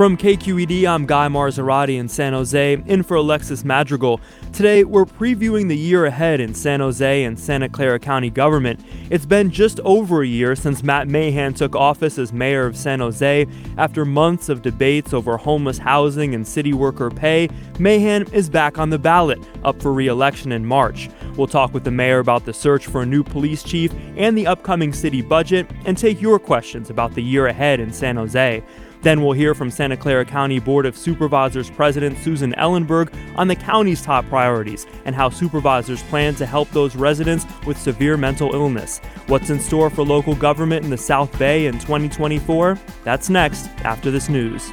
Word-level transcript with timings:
From 0.00 0.16
KQED, 0.16 0.88
I'm 0.88 1.04
Guy 1.04 1.28
Marzorati 1.28 1.98
in 1.98 2.08
San 2.08 2.32
Jose, 2.32 2.82
in 2.86 3.02
for 3.02 3.16
Alexis 3.18 3.66
Madrigal. 3.66 4.18
Today, 4.50 4.82
we're 4.82 5.04
previewing 5.04 5.68
the 5.68 5.76
year 5.76 6.06
ahead 6.06 6.40
in 6.40 6.54
San 6.54 6.80
Jose 6.80 7.24
and 7.24 7.38
Santa 7.38 7.68
Clara 7.68 7.98
County 7.98 8.30
government. 8.30 8.80
It's 9.10 9.26
been 9.26 9.50
just 9.50 9.78
over 9.80 10.22
a 10.22 10.26
year 10.26 10.56
since 10.56 10.82
Matt 10.82 11.08
Mahan 11.08 11.52
took 11.52 11.76
office 11.76 12.16
as 12.16 12.32
mayor 12.32 12.64
of 12.64 12.78
San 12.78 13.00
Jose. 13.00 13.46
After 13.76 14.06
months 14.06 14.48
of 14.48 14.62
debates 14.62 15.12
over 15.12 15.36
homeless 15.36 15.76
housing 15.76 16.34
and 16.34 16.48
city 16.48 16.72
worker 16.72 17.10
pay, 17.10 17.50
Mahan 17.78 18.22
is 18.32 18.48
back 18.48 18.78
on 18.78 18.88
the 18.88 18.98
ballot, 18.98 19.38
up 19.64 19.82
for 19.82 19.92
re 19.92 20.06
election 20.06 20.50
in 20.50 20.64
March. 20.64 21.10
We'll 21.36 21.46
talk 21.46 21.74
with 21.74 21.84
the 21.84 21.90
mayor 21.90 22.20
about 22.20 22.46
the 22.46 22.54
search 22.54 22.86
for 22.86 23.02
a 23.02 23.06
new 23.06 23.22
police 23.22 23.62
chief 23.62 23.92
and 24.16 24.34
the 24.34 24.46
upcoming 24.46 24.94
city 24.94 25.20
budget, 25.20 25.70
and 25.84 25.98
take 25.98 26.22
your 26.22 26.38
questions 26.38 26.88
about 26.88 27.14
the 27.14 27.22
year 27.22 27.48
ahead 27.48 27.80
in 27.80 27.92
San 27.92 28.16
Jose. 28.16 28.64
Then 29.02 29.22
we'll 29.22 29.32
hear 29.32 29.54
from 29.54 29.70
Santa 29.70 29.96
Clara 29.96 30.24
County 30.24 30.58
Board 30.58 30.86
of 30.86 30.96
Supervisors 30.96 31.70
President 31.70 32.18
Susan 32.18 32.52
Ellenberg 32.54 33.12
on 33.36 33.48
the 33.48 33.56
county's 33.56 34.02
top 34.02 34.28
priorities 34.28 34.86
and 35.04 35.14
how 35.14 35.30
supervisors 35.30 36.02
plan 36.04 36.34
to 36.36 36.46
help 36.46 36.70
those 36.70 36.96
residents 36.96 37.46
with 37.66 37.78
severe 37.78 38.16
mental 38.16 38.54
illness. 38.54 38.98
What's 39.26 39.50
in 39.50 39.58
store 39.60 39.90
for 39.90 40.04
local 40.04 40.34
government 40.34 40.84
in 40.84 40.90
the 40.90 40.98
South 40.98 41.36
Bay 41.38 41.66
in 41.66 41.74
2024? 41.74 42.78
That's 43.04 43.30
next 43.30 43.68
after 43.84 44.10
this 44.10 44.28
news. 44.28 44.70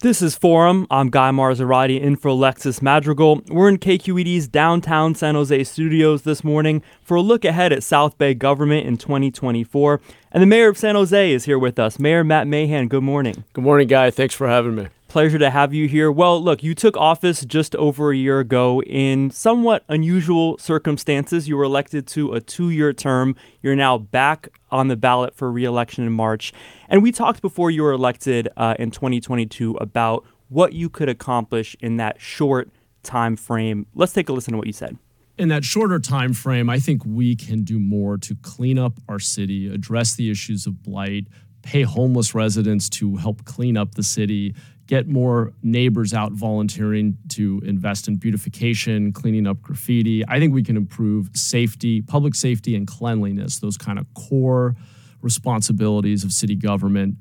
This 0.00 0.20
is 0.20 0.36
Forum. 0.36 0.86
I'm 0.90 1.08
Guy 1.08 1.30
Marzorati 1.30 1.98
in 1.98 2.16
for 2.16 2.28
Alexis 2.28 2.82
Madrigal. 2.82 3.40
We're 3.48 3.70
in 3.70 3.78
KQED's 3.78 4.46
downtown 4.46 5.14
San 5.14 5.34
Jose 5.34 5.64
studios 5.64 6.20
this 6.20 6.44
morning 6.44 6.82
for 7.00 7.14
a 7.14 7.22
look 7.22 7.46
ahead 7.46 7.72
at 7.72 7.82
South 7.82 8.18
Bay 8.18 8.34
government 8.34 8.86
in 8.86 8.98
2024. 8.98 10.02
And 10.32 10.42
the 10.42 10.46
mayor 10.46 10.68
of 10.68 10.76
San 10.76 10.96
Jose 10.96 11.32
is 11.32 11.46
here 11.46 11.58
with 11.58 11.78
us. 11.78 11.98
Mayor 11.98 12.22
Matt 12.24 12.46
Mahan, 12.46 12.88
good 12.88 13.04
morning. 13.04 13.44
Good 13.54 13.64
morning, 13.64 13.88
Guy. 13.88 14.10
Thanks 14.10 14.34
for 14.34 14.46
having 14.46 14.74
me. 14.74 14.88
Pleasure 15.08 15.38
to 15.38 15.48
have 15.48 15.72
you 15.72 15.88
here. 15.88 16.12
Well, 16.12 16.42
look, 16.44 16.62
you 16.62 16.74
took 16.74 16.94
office 16.98 17.42
just 17.46 17.74
over 17.76 18.10
a 18.10 18.16
year 18.16 18.38
ago 18.38 18.82
in 18.82 19.30
somewhat 19.30 19.82
unusual 19.88 20.58
circumstances. 20.58 21.48
You 21.48 21.56
were 21.56 21.64
elected 21.64 22.06
to 22.08 22.34
a 22.34 22.40
two 22.42 22.68
year 22.68 22.92
term. 22.92 23.34
You're 23.62 23.76
now 23.76 23.96
back 23.96 24.50
on 24.76 24.88
the 24.88 24.96
ballot 24.96 25.34
for 25.34 25.50
reelection 25.50 26.04
in 26.04 26.12
March. 26.12 26.52
And 26.88 27.02
we 27.02 27.10
talked 27.10 27.42
before 27.42 27.70
you 27.70 27.82
were 27.82 27.92
elected 27.92 28.48
uh, 28.56 28.74
in 28.78 28.90
2022 28.90 29.76
about 29.76 30.24
what 30.48 30.72
you 30.72 30.88
could 30.88 31.08
accomplish 31.08 31.74
in 31.80 31.96
that 31.96 32.20
short 32.20 32.70
time 33.02 33.36
frame. 33.36 33.86
Let's 33.94 34.12
take 34.12 34.28
a 34.28 34.32
listen 34.32 34.52
to 34.52 34.58
what 34.58 34.66
you 34.66 34.72
said 34.72 34.96
in 35.38 35.48
that 35.48 35.64
shorter 35.64 35.98
time 35.98 36.32
frame, 36.32 36.70
I 36.70 36.78
think 36.78 37.02
we 37.04 37.36
can 37.36 37.62
do 37.62 37.78
more 37.78 38.16
to 38.18 38.34
clean 38.36 38.78
up 38.78 38.94
our 39.08 39.18
city, 39.18 39.68
address 39.68 40.14
the 40.14 40.30
issues 40.30 40.66
of 40.66 40.82
blight, 40.82 41.26
pay 41.62 41.82
homeless 41.82 42.34
residents 42.34 42.88
to 42.88 43.16
help 43.16 43.44
clean 43.44 43.76
up 43.76 43.96
the 43.96 44.02
city, 44.02 44.54
get 44.86 45.08
more 45.08 45.52
neighbors 45.62 46.14
out 46.14 46.32
volunteering 46.32 47.18
to 47.28 47.60
invest 47.64 48.08
in 48.08 48.16
beautification, 48.16 49.12
cleaning 49.12 49.46
up 49.46 49.60
graffiti. 49.60 50.24
I 50.28 50.38
think 50.38 50.54
we 50.54 50.62
can 50.62 50.76
improve 50.76 51.30
safety, 51.34 52.02
public 52.02 52.34
safety, 52.34 52.76
and 52.76 52.86
cleanliness, 52.86 53.58
those 53.58 53.76
kind 53.76 53.98
of 53.98 54.06
core 54.14 54.76
responsibilities 55.22 56.22
of 56.22 56.32
city 56.32 56.54
government 56.54 57.16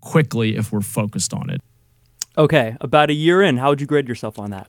quickly 0.00 0.56
if 0.56 0.72
we're 0.72 0.80
focused 0.80 1.34
on 1.34 1.50
it. 1.50 1.60
Okay, 2.36 2.76
about 2.80 3.10
a 3.10 3.14
year 3.14 3.42
in, 3.42 3.56
how 3.56 3.70
would 3.70 3.80
you 3.80 3.86
grade 3.86 4.08
yourself 4.08 4.38
on 4.38 4.50
that? 4.50 4.68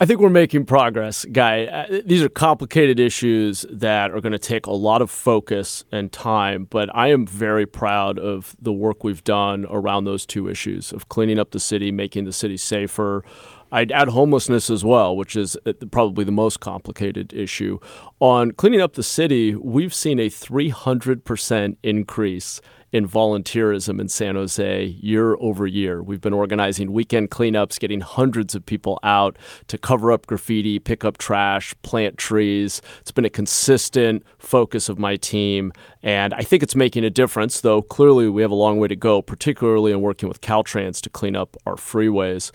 I 0.00 0.06
think 0.06 0.18
we're 0.18 0.28
making 0.28 0.66
progress, 0.66 1.24
Guy. 1.24 1.66
Uh, 1.66 2.00
these 2.04 2.20
are 2.20 2.28
complicated 2.28 2.98
issues 2.98 3.64
that 3.70 4.10
are 4.10 4.20
going 4.20 4.32
to 4.32 4.40
take 4.40 4.66
a 4.66 4.72
lot 4.72 5.00
of 5.00 5.08
focus 5.08 5.84
and 5.92 6.10
time, 6.10 6.66
but 6.68 6.92
I 6.92 7.08
am 7.08 7.24
very 7.24 7.64
proud 7.64 8.18
of 8.18 8.56
the 8.60 8.72
work 8.72 9.04
we've 9.04 9.22
done 9.22 9.66
around 9.70 10.04
those 10.04 10.26
two 10.26 10.48
issues 10.48 10.92
of 10.92 11.08
cleaning 11.08 11.38
up 11.38 11.52
the 11.52 11.60
city, 11.60 11.92
making 11.92 12.24
the 12.24 12.32
city 12.32 12.56
safer. 12.56 13.24
I'd 13.72 13.92
add 13.92 14.08
homelessness 14.08 14.70
as 14.70 14.84
well, 14.84 15.16
which 15.16 15.36
is 15.36 15.56
uh, 15.66 15.72
probably 15.90 16.24
the 16.24 16.32
most 16.32 16.60
complicated 16.60 17.32
issue. 17.32 17.78
On 18.20 18.52
cleaning 18.52 18.80
up 18.80 18.94
the 18.94 19.02
city, 19.02 19.54
we've 19.54 19.94
seen 19.94 20.18
a 20.18 20.28
300% 20.28 21.76
increase 21.82 22.60
in 22.94 23.08
volunteerism 23.08 24.00
in 24.00 24.08
San 24.08 24.36
Jose 24.36 24.84
year 24.84 25.34
over 25.40 25.66
year. 25.66 26.00
We've 26.00 26.20
been 26.20 26.32
organizing 26.32 26.92
weekend 26.92 27.28
cleanups, 27.32 27.80
getting 27.80 28.00
hundreds 28.00 28.54
of 28.54 28.64
people 28.64 29.00
out 29.02 29.36
to 29.66 29.76
cover 29.76 30.12
up 30.12 30.26
graffiti, 30.26 30.78
pick 30.78 31.04
up 31.04 31.18
trash, 31.18 31.74
plant 31.82 32.18
trees. 32.18 32.80
It's 33.00 33.10
been 33.10 33.24
a 33.24 33.30
consistent 33.30 34.22
focus 34.38 34.88
of 34.88 34.96
my 35.00 35.16
team, 35.16 35.72
and 36.04 36.32
I 36.34 36.42
think 36.42 36.62
it's 36.62 36.76
making 36.76 37.02
a 37.04 37.10
difference, 37.10 37.62
though 37.62 37.82
clearly 37.82 38.28
we 38.28 38.42
have 38.42 38.52
a 38.52 38.54
long 38.54 38.78
way 38.78 38.86
to 38.86 38.96
go, 38.96 39.20
particularly 39.20 39.90
in 39.90 40.00
working 40.00 40.28
with 40.28 40.40
Caltrans 40.40 41.00
to 41.00 41.10
clean 41.10 41.34
up 41.34 41.56
our 41.66 41.74
freeways. 41.74 42.52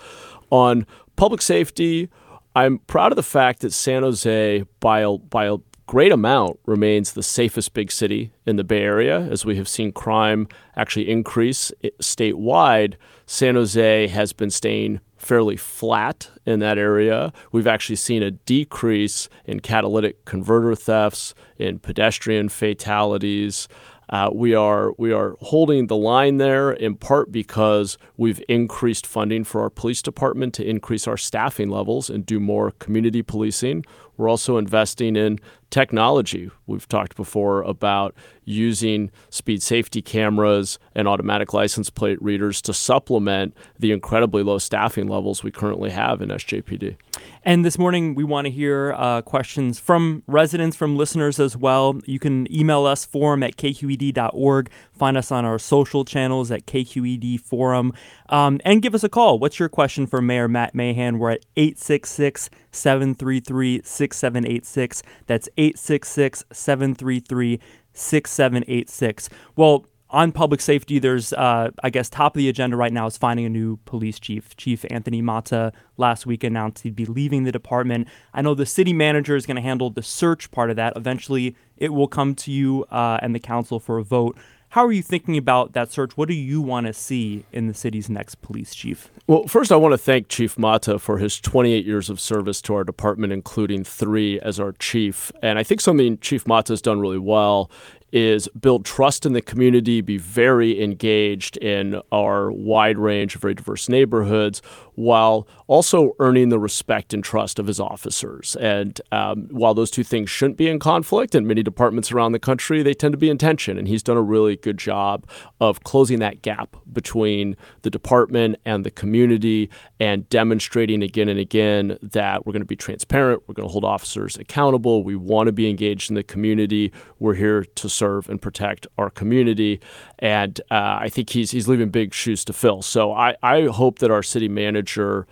On 0.51 0.85
public 1.15 1.41
safety, 1.41 2.09
I'm 2.55 2.79
proud 2.79 3.11
of 3.11 3.15
the 3.15 3.23
fact 3.23 3.61
that 3.61 3.73
San 3.73 4.03
Jose, 4.03 4.63
by 4.79 5.01
a, 5.01 5.17
by 5.17 5.45
a 5.45 5.57
great 5.89 6.11
amount 6.11 6.59
remains 6.65 7.13
the 7.13 7.23
safest 7.23 7.73
big 7.73 7.91
city 7.91 8.31
in 8.45 8.57
the 8.57 8.63
Bay 8.63 8.83
Area. 8.83 9.21
As 9.21 9.45
we 9.45 9.55
have 9.57 9.67
seen 9.67 9.91
crime 9.91 10.47
actually 10.75 11.09
increase 11.09 11.71
eh, 11.83 11.89
statewide, 11.99 12.95
San 13.25 13.55
Jose 13.55 14.07
has 14.07 14.33
been 14.33 14.51
staying 14.51 14.99
fairly 15.17 15.57
flat 15.57 16.29
in 16.45 16.59
that 16.59 16.77
area. 16.77 17.33
We've 17.51 17.67
actually 17.67 17.97
seen 17.97 18.23
a 18.23 18.31
decrease 18.31 19.29
in 19.45 19.59
catalytic 19.59 20.25
converter 20.25 20.75
thefts, 20.75 21.33
in 21.57 21.79
pedestrian 21.79 22.49
fatalities. 22.49 23.67
Uh, 24.09 24.29
we 24.33 24.55
are 24.55 24.93
we 24.97 25.11
are 25.11 25.35
holding 25.39 25.87
the 25.87 25.95
line 25.95 26.37
there 26.37 26.71
in 26.71 26.95
part 26.95 27.31
because 27.31 27.97
we've 28.17 28.41
increased 28.49 29.05
funding 29.05 29.43
for 29.43 29.61
our 29.61 29.69
police 29.69 30.01
department 30.01 30.53
to 30.55 30.67
increase 30.67 31.07
our 31.07 31.17
staffing 31.17 31.69
levels 31.69 32.09
and 32.09 32.25
do 32.25 32.39
more 32.39 32.71
community 32.71 33.21
policing. 33.21 33.85
We're 34.17 34.29
also 34.29 34.57
investing 34.57 35.15
in 35.15 35.39
technology. 35.69 36.49
We've 36.67 36.87
talked 36.87 37.15
before 37.15 37.61
about 37.61 38.15
using 38.49 39.11
speed 39.29 39.61
safety 39.61 40.01
cameras 40.01 40.79
and 40.95 41.07
automatic 41.07 41.53
license 41.53 41.89
plate 41.89 42.21
readers 42.21 42.61
to 42.63 42.73
supplement 42.73 43.55
the 43.77 43.91
incredibly 43.91 44.41
low 44.41 44.57
staffing 44.57 45.07
levels 45.07 45.43
we 45.43 45.51
currently 45.51 45.91
have 45.91 46.21
in 46.21 46.29
SJPD. 46.29 46.97
And 47.43 47.63
this 47.63 47.77
morning, 47.77 48.15
we 48.15 48.23
want 48.23 48.45
to 48.45 48.51
hear 48.51 48.93
uh, 48.97 49.21
questions 49.21 49.79
from 49.79 50.23
residents, 50.27 50.75
from 50.75 50.97
listeners 50.97 51.39
as 51.39 51.55
well. 51.55 51.99
You 52.05 52.19
can 52.19 52.51
email 52.53 52.85
us 52.85 53.05
forum 53.05 53.43
at 53.43 53.55
kqed.org, 53.55 54.69
find 54.93 55.17
us 55.17 55.31
on 55.31 55.45
our 55.45 55.59
social 55.59 56.03
channels 56.03 56.51
at 56.51 56.65
KQED 56.65 57.39
Forum, 57.39 57.93
um, 58.29 58.59
and 58.65 58.81
give 58.81 58.95
us 58.95 59.03
a 59.03 59.09
call. 59.09 59.39
What's 59.39 59.59
your 59.59 59.69
question 59.69 60.07
for 60.07 60.21
Mayor 60.21 60.47
Matt 60.47 60.73
Mahan? 60.75 61.19
We're 61.19 61.31
at 61.31 61.45
866 61.55 62.49
733 62.71 63.81
6786. 63.83 65.03
That's 65.27 65.49
866 65.59 66.45
733 66.51 67.59
6786. 67.93 69.29
Well, 69.55 69.85
on 70.11 70.31
public 70.31 70.59
safety, 70.59 70.97
there's, 70.97 71.33
uh, 71.33 71.69
I 71.83 71.89
guess, 71.91 72.09
top 72.09 72.35
of 72.35 72.39
the 72.39 72.49
agenda 72.49 72.75
right 72.75 72.91
now 72.91 73.05
is 73.05 73.17
finding 73.17 73.45
a 73.45 73.49
new 73.49 73.77
police 73.85 74.19
chief. 74.19 74.55
Chief 74.57 74.83
Anthony 74.89 75.21
Mata 75.21 75.71
last 75.97 76.25
week 76.25 76.43
announced 76.43 76.81
he'd 76.81 76.95
be 76.95 77.05
leaving 77.05 77.43
the 77.43 77.51
department. 77.51 78.07
I 78.33 78.41
know 78.41 78.55
the 78.55 78.65
city 78.65 78.93
manager 78.93 79.35
is 79.35 79.45
going 79.45 79.57
to 79.57 79.61
handle 79.61 79.91
the 79.91 80.01
search 80.01 80.49
part 80.49 80.71
of 80.71 80.77
that. 80.77 80.93
Eventually, 80.95 81.55
it 81.77 81.93
will 81.93 82.07
come 82.07 82.33
to 82.35 82.51
you 82.51 82.85
uh, 82.89 83.19
and 83.21 83.35
the 83.35 83.39
council 83.39 83.79
for 83.79 83.99
a 83.99 84.03
vote. 84.03 84.35
How 84.73 84.85
are 84.85 84.91
you 84.91 85.01
thinking 85.01 85.35
about 85.35 85.73
that 85.73 85.91
search? 85.91 86.15
What 86.15 86.27
do 86.27 86.35
you 86.35 86.61
want 86.61 86.85
to 86.85 86.93
see 86.93 87.43
in 87.51 87.67
the 87.67 87.73
city's 87.73 88.07
next 88.07 88.35
police 88.43 88.75
chief? 88.75 89.09
Well, 89.25 89.47
first, 89.47 89.71
I 89.71 89.75
want 89.77 89.93
to 89.93 89.97
thank 89.97 90.27
Chief 90.27 90.59
Mata 90.59 90.99
for 90.99 91.17
his 91.17 91.39
28 91.39 91.87
years 91.87 92.07
of 92.07 92.19
service 92.19 92.61
to 92.63 92.75
our 92.75 92.83
department, 92.83 93.33
including 93.33 93.83
three 93.83 94.39
as 94.41 94.59
our 94.59 94.73
chief. 94.73 95.31
And 95.41 95.57
I 95.57 95.63
think 95.63 95.81
something 95.81 96.19
Chief 96.19 96.45
Mata 96.45 96.73
has 96.73 96.83
done 96.83 96.99
really 96.99 97.17
well 97.17 97.71
is 98.11 98.47
build 98.59 98.85
trust 98.85 99.25
in 99.25 99.33
the 99.33 99.41
community, 99.41 100.01
be 100.01 100.17
very 100.17 100.81
engaged 100.83 101.57
in 101.57 101.99
our 102.11 102.51
wide 102.51 102.97
range 102.97 103.35
of 103.35 103.41
very 103.41 103.55
diverse 103.55 103.89
neighborhoods, 103.89 104.61
while 104.99 105.47
also 105.67 106.13
earning 106.19 106.49
the 106.49 106.59
respect 106.59 107.13
and 107.13 107.23
trust 107.23 107.57
of 107.57 107.67
his 107.67 107.79
officers. 107.79 108.57
And 108.57 108.99
um, 109.13 109.47
while 109.49 109.73
those 109.73 109.89
two 109.89 110.03
things 110.03 110.29
shouldn't 110.29 110.57
be 110.57 110.67
in 110.67 110.77
conflict, 110.77 111.35
in 111.35 111.47
many 111.47 111.63
departments 111.63 112.11
around 112.11 112.33
the 112.33 112.39
country, 112.39 112.83
they 112.83 112.93
tend 112.93 113.13
to 113.13 113.17
be 113.17 113.29
in 113.29 113.37
tension. 113.37 113.77
And 113.77 113.87
he's 113.87 114.03
done 114.03 114.17
a 114.17 114.21
really 114.21 114.57
good 114.57 114.77
job 114.77 115.25
of 115.61 115.85
closing 115.85 116.19
that 116.19 116.41
gap 116.41 116.75
between 116.91 117.55
the 117.83 117.89
department 117.89 118.57
and 118.65 118.85
the 118.85 118.91
community 118.91 119.69
and 120.01 120.27
demonstrating 120.27 121.01
again 121.01 121.29
and 121.29 121.39
again 121.39 121.97
that 122.01 122.45
we're 122.45 122.51
going 122.51 122.61
to 122.61 122.65
be 122.65 122.75
transparent, 122.75 123.41
we're 123.47 123.53
going 123.53 123.67
to 123.67 123.71
hold 123.71 123.85
officers 123.85 124.35
accountable, 124.35 125.05
we 125.05 125.15
want 125.15 125.47
to 125.47 125.53
be 125.53 125.69
engaged 125.69 126.11
in 126.11 126.15
the 126.15 126.23
community, 126.23 126.91
we're 127.19 127.35
here 127.35 127.63
to 127.63 127.87
serve 127.87 128.27
and 128.27 128.41
protect 128.41 128.85
our 128.97 129.09
community. 129.09 129.79
And 130.17 130.59
uh, 130.69 130.97
I 130.99 131.07
think 131.09 131.29
he's, 131.29 131.51
he's 131.51 131.69
leaving 131.69 131.89
big 131.89 132.13
shoes 132.13 132.43
to 132.45 132.53
fill. 132.53 132.81
So 132.81 133.13
I, 133.13 133.37
I 133.41 133.67
hope 133.67 133.99
that 133.99 134.11
our 134.11 134.23
city 134.23 134.49
manager 134.49 134.88
manager 134.89 135.27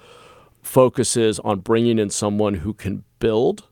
focuses 0.62 1.40
on 1.40 1.60
bringing 1.60 1.98
in 1.98 2.10
someone 2.10 2.56
who 2.56 2.74
can 2.74 3.04
build 3.20 3.68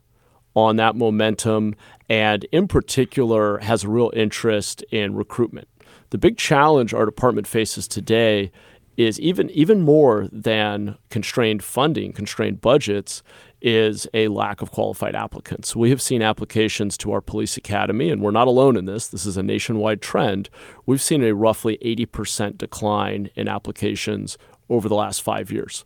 on 0.54 0.76
that 0.76 0.96
momentum 0.96 1.74
and, 2.08 2.44
in 2.44 2.66
particular, 2.66 3.58
has 3.58 3.84
a 3.84 3.88
real 3.88 4.10
interest 4.14 4.82
in 4.90 5.14
recruitment. 5.14 5.68
The 6.10 6.18
big 6.18 6.38
challenge 6.38 6.94
our 6.94 7.04
department 7.04 7.46
faces 7.46 7.86
today 7.86 8.50
is 8.96 9.20
even 9.20 9.50
even 9.50 9.82
more 9.82 10.26
than 10.32 10.96
constrained 11.10 11.62
funding, 11.62 12.14
constrained 12.14 12.62
budgets, 12.62 13.22
is 13.60 14.06
a 14.14 14.28
lack 14.28 14.62
of 14.62 14.70
qualified 14.70 15.14
applicants. 15.14 15.76
We 15.76 15.90
have 15.90 16.00
seen 16.00 16.22
applications 16.22 16.96
to 16.98 17.12
our 17.12 17.20
police 17.20 17.58
academy, 17.58 18.10
and 18.10 18.22
we're 18.22 18.30
not 18.30 18.48
alone 18.48 18.76
in 18.76 18.86
this. 18.86 19.08
This 19.08 19.26
is 19.26 19.36
a 19.36 19.42
nationwide 19.42 20.00
trend. 20.00 20.48
We've 20.86 21.02
seen 21.02 21.22
a 21.22 21.34
roughly 21.34 21.76
80% 21.84 22.56
decline 22.56 23.28
in 23.34 23.48
applications 23.48 24.38
over 24.68 24.88
the 24.88 24.94
last 24.94 25.22
five 25.22 25.50
years. 25.50 25.84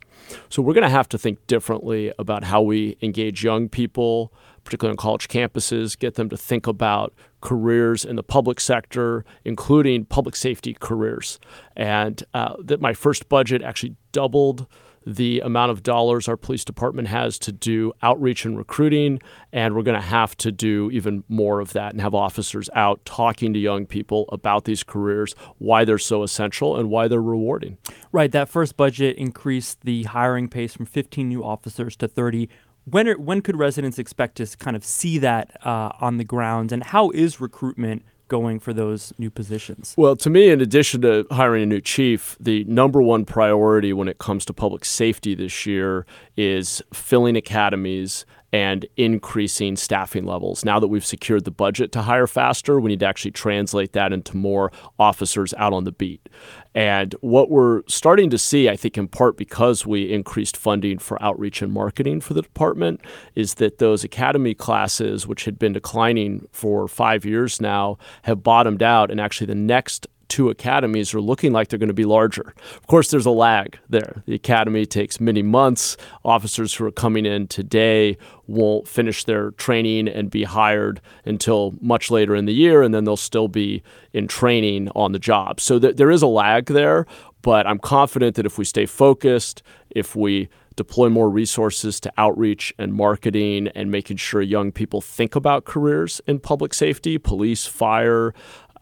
So 0.49 0.63
we're 0.63 0.75
going 0.75 0.85
to 0.85 0.91
have 0.91 1.09
to 1.11 1.19
think 1.19 1.47
differently 1.47 2.13
about 2.19 2.45
how 2.45 2.63
we 2.63 2.97
engage 3.03 3.45
young 3.45 3.69
people, 3.69 4.33
particularly 4.65 4.93
on 4.93 4.97
college 4.97 5.29
campuses, 5.29 5.99
get 5.99 6.15
them 6.15 6.29
to 6.29 6.37
think 6.37 6.67
about 6.67 7.13
careers 7.41 8.05
in 8.05 8.17
the 8.17 8.23
public 8.23 8.61
sector, 8.61 9.25
including 9.45 10.05
public 10.05 10.37
safety 10.37 10.77
careers. 10.79 11.39
And 11.77 12.23
uh, 12.35 12.55
that 12.61 12.81
my 12.81 12.95
first 12.95 13.29
budget 13.29 13.63
actually 13.63 13.97
doubled 14.13 14.67
the 15.07 15.41
amount 15.41 15.71
of 15.71 15.83
dollars 15.83 16.29
our 16.29 16.37
police 16.37 16.65
department 16.65 17.09
has 17.09 17.39
to 17.41 17.53
do 17.53 17.93
outreach 18.03 18.45
and 18.45 18.57
recruiting. 18.57 19.21
And 19.53 19.75
we're 19.75 19.83
going 19.83 20.01
to 20.01 20.07
have 20.07 20.37
to 20.39 20.53
do 20.53 20.91
even 20.93 21.25
more 21.29 21.61
of 21.61 21.73
that 21.73 21.93
and 21.93 22.01
have 22.01 22.15
officers 22.15 22.69
out 22.75 23.05
talking 23.05 23.53
to 23.55 23.59
young 23.59 23.87
people 23.87 24.27
about 24.31 24.65
these 24.65 24.83
careers, 24.83 25.35
why 25.59 25.85
they're 25.85 25.99
so 25.99 26.23
essential, 26.23 26.77
and 26.77 26.91
why 26.91 27.09
they're 27.09 27.23
rewarding. 27.23 27.79
Right. 28.13 28.31
That 28.33 28.49
first 28.49 28.77
budget 28.77 29.17
increased 29.17 29.83
the 29.83 30.05
hiring 30.05 30.49
pace 30.49 30.75
from 30.75 30.87
15 30.87 31.29
new 31.29 31.43
officers 31.43 31.97
to 31.97 32.09
30 32.09 32.49
when 32.85 33.09
are, 33.09 33.19
when 33.19 33.43
could 33.43 33.57
residents 33.57 33.99
expect 33.99 34.37
to 34.37 34.47
kind 34.57 34.77
of 34.77 34.85
see 34.85 35.19
that 35.19 35.57
uh, 35.65 35.91
on 36.01 36.17
the 36.17 36.25
ground, 36.25 36.73
and 36.73 36.83
how 36.83 37.11
is 37.11 37.41
recruitment 37.41 38.05
going 38.31 38.59
for 38.59 38.73
those 38.73 39.13
new 39.19 39.29
positions? 39.29 39.95
Well, 39.99 40.17
to 40.17 40.31
me, 40.31 40.49
in 40.49 40.63
addition 40.63 41.03
to 41.03 41.27
hiring 41.31 41.65
a 41.65 41.67
new 41.67 41.83
chief, 41.83 42.39
the 42.41 42.65
number 42.65 43.03
one 43.03 43.27
priority 43.27 43.93
when 43.93 44.09
it 44.09 44.17
comes 44.17 44.47
to 44.47 44.55
public 44.55 44.87
safety 44.87 45.35
this 45.35 45.67
year 45.67 46.07
is 46.39 46.81
filling 46.95 47.37
academies 47.37 48.25
and 48.53 48.87
increasing 48.97 49.77
staffing 49.77 50.25
levels. 50.25 50.65
Now 50.65 50.81
that 50.81 50.89
we've 50.89 51.05
secured 51.05 51.45
the 51.45 51.51
budget 51.51 51.93
to 51.93 52.03
hire 52.03 52.27
faster, 52.27 52.81
we 52.81 52.91
need 52.91 53.01
to 53.01 53.07
actually 53.07 53.31
translate 53.31 53.93
that 53.93 54.13
into 54.13 54.37
more 54.37 54.73
officers 54.99 55.55
out 55.55 55.73
on 55.73 55.85
the 55.85 55.93
beat. 55.93 56.29
And 56.75 57.15
what 57.21 57.51
we're 57.51 57.83
starting 57.89 58.31
to 58.31 58.39
see, 58.39 58.69
I 58.69 58.77
think 58.77 58.97
in 58.99 59.09
part 59.09 59.37
because 59.37 59.87
we 59.87 60.13
increased 60.13 60.57
funding 60.57 60.99
for 60.99 61.21
outreach 61.23 61.63
and 61.63 61.73
marketing 61.73 62.21
for 62.21 62.35
the 62.35 62.43
department, 62.43 63.01
is 63.35 63.55
that 63.55 63.79
those 63.79 64.05
academy 64.05 64.55
classes, 64.55 65.27
which 65.27 65.45
had 65.45 65.59
been 65.59 65.73
declining 65.73 66.47
for 66.53 66.89
five 66.89 67.25
years 67.25 67.61
now, 67.61 67.99
have 68.23 68.43
bottomed 68.43 68.83
out. 68.83 69.11
And 69.11 69.21
actually, 69.21 69.49
the 69.49 69.55
next 69.55 70.07
two 70.31 70.49
academies 70.49 71.13
are 71.13 71.21
looking 71.21 71.53
like 71.53 71.69
they're 71.69 71.79
going 71.79 71.89
to 71.89 71.95
be 71.95 72.07
larger. 72.07 72.55
Of 72.77 72.87
course, 72.87 73.11
there's 73.11 73.27
a 73.27 73.31
lag 73.31 73.79
there. 73.91 74.23
The 74.25 74.35
academy 74.35 74.87
takes 74.87 75.21
many 75.21 75.43
months. 75.43 75.97
Officers 76.25 76.73
who 76.73 76.87
are 76.87 76.93
coming 76.93 77.27
in 77.27 77.49
today 77.49 78.17
won't 78.47 78.89
finish 78.89 79.25
their 79.25 79.51
training 79.53 80.09
and 80.09 80.31
be 80.31 80.45
hired 80.45 81.01
until 81.27 81.75
much 81.81 82.11
later 82.11 82.35
in 82.35 82.47
the 82.47 82.55
year, 82.55 82.83
and 82.83 82.95
then 82.95 83.05
they'll 83.05 83.17
still 83.17 83.49
be 83.49 83.83
in 84.13 84.27
training 84.27 84.89
on 84.95 85.13
the 85.13 85.19
job. 85.19 85.61
So 85.61 85.79
th- 85.79 85.97
there 85.97 86.11
is 86.11 86.23
a 86.23 86.27
lag 86.27 86.67
there, 86.67 87.07
but 87.43 87.67
I'm 87.67 87.79
confident 87.79 88.37
that 88.37 88.47
if 88.47 88.57
we 88.57 88.65
stay 88.65 88.87
focused, 88.87 89.63
if 89.91 90.15
we 90.17 90.49
deploy 90.77 91.09
more 91.09 91.29
resources 91.29 92.01
to 92.01 92.13
outreach 92.17 92.73
and 92.79 92.95
marketing 92.95 93.69
and 93.75 93.91
making 93.91 94.17
sure 94.17 94.41
young 94.41 94.73
people 94.73 95.01
think 95.01 95.35
about 95.35 95.65
careers 95.65 96.21
in 96.27 96.39
public 96.39 96.73
safety, 96.73 97.19
police, 97.19 97.67
fire, 97.67 98.33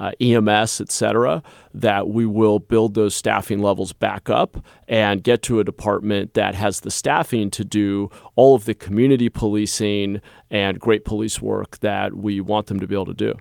uh, 0.00 0.12
EMS, 0.20 0.80
et 0.80 0.90
cetera, 0.90 1.42
that 1.74 2.08
we 2.08 2.26
will 2.26 2.58
build 2.58 2.94
those 2.94 3.14
staffing 3.14 3.60
levels 3.60 3.92
back 3.92 4.30
up 4.30 4.64
and 4.86 5.22
get 5.22 5.42
to 5.42 5.60
a 5.60 5.64
department 5.64 6.34
that 6.34 6.54
has 6.54 6.80
the 6.80 6.90
staffing 6.90 7.50
to 7.50 7.64
do 7.64 8.10
all 8.36 8.54
of 8.54 8.64
the 8.64 8.74
community 8.74 9.28
policing 9.28 10.20
and 10.50 10.78
great 10.78 11.04
police 11.04 11.40
work 11.40 11.78
that 11.78 12.14
we 12.14 12.40
want 12.40 12.66
them 12.66 12.80
to 12.80 12.86
be 12.86 12.94
able 12.94 13.06
to 13.06 13.14
do. 13.14 13.34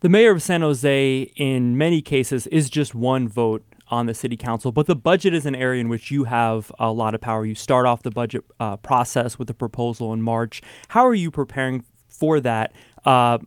The 0.00 0.08
mayor 0.08 0.30
of 0.30 0.42
San 0.42 0.60
Jose, 0.60 1.22
in 1.36 1.76
many 1.76 2.00
cases, 2.00 2.46
is 2.48 2.70
just 2.70 2.94
one 2.94 3.26
vote 3.26 3.64
on 3.90 4.06
the 4.06 4.14
city 4.14 4.36
council, 4.36 4.70
but 4.70 4.86
the 4.86 4.94
budget 4.94 5.34
is 5.34 5.46
an 5.46 5.54
area 5.54 5.80
in 5.80 5.88
which 5.88 6.10
you 6.10 6.24
have 6.24 6.70
a 6.78 6.92
lot 6.92 7.14
of 7.14 7.20
power. 7.20 7.44
You 7.44 7.54
start 7.54 7.86
off 7.86 8.02
the 8.02 8.10
budget 8.10 8.44
uh, 8.60 8.76
process 8.76 9.38
with 9.38 9.48
a 9.50 9.54
proposal 9.54 10.12
in 10.12 10.22
March. 10.22 10.62
How 10.88 11.06
are 11.06 11.14
you 11.14 11.30
preparing 11.30 11.84
for 12.08 12.38
that? 12.40 12.72
Uh, 13.04 13.38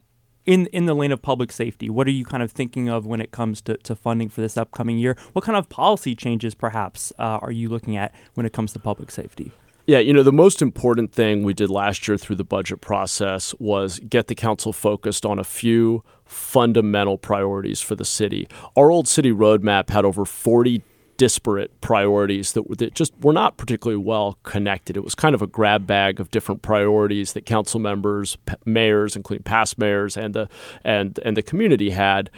in 0.45 0.67
in 0.67 0.85
the 0.85 0.93
lane 0.93 1.11
of 1.11 1.21
public 1.21 1.51
safety, 1.51 1.89
what 1.89 2.07
are 2.07 2.11
you 2.11 2.25
kind 2.25 2.43
of 2.43 2.51
thinking 2.51 2.89
of 2.89 3.05
when 3.05 3.21
it 3.21 3.31
comes 3.31 3.61
to, 3.61 3.77
to 3.77 3.95
funding 3.95 4.29
for 4.29 4.41
this 4.41 4.57
upcoming 4.57 4.97
year? 4.97 5.15
What 5.33 5.45
kind 5.45 5.57
of 5.57 5.69
policy 5.69 6.15
changes, 6.15 6.55
perhaps, 6.55 7.13
uh, 7.19 7.39
are 7.41 7.51
you 7.51 7.69
looking 7.69 7.97
at 7.97 8.13
when 8.33 8.45
it 8.45 8.53
comes 8.53 8.73
to 8.73 8.79
public 8.79 9.11
safety? 9.11 9.51
Yeah, 9.87 9.99
you 9.99 10.13
know, 10.13 10.23
the 10.23 10.31
most 10.31 10.61
important 10.61 11.11
thing 11.11 11.43
we 11.43 11.53
did 11.53 11.69
last 11.69 12.07
year 12.07 12.17
through 12.17 12.35
the 12.35 12.43
budget 12.43 12.81
process 12.81 13.55
was 13.59 13.99
get 13.99 14.27
the 14.27 14.35
council 14.35 14.73
focused 14.73 15.25
on 15.25 15.39
a 15.39 15.43
few 15.43 16.03
fundamental 16.23 17.17
priorities 17.17 17.81
for 17.81 17.95
the 17.95 18.05
city. 18.05 18.47
Our 18.77 18.91
old 18.91 19.07
city 19.07 19.31
roadmap 19.31 19.89
had 19.89 20.05
over 20.05 20.23
40 20.23 20.83
disparate 21.21 21.69
priorities 21.81 22.53
that, 22.53 22.63
that 22.79 22.95
just 22.95 23.13
were 23.21 23.31
not 23.31 23.55
particularly 23.55 24.03
well 24.03 24.39
connected. 24.41 24.97
It 24.97 25.03
was 25.03 25.13
kind 25.13 25.35
of 25.35 25.43
a 25.43 25.45
grab 25.45 25.85
bag 25.85 26.19
of 26.19 26.31
different 26.31 26.63
priorities 26.63 27.33
that 27.33 27.45
council 27.45 27.79
members, 27.79 28.37
p- 28.47 28.55
mayors, 28.65 29.15
including 29.15 29.43
past 29.43 29.77
mayors, 29.77 30.17
and 30.17 30.33
the 30.33 30.49
and 30.83 31.19
and 31.23 31.37
the 31.37 31.43
community 31.43 31.91
had. 31.91 32.31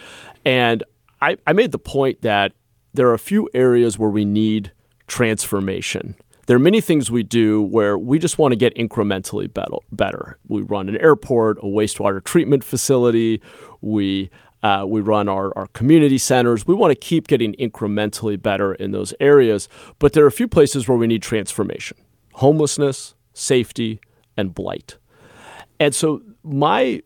And 0.44 0.84
I, 1.22 1.38
I 1.48 1.54
made 1.54 1.72
the 1.72 1.80
point 1.80 2.24
that 2.24 2.52
there 2.94 3.08
are 3.08 3.14
a 3.14 3.20
few 3.20 3.50
areas 3.54 3.98
where 3.98 4.10
we 4.10 4.26
need 4.26 4.74
transformation 5.08 6.18
there 6.46 6.58
are 6.58 6.60
many 6.60 6.82
things 6.82 7.10
we 7.10 7.24
do 7.24 7.62
where 7.62 7.98
we 7.98 8.20
just 8.20 8.38
want 8.38 8.52
to 8.52 8.58
get 8.58 8.76
incrementally 8.76 9.50
better. 9.94 10.38
We 10.50 10.62
run 10.62 10.90
an 10.90 10.98
airport, 10.98 11.58
a 11.60 11.62
wastewater 11.62 12.22
treatment 12.22 12.66
facility, 12.66 13.42
we 13.80 14.30
uh, 14.64 14.86
we 14.88 15.02
run 15.02 15.28
our, 15.28 15.56
our 15.58 15.68
community 15.68 16.18
centers. 16.18 16.66
We 16.66 16.74
want 16.74 16.92
to 16.92 16.96
keep 16.96 17.28
getting 17.28 17.54
incrementally 17.56 18.42
better 18.42 18.74
in 18.74 18.92
those 18.92 19.14
areas, 19.20 19.68
but 20.00 20.14
there 20.14 20.24
are 20.24 20.28
a 20.28 20.32
few 20.32 20.48
places 20.48 20.88
where 20.88 20.98
we 20.98 21.08
need 21.08 21.22
transformation 21.22 21.98
homelessness, 22.36 23.14
safety, 23.34 24.00
and 24.36 24.56
blight. 24.56 24.98
And 25.80 25.94
so, 25.94 26.22
my 26.44 27.04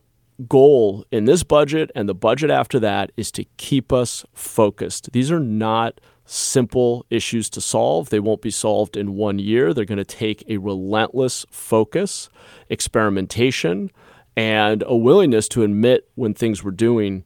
goal 0.48 1.04
in 1.12 1.26
this 1.26 1.44
budget 1.44 1.92
and 1.96 2.08
the 2.08 2.16
budget 2.16 2.52
after 2.52 2.80
that 2.80 3.12
is 3.18 3.32
to 3.32 3.44
keep 3.58 3.92
us 3.92 4.26
focused. 4.34 5.12
These 5.12 5.32
are 5.32 5.40
not 5.40 6.00
simple 6.26 7.06
issues 7.10 7.50
to 7.50 7.62
solve. 7.62 8.10
They 8.10 8.20
won't 8.20 8.42
be 8.42 8.52
solved 8.52 8.96
in 8.96 9.16
one 9.16 9.40
year. 9.40 9.74
They're 9.74 9.86
going 9.86 9.98
to 9.98 10.06
take 10.06 10.44
a 10.48 10.58
relentless 10.58 11.46
focus, 11.50 12.30
experimentation, 12.70 13.92
and 14.36 14.84
a 14.86 14.96
willingness 14.96 15.48
to 15.50 15.64
admit 15.64 16.10
when 16.16 16.34
things 16.34 16.64
we're 16.64 16.72
doing 16.72 17.24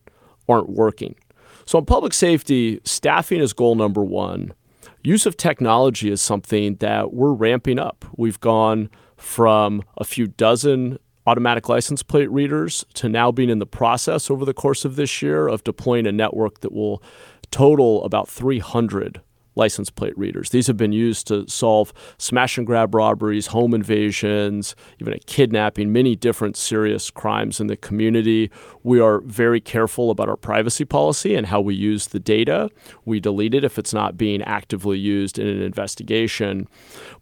aren't 0.52 0.70
working. 0.70 1.16
So, 1.66 1.80
in 1.80 1.86
public 1.86 2.14
safety, 2.14 2.82
staffing 2.84 3.40
is 3.40 3.54
goal 3.54 3.76
number 3.76 4.04
one. 4.04 4.54
Use 5.04 5.26
of 5.26 5.38
technology 5.38 6.12
is 6.12 6.22
something 6.22 6.76
that 6.76 7.14
we're 7.14 7.34
ramping 7.34 7.80
up. 7.80 8.06
We've 8.18 8.40
gone 8.40 8.90
from 9.18 9.84
a 9.98 10.04
few 10.04 10.28
dozen 10.28 11.00
automatic 11.26 11.70
license 11.70 12.04
plate 12.04 12.32
readers 12.32 12.84
to 12.96 13.08
now 13.08 13.32
being 13.32 13.50
in 13.50 13.60
the 13.60 13.66
process 13.66 14.30
over 14.30 14.44
the 14.44 14.54
course 14.54 14.86
of 14.86 14.96
this 14.96 15.22
year 15.22 15.48
of 15.48 15.64
deploying 15.64 16.08
a 16.08 16.12
network 16.12 16.62
that 16.62 16.72
will 16.72 17.02
total 17.52 18.04
about 18.04 18.28
300 18.28 19.22
license 19.56 19.90
plate 19.90 20.18
readers. 20.18 20.50
These 20.50 20.68
have 20.68 20.78
been 20.78 20.92
used 20.92 21.28
to 21.28 21.48
solve 21.48 21.94
smash 22.18 22.58
and 22.58 22.66
grab 22.66 22.96
robberies, 22.96 23.48
home 23.48 23.74
invasions, 23.74 24.76
even 25.00 25.14
a 25.14 25.20
kidnapping, 25.20 25.92
many 25.92 26.16
different 26.16 26.56
serious 26.56 27.10
crimes 27.10 27.60
in 27.60 27.68
the 27.68 27.78
community. 27.78 28.50
We 28.84 29.00
are 29.00 29.20
very 29.22 29.60
careful 29.60 30.10
about 30.10 30.30
our 30.30 30.38
privacy 30.38 30.86
policy 30.86 31.36
and 31.36 31.48
how 31.48 31.62
we 31.62 31.76
use 31.76 32.08
the 32.08 32.20
data. 32.20 32.70
We 33.06 33.20
delete 33.20 33.54
it 33.54 33.64
if 33.64 33.78
it's 33.78 33.94
not 33.94 34.18
being 34.18 34.42
actively 34.44 34.98
used 34.98 35.38
in 35.38 35.48
an 35.48 35.62
investigation. 35.62 36.68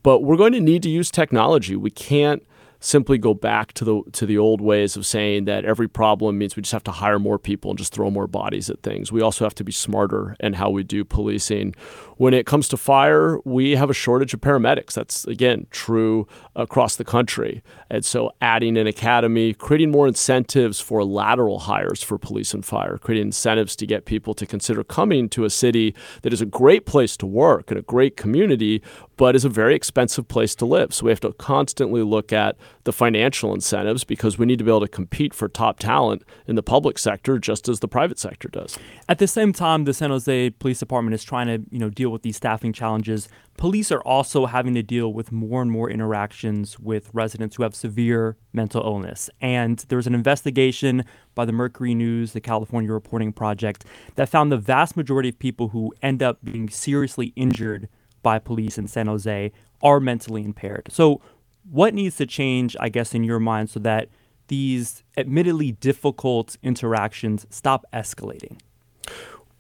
But 0.03 0.19
we're 0.19 0.37
going 0.37 0.53
to 0.53 0.61
need 0.61 0.83
to 0.83 0.89
use 0.89 1.11
technology. 1.11 1.75
We 1.75 1.91
can't 1.91 2.43
simply 2.79 3.17
go 3.17 3.33
back 3.33 3.73
to 3.73 3.83
the 3.83 4.01
to 4.13 4.25
the 4.25 4.37
old 4.37 4.61
ways 4.61 4.95
of 4.95 5.05
saying 5.05 5.45
that 5.45 5.65
every 5.65 5.87
problem 5.87 6.37
means 6.37 6.55
we 6.55 6.61
just 6.61 6.71
have 6.71 6.83
to 6.83 6.91
hire 6.91 7.19
more 7.19 7.37
people 7.37 7.71
and 7.71 7.77
just 7.77 7.93
throw 7.93 8.09
more 8.09 8.27
bodies 8.27 8.69
at 8.69 8.81
things. 8.81 9.11
We 9.11 9.21
also 9.21 9.45
have 9.45 9.55
to 9.55 9.63
be 9.63 9.71
smarter 9.71 10.35
in 10.39 10.53
how 10.53 10.69
we 10.69 10.83
do 10.83 11.03
policing. 11.03 11.75
When 12.17 12.33
it 12.33 12.45
comes 12.45 12.67
to 12.69 12.77
fire, 12.77 13.39
we 13.45 13.75
have 13.75 13.89
a 13.89 13.93
shortage 13.93 14.33
of 14.33 14.41
paramedics. 14.41 14.93
That's 14.93 15.25
again 15.25 15.67
true 15.71 16.27
across 16.55 16.95
the 16.95 17.05
country. 17.05 17.63
And 17.89 18.03
so 18.05 18.31
adding 18.41 18.77
an 18.77 18.87
academy, 18.87 19.53
creating 19.53 19.91
more 19.91 20.07
incentives 20.07 20.79
for 20.79 21.03
lateral 21.03 21.59
hires 21.59 22.03
for 22.03 22.17
police 22.17 22.53
and 22.53 22.65
fire, 22.65 22.97
creating 22.97 23.27
incentives 23.27 23.75
to 23.77 23.85
get 23.85 24.05
people 24.05 24.33
to 24.33 24.45
consider 24.45 24.83
coming 24.83 25.29
to 25.29 25.45
a 25.45 25.49
city 25.49 25.95
that 26.21 26.33
is 26.33 26.41
a 26.41 26.45
great 26.45 26.85
place 26.85 27.17
to 27.17 27.25
work 27.25 27.71
and 27.71 27.79
a 27.79 27.83
great 27.83 28.15
community, 28.17 28.81
but 29.19 29.35
is 29.35 29.43
a 29.43 29.49
very 29.49 29.75
expensive 29.75 30.29
place 30.29 30.55
to 30.55 30.65
live. 30.65 30.93
So 30.93 31.03
we 31.03 31.11
have 31.11 31.19
to 31.19 31.33
constantly 31.33 32.03
look 32.03 32.31
at 32.31 32.55
the 32.85 32.93
financial 32.93 33.53
incentives 33.53 34.05
because 34.05 34.37
we 34.37 34.45
need 34.45 34.59
to 34.59 34.63
be 34.63 34.71
able 34.71 34.79
to 34.79 34.87
compete 34.87 35.33
for 35.33 35.49
top 35.49 35.77
talent 35.77 36.23
in 36.47 36.55
the 36.55 36.63
public 36.63 36.97
sector 36.97 37.37
just 37.37 37.67
as 37.67 37.81
the 37.81 37.87
private 37.89 38.17
sector 38.17 38.47
does. 38.47 38.79
At 39.09 39.19
the 39.19 39.27
same 39.27 39.51
time, 39.51 39.83
the 39.83 39.93
San 39.93 40.09
Jose 40.09 40.51
Police 40.51 40.79
Department 40.79 41.15
is 41.15 41.25
trying 41.25 41.47
to, 41.47 41.69
you 41.69 41.79
know, 41.79 41.89
deal 41.89 42.11
with 42.11 42.21
these 42.21 42.37
staffing 42.37 42.71
challenges. 42.71 43.27
Police 43.57 43.91
are 43.91 43.99
also 44.03 44.45
having 44.45 44.73
to 44.75 44.83
deal 44.83 45.11
with 45.11 45.33
more 45.33 45.61
and 45.61 45.69
more 45.69 45.89
interactions 45.89 46.79
with 46.79 47.09
residents 47.11 47.57
who 47.57 47.63
have 47.63 47.75
severe 47.75 48.37
mental 48.53 48.81
illness. 48.81 49.29
And 49.41 49.79
there's 49.89 50.07
an 50.07 50.15
investigation 50.15 51.03
by 51.35 51.43
the 51.43 51.51
Mercury 51.51 51.93
News, 51.93 52.31
the 52.31 52.39
California 52.39 52.93
Reporting 52.93 53.33
Project, 53.33 53.83
that 54.15 54.29
found 54.29 54.49
the 54.49 54.57
vast 54.57 54.95
majority 54.95 55.27
of 55.27 55.37
people 55.37 55.67
who 55.67 55.93
end 56.01 56.23
up 56.23 56.37
being 56.41 56.69
seriously 56.69 57.33
injured 57.35 57.89
by 58.21 58.39
police 58.39 58.77
in 58.77 58.87
San 58.87 59.07
Jose 59.07 59.51
are 59.81 59.99
mentally 59.99 60.43
impaired. 60.43 60.87
So, 60.89 61.21
what 61.69 61.93
needs 61.93 62.17
to 62.17 62.25
change, 62.25 62.75
I 62.79 62.89
guess, 62.89 63.13
in 63.13 63.23
your 63.23 63.39
mind 63.39 63.69
so 63.69 63.79
that 63.81 64.09
these 64.47 65.03
admittedly 65.17 65.73
difficult 65.73 66.57
interactions 66.63 67.45
stop 67.49 67.85
escalating? 67.93 68.59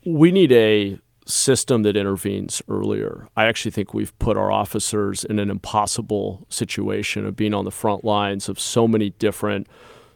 We 0.05 0.31
need 0.31 0.51
a 0.51 0.99
system 1.25 1.83
that 1.83 1.95
intervenes 1.95 2.61
earlier. 2.67 3.27
I 3.37 3.45
actually 3.45 3.71
think 3.71 3.93
we've 3.93 4.17
put 4.19 4.37
our 4.37 4.51
officers 4.51 5.23
in 5.23 5.39
an 5.39 5.49
impossible 5.49 6.45
situation 6.49 7.25
of 7.25 7.35
being 7.35 7.53
on 7.53 7.65
the 7.65 7.71
front 7.71 8.03
lines 8.03 8.49
of 8.49 8.59
so 8.59 8.87
many 8.87 9.11
different 9.11 9.67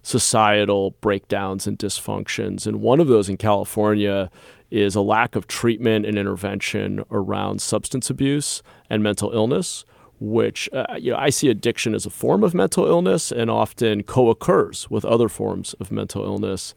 societal 0.04 0.92
breakdowns 1.02 1.66
and 1.66 1.80
dysfunctions. 1.80 2.68
And 2.68 2.82
one 2.82 3.00
of 3.00 3.08
those 3.08 3.30
in 3.30 3.38
California 3.38 4.30
is 4.70 4.96
a 4.96 5.02
lack 5.02 5.36
of 5.36 5.48
treatment 5.48 6.06
and 6.06 6.18
intervention 6.18 7.04
around 7.10 7.62
substance 7.62 8.10
abuse 8.10 8.62
and 8.90 9.02
mental 9.02 9.32
illness, 9.32 9.86
which 10.20 10.70
uh, 10.74 10.86
you 10.98 11.12
know 11.12 11.18
I 11.18 11.30
see 11.30 11.50
addiction 11.50 11.96
as 11.96 12.06
a 12.06 12.10
form 12.10 12.44
of 12.44 12.54
mental 12.54 12.86
illness 12.86 13.32
and 13.32 13.50
often 13.50 14.04
co-occurs 14.04 14.90
with 14.90 15.06
other 15.06 15.30
forms 15.30 15.74
of 15.76 15.92
mental 15.92 16.24
illness, 16.24 16.74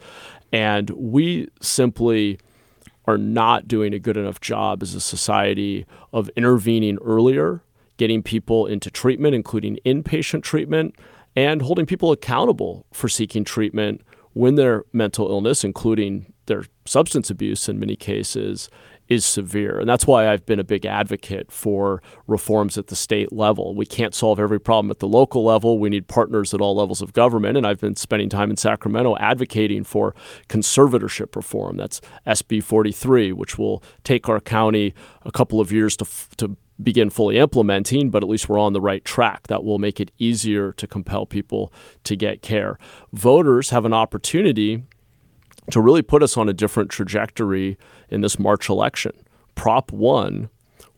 and 0.52 0.90
we 0.90 1.48
simply 1.60 2.38
are 3.06 3.18
not 3.18 3.68
doing 3.68 3.94
a 3.94 3.98
good 3.98 4.16
enough 4.16 4.40
job 4.40 4.82
as 4.82 4.94
a 4.94 5.00
society 5.00 5.86
of 6.12 6.28
intervening 6.30 6.98
earlier, 7.04 7.62
getting 7.96 8.22
people 8.22 8.66
into 8.66 8.90
treatment, 8.90 9.34
including 9.34 9.78
inpatient 9.86 10.42
treatment, 10.42 10.94
and 11.36 11.62
holding 11.62 11.86
people 11.86 12.10
accountable 12.10 12.86
for 12.92 13.08
seeking 13.08 13.44
treatment 13.44 14.00
when 14.32 14.56
their 14.56 14.84
mental 14.92 15.28
illness, 15.28 15.62
including 15.62 16.32
their 16.46 16.64
substance 16.84 17.30
abuse 17.30 17.68
in 17.68 17.78
many 17.78 17.96
cases, 17.96 18.68
is 19.08 19.24
severe. 19.24 19.78
And 19.78 19.88
that's 19.88 20.06
why 20.06 20.28
I've 20.28 20.44
been 20.46 20.58
a 20.58 20.64
big 20.64 20.84
advocate 20.84 21.52
for 21.52 22.02
reforms 22.26 22.76
at 22.76 22.88
the 22.88 22.96
state 22.96 23.32
level. 23.32 23.74
We 23.74 23.86
can't 23.86 24.14
solve 24.14 24.40
every 24.40 24.58
problem 24.58 24.90
at 24.90 24.98
the 24.98 25.06
local 25.06 25.44
level. 25.44 25.78
We 25.78 25.88
need 25.88 26.08
partners 26.08 26.52
at 26.52 26.60
all 26.60 26.74
levels 26.76 27.00
of 27.00 27.12
government. 27.12 27.56
And 27.56 27.66
I've 27.66 27.80
been 27.80 27.96
spending 27.96 28.28
time 28.28 28.50
in 28.50 28.56
Sacramento 28.56 29.16
advocating 29.18 29.84
for 29.84 30.14
conservatorship 30.48 31.36
reform. 31.36 31.76
That's 31.76 32.00
SB 32.26 32.62
43, 32.64 33.32
which 33.32 33.58
will 33.58 33.82
take 34.02 34.28
our 34.28 34.40
county 34.40 34.92
a 35.24 35.30
couple 35.30 35.60
of 35.60 35.70
years 35.70 35.96
to, 35.98 36.06
to 36.38 36.56
begin 36.82 37.10
fully 37.10 37.38
implementing, 37.38 38.10
but 38.10 38.22
at 38.22 38.28
least 38.28 38.48
we're 38.48 38.58
on 38.58 38.72
the 38.72 38.80
right 38.80 39.04
track. 39.04 39.46
That 39.46 39.64
will 39.64 39.78
make 39.78 40.00
it 40.00 40.10
easier 40.18 40.72
to 40.72 40.86
compel 40.86 41.26
people 41.26 41.72
to 42.04 42.16
get 42.16 42.42
care. 42.42 42.78
Voters 43.12 43.70
have 43.70 43.84
an 43.84 43.92
opportunity 43.92 44.84
to 45.70 45.80
really 45.80 46.02
put 46.02 46.22
us 46.22 46.36
on 46.36 46.48
a 46.48 46.52
different 46.52 46.90
trajectory 46.90 47.76
in 48.08 48.20
this 48.20 48.38
March 48.38 48.68
election. 48.68 49.12
Prop 49.54 49.90
1 49.90 50.48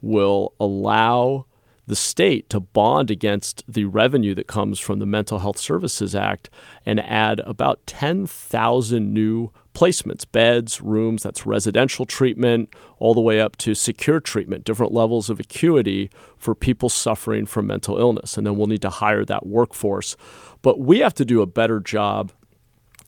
will 0.03 0.53
allow 0.61 1.47
the 1.87 1.97
state 1.97 2.51
to 2.51 2.61
bond 2.61 3.11
against 3.11 3.65
the 3.67 3.87
revenue 3.87 4.35
that 4.35 4.47
comes 4.47 4.79
from 4.79 4.99
the 4.99 5.07
Mental 5.07 5.39
Health 5.39 5.59
Services 5.59 6.15
Act 6.15 6.51
and 6.85 7.01
add 7.01 7.41
about 7.41 7.87
10,000 7.87 9.15
new 9.15 9.51
placements, 9.79 10.25
beds, 10.33 10.81
rooms, 10.81 11.23
that's 11.23 11.47
residential 11.47 12.05
treatment, 12.05 12.69
all 12.99 13.15
the 13.15 13.21
way 13.21 13.41
up 13.41 13.55
to 13.55 13.77
secure 13.77 14.19
treatment, 14.19 14.65
different 14.65 14.93
levels 14.93 15.31
of 15.31 15.39
acuity 15.39 16.11
for 16.37 16.53
people 16.53 16.89
suffering 16.89 17.47
from 17.47 17.69
mental 17.69 17.97
illness. 17.97 18.37
And 18.37 18.45
then 18.45 18.57
we'll 18.57 18.67
need 18.67 18.83
to 18.83 18.91
hire 18.91 19.25
that 19.27 19.47
workforce. 19.47 20.17
But 20.63 20.81
we 20.81 20.99
have 20.99 21.15
to 21.15 21.25
do 21.25 21.43
a 21.43 21.47
better 21.47 21.79
job 21.79 22.33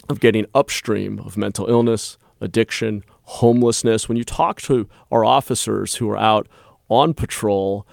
of 0.09 0.21
getting 0.21 0.47
upstream 0.55 1.19
of 1.19 1.37
mental 1.37 1.69
illness, 1.69 2.19
addiction, 2.41 3.03
homelessness. 3.23 4.09
When 4.09 4.17
you 4.17 4.25
talk 4.25 4.61
to 4.63 4.89
our 5.11 5.25
officers 5.25 5.97
who 5.97 6.09
are 6.09 6.19
out 6.19 6.47
on 6.89 7.15
patrol, 7.15 7.85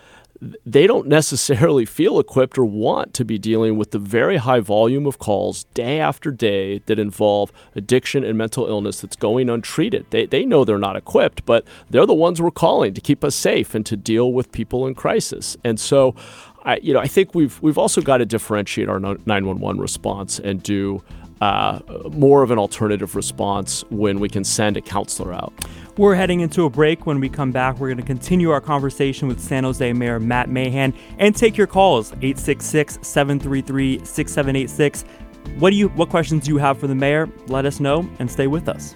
they 0.66 0.86
don't 0.86 1.08
necessarily 1.08 1.86
feel 1.86 2.20
equipped 2.20 2.58
or 2.58 2.66
want 2.66 3.14
to 3.16 3.26
be 3.26 3.38
dealing 3.38 3.78
with 3.78 3.92
the 3.92 4.00
very 4.00 4.38
high 4.38 4.60
volume 4.60 5.06
of 5.06 5.20
calls 5.20 5.64
day 5.74 6.00
after 6.00 6.32
day 6.32 6.80
that 6.86 7.00
involve 7.00 7.52
addiction 7.76 8.24
and 8.24 8.38
mental 8.38 8.68
illness 8.68 9.02
that's 9.02 9.16
going 9.16 9.50
untreated. 9.50 10.06
They, 10.12 10.26
they 10.26 10.46
know 10.46 10.64
they're 10.64 10.78
not 10.78 10.96
equipped, 10.96 11.46
but 11.46 11.66
they're 11.90 12.06
the 12.06 12.14
ones 12.14 12.42
we're 12.42 12.52
calling 12.52 12.94
to 12.94 13.02
keep 13.02 13.24
us 13.24 13.36
safe 13.36 13.74
and 13.74 13.86
to 13.88 13.98
deal 13.98 14.32
with 14.32 14.52
people 14.52 14.86
in 14.86 14.96
crisis. 14.96 15.58
And 15.64 15.80
so, 15.80 16.16
I, 16.64 16.78
you 16.78 16.94
know, 16.94 17.00
I 17.00 17.08
think 17.08 17.34
we've 17.34 17.62
we've 17.62 17.78
also 17.78 18.02
got 18.02 18.18
to 18.18 18.26
differentiate 18.26 18.90
our 18.90 19.00
911 19.00 19.82
response 19.82 20.40
and 20.40 20.62
do 20.62 21.02
uh, 21.42 21.80
more 22.12 22.44
of 22.44 22.52
an 22.52 22.58
alternative 22.58 23.16
response 23.16 23.84
when 23.90 24.20
we 24.20 24.30
can 24.30 24.44
send 24.44 24.78
a 24.78 24.82
counselor 24.82 25.34
out. 25.34 25.54
We're 25.98 26.16
heading 26.16 26.42
into 26.42 26.66
a 26.66 26.70
break. 26.70 27.06
When 27.06 27.20
we 27.20 27.30
come 27.30 27.52
back, 27.52 27.80
we're 27.80 27.88
going 27.88 27.98
to 27.98 28.04
continue 28.04 28.52
our 28.52 28.62
conversation 28.62 29.28
with 29.28 29.40
San 29.40 29.64
Jose 29.64 29.94
Mayor 29.94 30.20
Matt 30.20 30.50
Mahan 30.50 30.94
and 31.18 31.36
take 31.36 31.58
your 31.58 31.68
calls 31.68 32.12
866 32.14 33.00
733 33.02 34.06
6786. 34.06 35.06
What 35.60 35.72
do 35.72 35.76
you 35.76 35.88
what 35.90 36.10
questions 36.10 36.46
do 36.46 36.52
you 36.52 36.58
have 36.58 36.78
for 36.78 36.88
the 36.88 36.96
mayor? 36.96 37.30
Let 37.48 37.66
us 37.66 37.80
know 37.80 38.08
and 38.20 38.30
stay 38.30 38.48
with 38.48 38.70
us. 38.70 38.96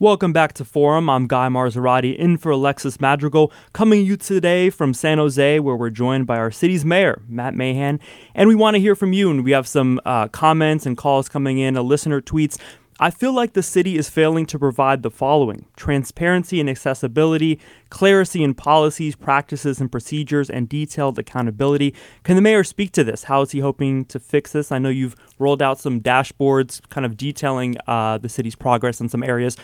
Welcome 0.00 0.32
back 0.32 0.52
to 0.52 0.64
Forum. 0.64 1.10
I'm 1.10 1.26
Guy 1.26 1.48
Marzorati 1.48 2.16
in 2.16 2.36
for 2.36 2.52
Alexis 2.52 3.00
Madrigal, 3.00 3.50
coming 3.72 4.06
you 4.06 4.16
today 4.16 4.70
from 4.70 4.94
San 4.94 5.18
Jose, 5.18 5.58
where 5.58 5.74
we're 5.74 5.90
joined 5.90 6.24
by 6.24 6.36
our 6.36 6.52
city's 6.52 6.84
mayor, 6.84 7.20
Matt 7.26 7.56
Mahan. 7.56 7.98
And 8.32 8.48
we 8.48 8.54
want 8.54 8.76
to 8.76 8.80
hear 8.80 8.94
from 8.94 9.12
you, 9.12 9.28
and 9.28 9.42
we 9.42 9.50
have 9.50 9.66
some 9.66 10.00
uh, 10.04 10.28
comments 10.28 10.86
and 10.86 10.96
calls 10.96 11.28
coming 11.28 11.58
in, 11.58 11.76
a 11.76 11.82
listener 11.82 12.20
tweets. 12.20 12.60
I 13.00 13.10
feel 13.10 13.32
like 13.32 13.52
the 13.52 13.62
city 13.62 13.96
is 13.96 14.08
failing 14.08 14.46
to 14.46 14.58
provide 14.58 15.02
the 15.02 15.10
following 15.10 15.66
transparency 15.76 16.60
and 16.60 16.68
accessibility, 16.68 17.60
clarity 17.90 18.42
in 18.42 18.54
policies, 18.54 19.14
practices, 19.14 19.80
and 19.80 19.90
procedures, 19.90 20.50
and 20.50 20.68
detailed 20.68 21.16
accountability. 21.16 21.94
Can 22.24 22.34
the 22.34 22.42
mayor 22.42 22.64
speak 22.64 22.90
to 22.92 23.04
this? 23.04 23.24
How 23.24 23.42
is 23.42 23.52
he 23.52 23.60
hoping 23.60 24.04
to 24.06 24.18
fix 24.18 24.50
this? 24.50 24.72
I 24.72 24.78
know 24.78 24.88
you've 24.88 25.14
rolled 25.38 25.62
out 25.62 25.78
some 25.78 26.00
dashboards 26.00 26.80
kind 26.88 27.06
of 27.06 27.16
detailing 27.16 27.76
uh, 27.86 28.18
the 28.18 28.28
city's 28.28 28.56
progress 28.56 29.00
in 29.00 29.08
some 29.08 29.22
areas 29.22 29.56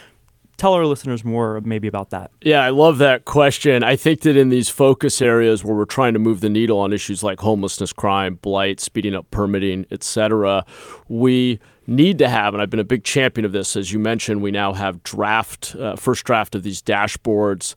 tell 0.56 0.75
our 0.75 0.87
listeners 0.87 1.25
more 1.25 1.61
maybe 1.62 1.88
about 1.88 2.11
that. 2.11 2.30
Yeah, 2.42 2.61
I 2.61 2.70
love 2.70 2.99
that 2.99 3.25
question. 3.25 3.82
I 3.82 3.96
think 3.96 4.20
that 4.20 4.37
in 4.37 4.49
these 4.49 4.68
focus 4.68 5.20
areas 5.23 5.64
where 5.64 5.75
we're 5.75 5.84
trying 5.84 6.12
to 6.14 6.18
move 6.18 6.40
the 6.40 6.49
needle 6.49 6.78
on 6.78 6.92
issues 6.92 7.23
like 7.23 7.40
homelessness, 7.40 7.92
crime, 7.92 8.37
blight, 8.37 8.80
speeding 8.80 9.14
up 9.14 9.30
permitting, 9.30 9.87
etc., 9.90 10.64
we 11.08 11.61
need 11.87 12.18
to 12.18 12.28
have, 12.28 12.54
and 12.54 12.62
I've 12.62 12.70
been 12.70 12.80
a 12.80 12.84
big 12.84 13.04
champion 13.04 13.44
of 13.44 13.52
this, 13.52 13.76
as 13.76 13.92
you 13.92 13.99
mentioned, 13.99 14.42
we 14.42 14.50
now 14.50 14.73
have 14.73 15.02
draft, 15.02 15.76
uh, 15.78 15.96
first 15.96 16.25
draft 16.25 16.54
of 16.54 16.62
these 16.62 16.80
dashboards. 16.80 17.75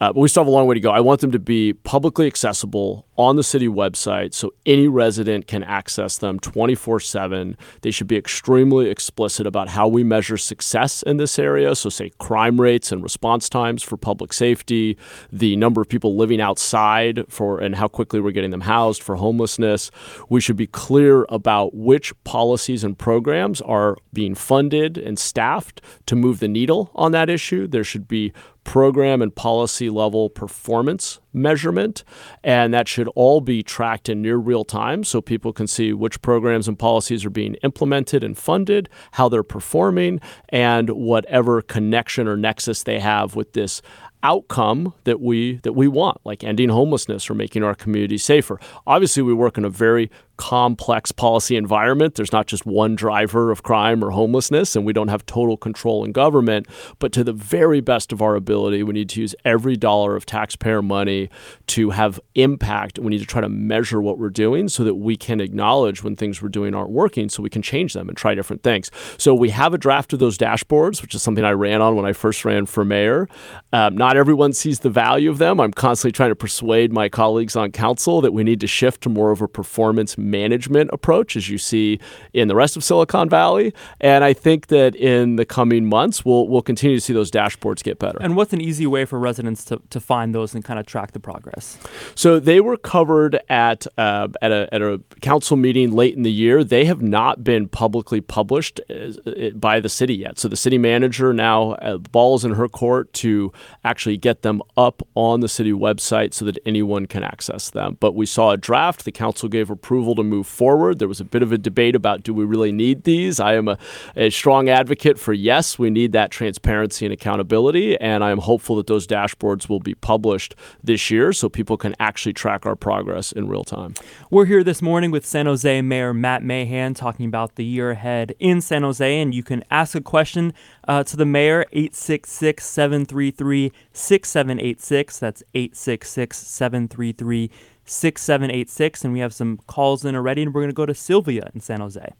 Uh, 0.00 0.12
but 0.12 0.20
we 0.20 0.28
still 0.28 0.42
have 0.42 0.48
a 0.48 0.50
long 0.50 0.66
way 0.66 0.74
to 0.74 0.80
go. 0.80 0.90
I 0.90 1.00
want 1.00 1.20
them 1.20 1.32
to 1.32 1.38
be 1.38 1.72
publicly 1.72 2.26
accessible 2.26 3.06
on 3.16 3.34
the 3.34 3.42
city 3.42 3.66
website 3.66 4.32
so 4.32 4.54
any 4.64 4.86
resident 4.86 5.48
can 5.48 5.64
access 5.64 6.18
them 6.18 6.38
24 6.38 7.00
7. 7.00 7.56
They 7.82 7.90
should 7.90 8.06
be 8.06 8.16
extremely 8.16 8.90
explicit 8.90 9.46
about 9.46 9.68
how 9.68 9.88
we 9.88 10.04
measure 10.04 10.36
success 10.36 11.02
in 11.02 11.16
this 11.16 11.38
area. 11.38 11.74
So, 11.74 11.88
say 11.88 12.10
crime 12.18 12.60
rates 12.60 12.92
and 12.92 13.02
response 13.02 13.48
times 13.48 13.82
for 13.82 13.96
public 13.96 14.32
safety, 14.32 14.96
the 15.32 15.56
number 15.56 15.80
of 15.80 15.88
people 15.88 16.16
living 16.16 16.40
outside 16.40 17.24
for 17.28 17.58
and 17.58 17.74
how 17.74 17.88
quickly 17.88 18.20
we're 18.20 18.30
getting 18.30 18.50
them 18.50 18.60
housed 18.60 19.02
for 19.02 19.16
homelessness. 19.16 19.90
We 20.28 20.40
should 20.40 20.56
be 20.56 20.68
clear 20.68 21.26
about 21.28 21.74
which 21.74 22.12
policies 22.24 22.84
and 22.84 22.96
programs 22.96 23.60
are 23.62 23.96
being 24.12 24.34
funded 24.34 24.96
and 24.96 25.18
staffed 25.18 25.80
to 26.06 26.14
move 26.14 26.38
the 26.38 26.48
needle 26.48 26.90
on 26.94 27.12
that 27.12 27.28
issue. 27.28 27.66
There 27.66 27.84
should 27.84 28.06
be 28.06 28.32
program 28.68 29.22
and 29.22 29.34
policy 29.34 29.88
level 29.88 30.28
performance 30.28 31.20
measurement, 31.32 32.04
and 32.44 32.74
that 32.74 32.86
should 32.86 33.08
all 33.14 33.40
be 33.40 33.62
tracked 33.62 34.10
in 34.10 34.20
near 34.20 34.36
real 34.36 34.62
time 34.62 35.02
so 35.02 35.22
people 35.22 35.54
can 35.54 35.66
see 35.66 35.94
which 35.94 36.20
programs 36.20 36.68
and 36.68 36.78
policies 36.78 37.24
are 37.24 37.30
being 37.30 37.54
implemented 37.62 38.22
and 38.22 38.36
funded, 38.36 38.90
how 39.12 39.26
they're 39.26 39.42
performing, 39.42 40.20
and 40.50 40.90
whatever 40.90 41.62
connection 41.62 42.28
or 42.28 42.36
nexus 42.36 42.82
they 42.82 43.00
have 43.00 43.34
with 43.34 43.54
this 43.54 43.80
outcome 44.22 44.92
that 45.04 45.18
we 45.20 45.56
that 45.62 45.72
we 45.72 45.88
want 45.88 46.18
like 46.24 46.44
ending 46.44 46.68
homelessness 46.68 47.30
or 47.30 47.34
making 47.34 47.62
our 47.62 47.74
community 47.74 48.18
safer. 48.18 48.60
Obviously 48.86 49.22
we 49.22 49.32
work 49.32 49.56
in 49.56 49.64
a 49.64 49.70
very 49.70 50.10
complex 50.38 51.12
policy 51.12 51.56
environment. 51.56 52.14
There's 52.14 52.32
not 52.32 52.46
just 52.46 52.64
one 52.64 52.94
driver 52.94 53.50
of 53.50 53.62
crime 53.62 54.02
or 54.02 54.10
homelessness, 54.10 54.74
and 54.74 54.86
we 54.86 54.94
don't 54.94 55.08
have 55.08 55.26
total 55.26 55.56
control 55.56 56.04
in 56.04 56.12
government. 56.12 56.66
But 56.98 57.12
to 57.12 57.24
the 57.24 57.32
very 57.34 57.80
best 57.80 58.12
of 58.12 58.22
our 58.22 58.34
ability, 58.36 58.82
we 58.82 58.94
need 58.94 59.10
to 59.10 59.20
use 59.20 59.34
every 59.44 59.76
dollar 59.76 60.16
of 60.16 60.24
taxpayer 60.24 60.80
money 60.80 61.28
to 61.66 61.90
have 61.90 62.18
impact. 62.34 62.98
We 62.98 63.10
need 63.10 63.18
to 63.18 63.26
try 63.26 63.42
to 63.42 63.48
measure 63.48 64.00
what 64.00 64.18
we're 64.18 64.30
doing 64.30 64.68
so 64.68 64.84
that 64.84 64.94
we 64.94 65.16
can 65.16 65.40
acknowledge 65.40 66.02
when 66.02 66.16
things 66.16 66.40
we're 66.40 66.48
doing 66.48 66.74
aren't 66.74 66.90
working 66.90 67.28
so 67.28 67.42
we 67.42 67.50
can 67.50 67.62
change 67.62 67.92
them 67.92 68.08
and 68.08 68.16
try 68.16 68.34
different 68.34 68.62
things. 68.62 68.90
So 69.18 69.34
we 69.34 69.50
have 69.50 69.74
a 69.74 69.78
draft 69.78 70.12
of 70.12 70.20
those 70.20 70.38
dashboards, 70.38 71.02
which 71.02 71.14
is 71.14 71.22
something 71.22 71.44
I 71.44 71.50
ran 71.50 71.82
on 71.82 71.96
when 71.96 72.06
I 72.06 72.12
first 72.12 72.44
ran 72.44 72.64
for 72.66 72.84
mayor. 72.84 73.28
Um, 73.72 73.96
not 73.96 74.16
everyone 74.16 74.52
sees 74.52 74.80
the 74.80 74.90
value 74.90 75.30
of 75.30 75.38
them. 75.38 75.60
I'm 75.60 75.72
constantly 75.72 76.12
trying 76.12 76.30
to 76.30 76.36
persuade 76.36 76.92
my 76.92 77.08
colleagues 77.08 77.56
on 77.56 77.72
council 77.72 78.20
that 78.20 78.32
we 78.32 78.44
need 78.44 78.60
to 78.60 78.68
shift 78.68 79.02
to 79.02 79.08
more 79.08 79.32
of 79.32 79.42
a 79.42 79.48
performance 79.48 80.16
management 80.30 80.90
approach, 80.92 81.36
as 81.36 81.48
you 81.48 81.58
see 81.58 81.98
in 82.32 82.48
the 82.48 82.54
rest 82.54 82.76
of 82.76 82.84
Silicon 82.84 83.28
Valley. 83.28 83.72
And 84.00 84.24
I 84.24 84.32
think 84.32 84.68
that 84.68 84.94
in 84.94 85.36
the 85.36 85.44
coming 85.44 85.86
months, 85.86 86.24
we'll, 86.24 86.48
we'll 86.48 86.62
continue 86.62 86.96
to 86.96 87.00
see 87.00 87.12
those 87.12 87.30
dashboards 87.30 87.82
get 87.82 87.98
better. 87.98 88.18
And 88.20 88.36
what's 88.36 88.52
an 88.52 88.60
easy 88.60 88.86
way 88.86 89.04
for 89.04 89.18
residents 89.18 89.64
to, 89.66 89.80
to 89.90 90.00
find 90.00 90.34
those 90.34 90.54
and 90.54 90.64
kind 90.64 90.78
of 90.78 90.86
track 90.86 91.12
the 91.12 91.20
progress? 91.20 91.78
So 92.14 92.38
they 92.40 92.60
were 92.60 92.76
covered 92.76 93.40
at, 93.48 93.86
uh, 93.96 94.28
at, 94.42 94.52
a, 94.52 94.68
at 94.72 94.82
a 94.82 95.00
council 95.20 95.56
meeting 95.56 95.92
late 95.92 96.16
in 96.16 96.22
the 96.22 96.32
year. 96.32 96.64
They 96.64 96.84
have 96.84 97.02
not 97.02 97.42
been 97.42 97.68
publicly 97.68 98.20
published 98.20 98.80
uh, 98.90 99.50
by 99.54 99.80
the 99.80 99.88
city 99.88 100.14
yet. 100.14 100.38
So 100.38 100.48
the 100.48 100.56
city 100.56 100.78
manager 100.78 101.32
now, 101.32 101.72
uh, 101.72 101.98
balls 101.98 102.44
in 102.44 102.52
her 102.52 102.68
court 102.68 103.12
to 103.14 103.52
actually 103.84 104.16
get 104.16 104.42
them 104.42 104.62
up 104.76 105.02
on 105.14 105.40
the 105.40 105.48
city 105.48 105.72
website 105.72 106.34
so 106.34 106.44
that 106.44 106.58
anyone 106.66 107.06
can 107.06 107.22
access 107.22 107.70
them. 107.70 107.96
But 108.00 108.14
we 108.14 108.26
saw 108.26 108.50
a 108.50 108.56
draft. 108.56 109.04
The 109.04 109.12
council 109.12 109.48
gave 109.48 109.70
approval 109.70 110.14
to 110.18 110.24
move 110.24 110.46
forward. 110.46 110.98
There 110.98 111.08
was 111.08 111.20
a 111.20 111.24
bit 111.24 111.42
of 111.42 111.52
a 111.52 111.58
debate 111.58 111.94
about 111.94 112.22
do 112.22 112.34
we 112.34 112.44
really 112.44 112.72
need 112.72 113.04
these? 113.04 113.40
I 113.40 113.54
am 113.54 113.68
a, 113.68 113.78
a 114.16 114.30
strong 114.30 114.68
advocate 114.68 115.18
for 115.18 115.32
yes, 115.32 115.78
we 115.78 115.90
need 115.90 116.12
that 116.12 116.30
transparency 116.30 117.06
and 117.06 117.12
accountability. 117.12 117.98
And 118.00 118.22
I 118.22 118.30
am 118.30 118.38
hopeful 118.38 118.76
that 118.76 118.86
those 118.86 119.06
dashboards 119.06 119.68
will 119.68 119.80
be 119.80 119.94
published 119.94 120.54
this 120.82 121.10
year 121.10 121.32
so 121.32 121.48
people 121.48 121.76
can 121.76 121.94
actually 121.98 122.32
track 122.32 122.66
our 122.66 122.76
progress 122.76 123.32
in 123.32 123.48
real 123.48 123.64
time. 123.64 123.94
We're 124.30 124.46
here 124.46 124.62
this 124.62 124.82
morning 124.82 125.10
with 125.10 125.24
San 125.24 125.46
Jose 125.46 125.82
Mayor 125.82 126.12
Matt 126.12 126.42
Mahan 126.42 126.94
talking 126.94 127.26
about 127.26 127.54
the 127.54 127.64
year 127.64 127.90
ahead 127.90 128.34
in 128.38 128.60
San 128.60 128.82
Jose. 128.82 129.20
And 129.20 129.34
you 129.34 129.42
can 129.42 129.64
ask 129.70 129.94
a 129.94 130.00
question 130.00 130.52
uh, 130.86 131.04
to 131.04 131.16
the 131.16 131.26
mayor, 131.26 131.66
866 131.72 132.64
733 132.64 133.72
6786. 133.92 135.18
That's 135.18 135.42
866 135.54 136.36
733 136.36 137.50
6786. 137.88 139.04
And 139.04 139.12
we 139.12 139.20
have 139.20 139.34
some 139.34 139.58
calls 139.66 140.04
in 140.04 140.14
already, 140.14 140.42
and 140.42 140.54
we're 140.54 140.62
going 140.62 140.70
to 140.70 140.74
go 140.74 140.86
to 140.86 140.94
Sylvia 140.94 141.50
in 141.54 141.60
San 141.60 141.80
Jose. 141.80 142.12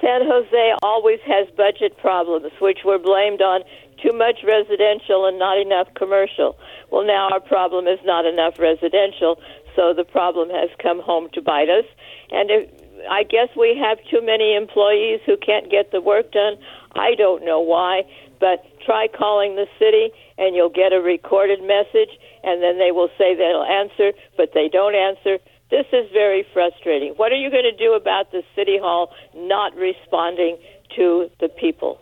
San 0.00 0.20
Jose 0.26 0.74
always 0.82 1.20
has 1.26 1.48
budget 1.56 1.96
problems, 1.96 2.52
which 2.60 2.80
were 2.84 2.98
blamed 2.98 3.40
on 3.40 3.62
too 4.02 4.12
much 4.12 4.44
residential 4.44 5.24
and 5.24 5.38
not 5.38 5.58
enough 5.58 5.88
commercial. 5.94 6.58
Well, 6.90 7.06
now 7.06 7.30
our 7.32 7.40
problem 7.40 7.86
is 7.86 7.98
not 8.04 8.26
enough 8.26 8.58
residential, 8.58 9.40
so 9.74 9.94
the 9.94 10.04
problem 10.04 10.50
has 10.50 10.68
come 10.82 11.00
home 11.00 11.28
to 11.32 11.40
bite 11.40 11.70
us. 11.70 11.86
And 12.30 12.50
if, 12.50 12.68
I 13.10 13.22
guess 13.22 13.48
we 13.56 13.76
have 13.80 13.98
too 14.10 14.24
many 14.24 14.54
employees 14.56 15.20
who 15.26 15.36
can't 15.36 15.70
get 15.70 15.92
the 15.92 16.00
work 16.00 16.32
done. 16.32 16.56
I 16.92 17.14
don't 17.16 17.44
know 17.44 17.60
why, 17.60 18.02
but 18.40 18.64
try 18.84 19.08
calling 19.08 19.56
the 19.56 19.66
city 19.78 20.10
and 20.38 20.54
you'll 20.54 20.70
get 20.70 20.92
a 20.92 21.00
recorded 21.00 21.60
message 21.62 22.10
and 22.42 22.62
then 22.62 22.78
they 22.78 22.92
will 22.92 23.08
say 23.16 23.34
they'll 23.34 23.64
answer, 23.64 24.12
but 24.36 24.50
they 24.54 24.68
don't 24.68 24.94
answer. 24.94 25.38
This 25.70 25.86
is 25.92 26.10
very 26.12 26.46
frustrating. 26.52 27.14
What 27.16 27.32
are 27.32 27.36
you 27.36 27.50
going 27.50 27.64
to 27.64 27.76
do 27.76 27.94
about 27.94 28.30
the 28.32 28.42
city 28.54 28.78
hall 28.78 29.12
not 29.34 29.74
responding 29.74 30.58
to 30.96 31.30
the 31.40 31.48
people? 31.48 31.98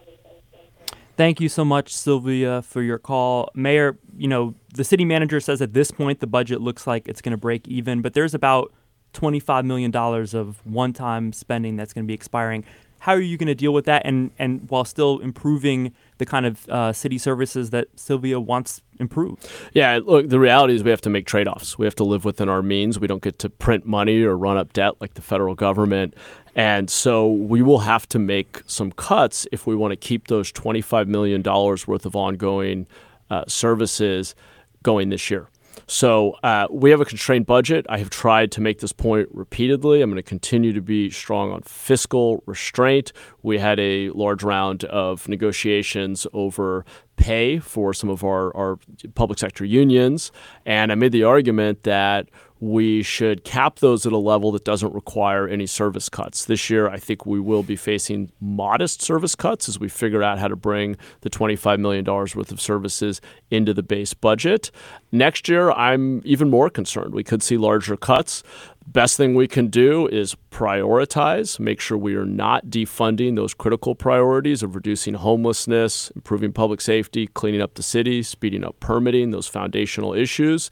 Thank 1.16 1.40
you 1.40 1.48
so 1.48 1.64
much, 1.64 1.94
Sylvia, 1.94 2.62
for 2.62 2.82
your 2.82 2.98
call. 2.98 3.50
Mayor, 3.54 3.98
you 4.16 4.28
know, 4.28 4.54
the 4.74 4.82
city 4.82 5.04
manager 5.04 5.40
says 5.40 5.60
at 5.60 5.74
this 5.74 5.90
point 5.90 6.20
the 6.20 6.26
budget 6.26 6.60
looks 6.60 6.86
like 6.86 7.06
it's 7.06 7.20
going 7.20 7.32
to 7.32 7.38
break 7.38 7.68
even, 7.68 8.02
but 8.02 8.14
there's 8.14 8.34
about 8.34 8.72
$25 9.12 9.64
million 9.64 9.94
of 9.94 10.61
one 10.66 10.92
time 10.92 11.33
spending 11.33 11.77
that's 11.77 11.92
going 11.92 12.05
to 12.05 12.09
be 12.09 12.14
expiring. 12.14 12.64
How 12.98 13.14
are 13.14 13.20
you 13.20 13.37
going 13.37 13.48
to 13.48 13.55
deal 13.57 13.72
with 13.72 13.85
that, 13.87 14.03
and 14.05 14.31
and 14.38 14.70
while 14.70 14.85
still 14.85 15.18
improving 15.18 15.92
the 16.18 16.25
kind 16.25 16.46
of 16.46 16.68
uh, 16.68 16.92
city 16.92 17.18
services 17.18 17.70
that 17.70 17.88
Sylvia 17.96 18.38
wants 18.38 18.81
improved? 19.01 19.48
Yeah, 19.72 19.98
look, 20.05 20.29
the 20.29 20.38
reality 20.38 20.77
is 20.77 20.85
we 20.85 20.90
have 20.90 21.01
to 21.01 21.11
make 21.11 21.27
trade 21.27 21.48
offs. 21.48 21.77
We 21.77 21.85
have 21.85 21.96
to 21.96 22.05
live 22.05 22.25
within 22.25 22.48
our 22.48 22.62
means. 22.62 23.01
We 23.01 23.09
don't 23.09 23.22
get 23.22 23.40
to 23.40 23.51
print 23.51 23.85
money 23.87 24.22
or 24.22 24.37
run 24.37 24.57
up 24.57 24.72
debt 24.72 25.01
like 25.01 25.14
the 25.14 25.20
federal 25.22 25.57
government. 25.57 26.14
And 26.55 26.88
so 26.88 27.29
we 27.29 27.61
will 27.61 27.81
have 27.81 28.09
to 28.11 28.20
make 28.20 28.61
some 28.66 28.92
cuts 28.92 29.48
if 29.51 29.66
we 29.66 29.75
want 29.75 29.90
to 29.92 29.96
keep 29.96 30.29
those 30.29 30.53
$25 30.53 31.09
million 31.09 31.42
worth 31.42 32.07
of 32.07 32.14
ongoing 32.14 32.87
uh, 33.31 33.44
services 33.48 34.37
going 34.83 35.09
this 35.09 35.31
year. 35.31 35.48
So 35.92 36.37
uh, 36.42 36.68
we 36.70 36.90
have 36.90 37.02
a 37.02 37.05
constrained 37.05 37.44
budget. 37.44 37.85
I 37.87 37.98
have 37.98 38.09
tried 38.09 38.50
to 38.52 38.62
make 38.62 38.78
this 38.78 38.94
point 38.94 39.28
repeatedly. 39.31 40.00
I'm 40.00 40.09
going 40.09 40.16
to 40.16 40.22
continue 40.22 40.72
to 40.72 40.81
be 40.81 41.11
strong 41.11 41.52
on 41.52 41.61
fiscal 41.61 42.42
restraint. 42.46 43.12
We 43.42 43.59
had 43.59 43.78
a 43.78 44.09
large 44.09 44.42
round 44.42 44.85
of 44.85 45.28
negotiations 45.28 46.26
over 46.33 46.87
pay 47.16 47.59
for 47.59 47.92
some 47.92 48.09
of 48.09 48.24
our, 48.24 48.57
our 48.57 48.78
public 49.14 49.38
sector 49.38 49.66
unions. 49.66 50.33
And 50.64 50.90
I 50.90 50.94
made 50.94 51.12
the 51.12 51.24
argument 51.24 51.83
that 51.83 52.31
we 52.62 53.03
should 53.03 53.42
cap 53.42 53.81
those 53.81 54.07
at 54.07 54.12
a 54.12 54.16
level 54.16 54.53
that 54.53 54.64
doesn't 54.64 54.94
require 54.94 55.48
any 55.48 55.66
service 55.66 56.09
cuts. 56.09 56.44
This 56.44 56.70
year, 56.70 56.88
I 56.88 56.96
think 56.96 57.27
we 57.27 57.40
will 57.40 57.64
be 57.64 57.75
facing 57.75 58.31
modest 58.40 59.03
service 59.03 59.35
cuts 59.35 59.68
as 59.68 59.81
we 59.81 59.88
figure 59.88 60.22
out 60.22 60.38
how 60.38 60.46
to 60.46 60.55
bring 60.55 60.96
the 61.22 61.29
$25 61.29 61.81
million 61.81 62.05
worth 62.05 62.53
of 62.53 62.61
services 62.61 63.20
into 63.51 63.75
the 63.75 63.83
base 63.83 64.14
budget. 64.14 64.70
Next 65.11 65.48
year, 65.48 65.72
I'm 65.72 66.22
even 66.25 66.51
more 66.51 66.70
concerned. 66.70 67.14
We 67.14 67.25
could 67.25 67.42
see 67.42 67.57
larger 67.57 67.96
cuts. 67.96 68.44
Best 68.92 69.16
thing 69.16 69.35
we 69.35 69.48
can 69.48 69.68
do 69.68 70.07
is 70.09 70.37
prioritize, 70.50 71.59
make 71.59 71.81
sure 71.81 71.96
we 71.96 72.14
are 72.14 72.26
not 72.26 72.66
defunding 72.66 73.37
those 73.37 73.55
critical 73.55 73.94
priorities 73.94 74.62
of 74.62 74.74
reducing 74.74 75.14
homelessness, 75.14 76.11
improving 76.11 76.52
public 76.52 76.83
safety, 76.83 77.26
cleaning 77.26 77.62
up 77.62 77.74
the 77.74 77.83
city, 77.83 78.22
speeding 78.22 78.62
up 78.62 78.78
permitting, 78.81 79.31
those 79.31 79.46
foundational 79.46 80.12
issues, 80.12 80.70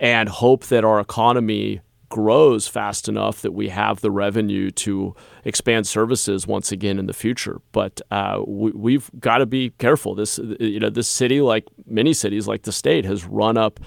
and 0.00 0.28
hope 0.28 0.66
that 0.66 0.84
our 0.84 0.98
economy 0.98 1.80
grows 2.08 2.66
fast 2.66 3.08
enough 3.08 3.40
that 3.42 3.52
we 3.52 3.68
have 3.68 4.00
the 4.00 4.10
revenue 4.10 4.72
to 4.72 5.14
expand 5.44 5.86
services 5.86 6.46
once 6.46 6.72
again 6.72 6.98
in 6.98 7.06
the 7.06 7.12
future. 7.12 7.60
But 7.70 8.00
uh, 8.10 8.42
we, 8.46 8.94
have 8.94 9.10
got 9.20 9.38
to 9.38 9.46
be 9.46 9.70
careful. 9.78 10.16
This, 10.16 10.38
you 10.58 10.80
know, 10.80 10.90
this 10.90 11.08
city, 11.08 11.40
like 11.40 11.66
many 11.86 12.12
cities, 12.12 12.48
like 12.48 12.62
the 12.62 12.72
state, 12.72 13.04
has 13.04 13.24
run 13.24 13.56
up 13.56 13.78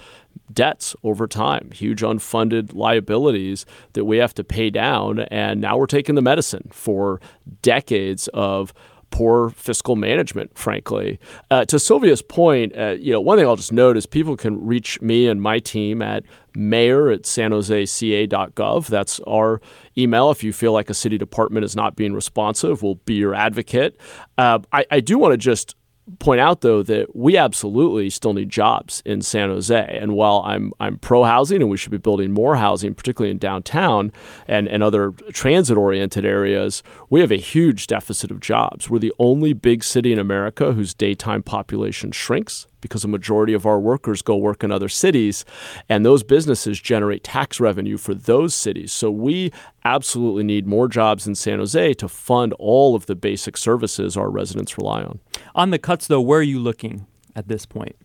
debts 0.52 0.94
over 1.02 1.26
time, 1.26 1.70
huge 1.72 2.02
unfunded 2.02 2.74
liabilities 2.74 3.66
that 3.94 4.04
we 4.04 4.18
have 4.18 4.34
to 4.34 4.44
pay 4.44 4.70
down. 4.70 5.20
And 5.20 5.60
now 5.60 5.76
we're 5.76 5.86
taking 5.86 6.14
the 6.14 6.22
medicine 6.22 6.68
for 6.72 7.20
decades 7.62 8.28
of 8.28 8.72
poor 9.14 9.50
fiscal 9.50 9.94
management, 9.94 10.58
frankly. 10.58 11.20
Uh, 11.48 11.64
to 11.66 11.78
Sylvia's 11.78 12.20
point, 12.20 12.76
uh, 12.76 12.96
you 12.98 13.12
know, 13.12 13.20
one 13.20 13.38
thing 13.38 13.46
I'll 13.46 13.54
just 13.54 13.72
note 13.72 13.96
is 13.96 14.06
people 14.06 14.36
can 14.36 14.64
reach 14.66 15.00
me 15.00 15.28
and 15.28 15.40
my 15.40 15.60
team 15.60 16.02
at 16.02 16.24
mayor 16.56 17.10
at 17.10 17.22
sanjoseca.gov. 17.22 18.86
That's 18.88 19.20
our 19.20 19.60
email. 19.96 20.32
If 20.32 20.42
you 20.42 20.52
feel 20.52 20.72
like 20.72 20.90
a 20.90 20.94
city 20.94 21.16
department 21.16 21.64
is 21.64 21.76
not 21.76 21.94
being 21.94 22.12
responsive, 22.12 22.82
we'll 22.82 22.96
be 22.96 23.14
your 23.14 23.36
advocate. 23.36 23.96
Uh, 24.36 24.58
I, 24.72 24.84
I 24.90 24.98
do 24.98 25.16
want 25.16 25.32
to 25.32 25.38
just 25.38 25.76
point 26.18 26.40
out 26.40 26.60
though 26.60 26.82
that 26.82 27.14
we 27.16 27.36
absolutely 27.36 28.10
still 28.10 28.34
need 28.34 28.50
jobs 28.50 29.02
in 29.04 29.22
San 29.22 29.48
Jose. 29.48 29.98
And 30.00 30.12
while 30.12 30.42
I'm 30.44 30.72
I'm 30.80 30.98
pro 30.98 31.24
housing 31.24 31.62
and 31.62 31.70
we 31.70 31.76
should 31.76 31.92
be 31.92 31.98
building 31.98 32.32
more 32.32 32.56
housing, 32.56 32.94
particularly 32.94 33.30
in 33.30 33.38
downtown 33.38 34.12
and, 34.46 34.68
and 34.68 34.82
other 34.82 35.12
transit 35.32 35.76
oriented 35.76 36.24
areas, 36.24 36.82
we 37.10 37.20
have 37.20 37.32
a 37.32 37.36
huge 37.36 37.86
deficit 37.86 38.30
of 38.30 38.40
jobs. 38.40 38.90
We're 38.90 38.98
the 38.98 39.14
only 39.18 39.52
big 39.52 39.82
city 39.82 40.12
in 40.12 40.18
America 40.18 40.72
whose 40.72 40.94
daytime 40.94 41.42
population 41.42 42.12
shrinks 42.12 42.66
because 42.84 43.02
a 43.02 43.08
majority 43.08 43.54
of 43.54 43.64
our 43.64 43.80
workers 43.80 44.20
go 44.20 44.36
work 44.36 44.62
in 44.62 44.70
other 44.70 44.90
cities, 44.90 45.42
and 45.88 46.04
those 46.04 46.22
businesses 46.22 46.78
generate 46.78 47.24
tax 47.24 47.58
revenue 47.58 47.96
for 47.96 48.12
those 48.12 48.54
cities. 48.54 48.92
So 48.92 49.10
we 49.10 49.52
absolutely 49.86 50.44
need 50.44 50.66
more 50.66 50.86
jobs 50.86 51.26
in 51.26 51.34
San 51.34 51.60
Jose 51.60 51.94
to 51.94 52.08
fund 52.08 52.52
all 52.58 52.94
of 52.94 53.06
the 53.06 53.14
basic 53.14 53.56
services 53.56 54.18
our 54.18 54.28
residents 54.28 54.76
rely 54.76 55.02
on. 55.02 55.18
On 55.54 55.70
the 55.70 55.78
cuts, 55.78 56.08
though, 56.08 56.20
where 56.20 56.40
are 56.40 56.42
you 56.42 56.60
looking 56.60 57.06
at 57.34 57.48
this 57.48 57.64
point? 57.64 57.96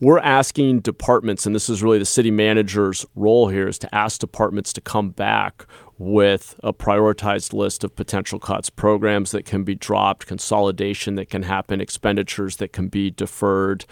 We're 0.00 0.18
asking 0.18 0.80
departments, 0.80 1.46
and 1.46 1.54
this 1.54 1.70
is 1.70 1.82
really 1.82 1.98
the 1.98 2.04
city 2.04 2.30
manager's 2.30 3.06
role 3.14 3.48
here, 3.48 3.68
is 3.68 3.78
to 3.78 3.94
ask 3.94 4.20
departments 4.20 4.74
to 4.74 4.82
come 4.82 5.08
back 5.08 5.64
with 5.98 6.58
a 6.62 6.72
prioritized 6.72 7.52
list 7.52 7.84
of 7.84 7.94
potential 7.94 8.38
cuts, 8.38 8.70
programs 8.70 9.32
that 9.32 9.44
can 9.44 9.64
be 9.64 9.74
dropped, 9.74 10.26
consolidation 10.26 11.16
that 11.16 11.28
can 11.28 11.42
happen, 11.42 11.80
expenditures 11.80 12.56
that 12.56 12.72
can 12.72 12.88
be 12.88 13.10
deferred. 13.10 13.84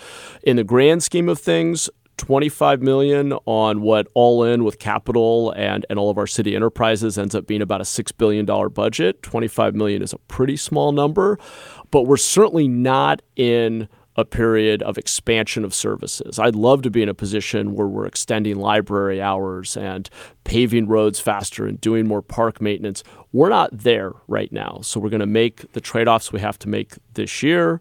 In 0.42 0.56
the 0.56 0.64
grand 0.64 1.02
scheme 1.02 1.28
of 1.28 1.38
things, 1.38 1.90
25 2.16 2.80
million 2.80 3.34
on 3.44 3.82
what 3.82 4.08
all 4.14 4.42
in 4.42 4.64
with 4.64 4.78
capital 4.78 5.52
and, 5.52 5.84
and 5.90 5.98
all 5.98 6.08
of 6.08 6.16
our 6.16 6.26
city 6.26 6.56
enterprises 6.56 7.18
ends 7.18 7.34
up 7.34 7.46
being 7.46 7.60
about 7.60 7.80
a 7.80 7.84
$6 7.84 8.16
billion 8.16 8.46
budget. 8.72 9.22
25 9.22 9.74
million 9.74 10.02
is 10.02 10.12
a 10.12 10.18
pretty 10.18 10.56
small 10.56 10.92
number, 10.92 11.38
but 11.90 12.02
we're 12.02 12.16
certainly 12.16 12.68
not 12.68 13.20
in 13.36 13.88
a 14.16 14.24
period 14.24 14.82
of 14.82 14.96
expansion 14.96 15.64
of 15.64 15.74
services. 15.74 16.38
I'd 16.38 16.54
love 16.54 16.82
to 16.82 16.90
be 16.90 17.02
in 17.02 17.08
a 17.08 17.14
position 17.14 17.74
where 17.74 17.86
we're 17.86 18.06
extending 18.06 18.56
library 18.56 19.20
hours 19.20 19.76
and 19.76 20.08
paving 20.44 20.88
roads 20.88 21.20
faster 21.20 21.66
and 21.66 21.80
doing 21.80 22.06
more 22.06 22.22
park 22.22 22.60
maintenance. 22.60 23.04
We're 23.32 23.50
not 23.50 23.76
there 23.76 24.12
right 24.26 24.50
now. 24.50 24.80
So 24.82 25.00
we're 25.00 25.10
going 25.10 25.20
to 25.20 25.26
make 25.26 25.70
the 25.72 25.80
trade 25.80 26.08
offs 26.08 26.32
we 26.32 26.40
have 26.40 26.58
to 26.60 26.68
make 26.68 26.94
this 27.14 27.42
year. 27.42 27.80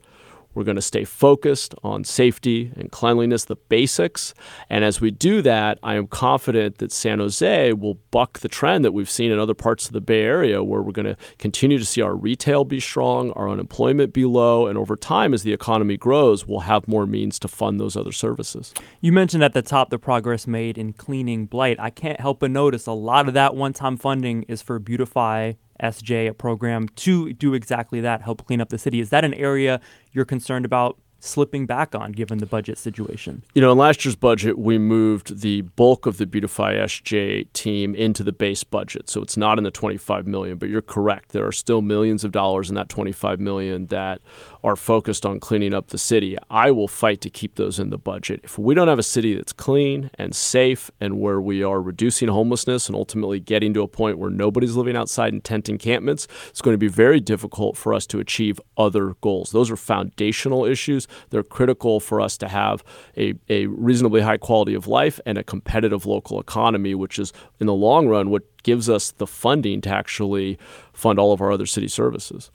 We're 0.55 0.63
going 0.63 0.75
to 0.75 0.81
stay 0.81 1.03
focused 1.03 1.75
on 1.83 2.03
safety 2.03 2.71
and 2.75 2.91
cleanliness, 2.91 3.45
the 3.45 3.57
basics. 3.57 4.33
And 4.69 4.83
as 4.83 5.01
we 5.01 5.11
do 5.11 5.41
that, 5.43 5.77
I 5.83 5.95
am 5.95 6.07
confident 6.07 6.79
that 6.79 6.91
San 6.91 7.19
Jose 7.19 7.73
will 7.73 7.95
buck 8.11 8.39
the 8.39 8.47
trend 8.47 8.83
that 8.85 8.93
we've 8.93 9.09
seen 9.09 9.31
in 9.31 9.37
other 9.37 9.53
parts 9.53 9.85
of 9.85 9.91
the 9.91 10.01
Bay 10.01 10.23
Area, 10.23 10.63
where 10.63 10.81
we're 10.81 10.91
going 10.91 11.05
to 11.05 11.17
continue 11.37 11.77
to 11.77 11.85
see 11.85 12.01
our 12.01 12.15
retail 12.15 12.63
be 12.63 12.79
strong, 12.79 13.31
our 13.31 13.49
unemployment 13.49 14.13
be 14.13 14.25
low, 14.25 14.65
and 14.65 14.77
over 14.77 14.95
time, 14.95 15.33
as 15.33 15.43
the 15.43 15.53
economy 15.53 15.97
grows, 15.97 16.47
we'll 16.47 16.61
have 16.61 16.87
more 16.87 17.05
means 17.05 17.37
to 17.39 17.47
fund 17.47 17.79
those 17.79 17.95
other 17.95 18.13
services. 18.13 18.73
You 19.01 19.11
mentioned 19.11 19.43
at 19.43 19.53
the 19.53 19.61
top 19.61 19.89
the 19.89 19.99
progress 19.99 20.47
made 20.47 20.77
in 20.77 20.93
cleaning 20.93 21.45
blight. 21.45 21.79
I 21.79 21.89
can't 21.89 22.19
help 22.19 22.39
but 22.39 22.51
notice 22.51 22.87
a 22.87 22.93
lot 22.93 23.27
of 23.27 23.33
that 23.33 23.55
one 23.55 23.73
time 23.73 23.97
funding 23.97 24.43
is 24.43 24.61
for 24.61 24.79
Beautify 24.79 25.53
SJ, 25.81 26.29
a 26.29 26.33
program 26.33 26.87
to 26.89 27.33
do 27.33 27.53
exactly 27.53 28.01
that, 28.01 28.21
help 28.21 28.45
clean 28.45 28.61
up 28.61 28.69
the 28.69 28.77
city. 28.77 28.99
Is 28.99 29.09
that 29.09 29.25
an 29.25 29.33
area 29.33 29.79
you're 30.11 30.25
concerned 30.25 30.65
about 30.65 30.97
slipping 31.25 31.65
back 31.65 31.95
on 31.95 32.11
given 32.11 32.37
the 32.37 32.45
budget 32.45 32.77
situation? 32.77 33.43
You 33.53 33.61
know, 33.61 33.71
in 33.71 33.77
last 33.77 34.05
year's 34.05 34.15
budget, 34.15 34.57
we 34.57 34.77
moved 34.77 35.41
the 35.41 35.61
bulk 35.61 36.05
of 36.05 36.17
the 36.17 36.25
Beautify 36.25 36.75
SJ 36.75 37.51
team 37.53 37.95
into 37.95 38.23
the 38.23 38.31
base 38.31 38.63
budget. 38.63 39.09
So 39.09 39.21
it's 39.21 39.37
not 39.37 39.57
in 39.57 39.63
the 39.63 39.71
25 39.71 40.27
million, 40.27 40.57
but 40.57 40.69
you're 40.69 40.81
correct. 40.81 41.29
There 41.29 41.45
are 41.45 41.51
still 41.51 41.81
millions 41.81 42.23
of 42.23 42.31
dollars 42.31 42.69
in 42.69 42.75
that 42.75 42.89
25 42.89 43.39
million 43.39 43.87
that 43.87 44.21
are 44.63 44.75
focused 44.75 45.25
on 45.25 45.39
cleaning 45.39 45.73
up 45.73 45.87
the 45.87 45.97
city. 45.97 46.37
I 46.49 46.71
will 46.71 46.87
fight 46.87 47.21
to 47.21 47.29
keep 47.29 47.55
those 47.55 47.79
in 47.79 47.89
the 47.89 47.97
budget. 47.97 48.41
If 48.43 48.57
we 48.57 48.73
don't 48.73 48.87
have 48.87 48.99
a 48.99 49.03
city 49.03 49.35
that's 49.35 49.53
clean 49.53 50.09
and 50.15 50.35
safe 50.35 50.89
and 50.99 51.19
where 51.19 51.39
we 51.39 51.63
are 51.63 51.81
reducing 51.81 52.29
homelessness 52.29 52.87
and 52.87 52.95
ultimately 52.95 53.39
getting 53.39 53.73
to 53.75 53.81
a 53.81 53.87
point 53.87 54.17
where 54.17 54.29
nobody's 54.29 54.75
living 54.75 54.95
outside 54.95 55.33
in 55.33 55.41
tent 55.41 55.69
encampments, 55.69 56.27
it's 56.49 56.61
going 56.61 56.73
to 56.73 56.79
be 56.79 56.87
very 56.87 57.19
difficult 57.19 57.77
for 57.77 57.93
us 57.93 58.07
to 58.07 58.19
achieve 58.19 58.59
other 58.77 59.15
goals. 59.21 59.51
Those 59.51 59.69
are 59.69 59.75
foundational 59.75 60.65
issues. 60.65 61.07
They're 61.29 61.43
critical 61.43 61.99
for 61.99 62.21
us 62.21 62.37
to 62.37 62.47
have 62.47 62.83
a, 63.17 63.33
a 63.49 63.67
reasonably 63.67 64.21
high 64.21 64.37
quality 64.37 64.73
of 64.73 64.87
life 64.87 65.19
and 65.25 65.37
a 65.37 65.43
competitive 65.43 66.05
local 66.05 66.39
economy, 66.39 66.95
which 66.95 67.19
is 67.19 67.33
in 67.59 67.67
the 67.67 67.73
long 67.73 68.07
run 68.07 68.29
what 68.29 68.43
gives 68.63 68.89
us 68.89 69.11
the 69.11 69.27
funding 69.27 69.81
to 69.81 69.89
actually 69.89 70.57
fund 70.93 71.19
all 71.19 71.33
of 71.33 71.41
our 71.41 71.51
other 71.51 71.65
city 71.65 71.87
services. 71.87 72.51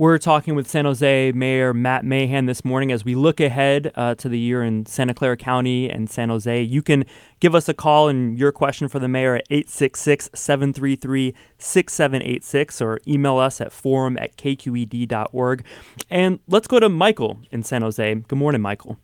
We're 0.00 0.16
talking 0.16 0.54
with 0.54 0.66
San 0.66 0.86
Jose 0.86 1.32
Mayor 1.32 1.74
Matt 1.74 2.06
Mahan 2.06 2.46
this 2.46 2.64
morning 2.64 2.90
as 2.90 3.04
we 3.04 3.14
look 3.14 3.38
ahead 3.38 3.92
uh, 3.96 4.14
to 4.14 4.30
the 4.30 4.38
year 4.38 4.62
in 4.62 4.86
Santa 4.86 5.12
Clara 5.12 5.36
County 5.36 5.90
and 5.90 6.08
San 6.08 6.30
Jose. 6.30 6.62
You 6.62 6.80
can 6.80 7.04
give 7.38 7.54
us 7.54 7.68
a 7.68 7.74
call 7.74 8.08
and 8.08 8.38
your 8.38 8.50
question 8.50 8.88
for 8.88 8.98
the 8.98 9.08
mayor 9.08 9.34
at 9.34 9.44
866 9.50 10.30
733 10.32 11.34
6786 11.58 12.80
or 12.80 12.98
email 13.06 13.36
us 13.36 13.60
at 13.60 13.72
forum 13.72 14.16
at 14.16 14.38
kqed.org. 14.38 15.64
And 16.08 16.40
let's 16.48 16.66
go 16.66 16.80
to 16.80 16.88
Michael 16.88 17.38
in 17.50 17.62
San 17.62 17.82
Jose. 17.82 18.14
Good 18.26 18.38
morning, 18.38 18.62
Michael. 18.62 18.96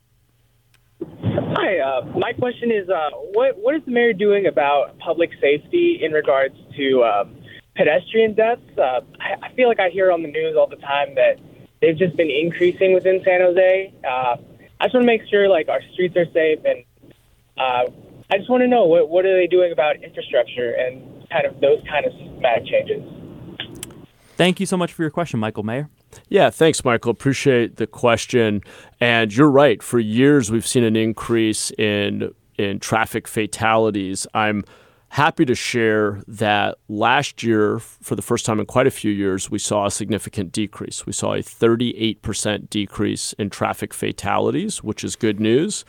Hi, 1.02 1.78
uh, 1.78 2.06
my 2.18 2.32
question 2.32 2.70
is 2.70 2.88
uh, 2.88 3.10
what, 3.34 3.58
what 3.58 3.74
is 3.74 3.82
the 3.84 3.92
mayor 3.92 4.14
doing 4.14 4.46
about 4.46 4.98
public 4.98 5.28
safety 5.42 6.00
in 6.02 6.12
regards 6.12 6.54
to 6.78 7.04
um, 7.04 7.36
pedestrian 7.76 8.34
deaths. 8.34 8.62
Uh, 8.76 9.00
I, 9.20 9.46
I 9.46 9.52
feel 9.54 9.68
like 9.68 9.80
I 9.80 9.90
hear 9.90 10.10
on 10.10 10.22
the 10.22 10.30
news 10.30 10.56
all 10.56 10.66
the 10.66 10.76
time 10.76 11.14
that 11.14 11.38
they've 11.80 11.96
just 11.96 12.16
been 12.16 12.30
increasing 12.30 12.94
within 12.94 13.22
San 13.24 13.40
Jose. 13.40 13.94
Uh, 14.04 14.36
I 14.80 14.84
just 14.84 14.94
want 14.94 15.02
to 15.02 15.06
make 15.06 15.22
sure 15.28 15.48
like 15.48 15.68
our 15.68 15.80
streets 15.92 16.16
are 16.16 16.26
safe, 16.32 16.60
and 16.64 16.84
uh, 17.58 17.84
I 18.30 18.38
just 18.38 18.50
want 18.50 18.62
to 18.62 18.68
know 18.68 18.84
what 18.84 19.08
what 19.08 19.24
are 19.24 19.34
they 19.34 19.46
doing 19.46 19.72
about 19.72 20.02
infrastructure 20.02 20.72
and 20.72 21.28
kind 21.30 21.46
of 21.46 21.60
those 21.60 21.82
kind 21.88 22.06
of 22.06 22.12
systematic 22.12 22.66
changes. 22.66 23.02
Thank 24.36 24.60
you 24.60 24.66
so 24.66 24.76
much 24.76 24.92
for 24.92 25.02
your 25.02 25.10
question, 25.10 25.40
Michael 25.40 25.62
Mayor. 25.62 25.88
Yeah, 26.28 26.50
thanks, 26.50 26.84
Michael. 26.84 27.10
Appreciate 27.10 27.76
the 27.76 27.86
question. 27.86 28.62
And 29.00 29.34
you're 29.34 29.50
right. 29.50 29.82
For 29.82 29.98
years, 29.98 30.50
we've 30.50 30.66
seen 30.66 30.84
an 30.84 30.96
increase 30.96 31.70
in 31.72 32.34
in 32.58 32.80
traffic 32.80 33.28
fatalities. 33.28 34.26
I'm 34.34 34.64
happy 35.16 35.46
to 35.46 35.54
share 35.54 36.22
that 36.28 36.76
last 36.88 37.42
year, 37.42 37.78
for 37.78 38.14
the 38.14 38.20
first 38.20 38.44
time 38.44 38.60
in 38.60 38.66
quite 38.66 38.86
a 38.86 38.90
few 38.90 39.10
years, 39.10 39.50
we 39.50 39.58
saw 39.58 39.86
a 39.86 39.90
significant 39.90 40.52
decrease. 40.52 41.06
We 41.06 41.14
saw 41.14 41.32
a 41.32 41.38
38% 41.38 42.68
decrease 42.68 43.32
in 43.32 43.48
traffic 43.48 43.94
fatalities, 43.94 44.84
which 44.84 45.02
is 45.02 45.16
good 45.16 45.40
news. 45.40 45.86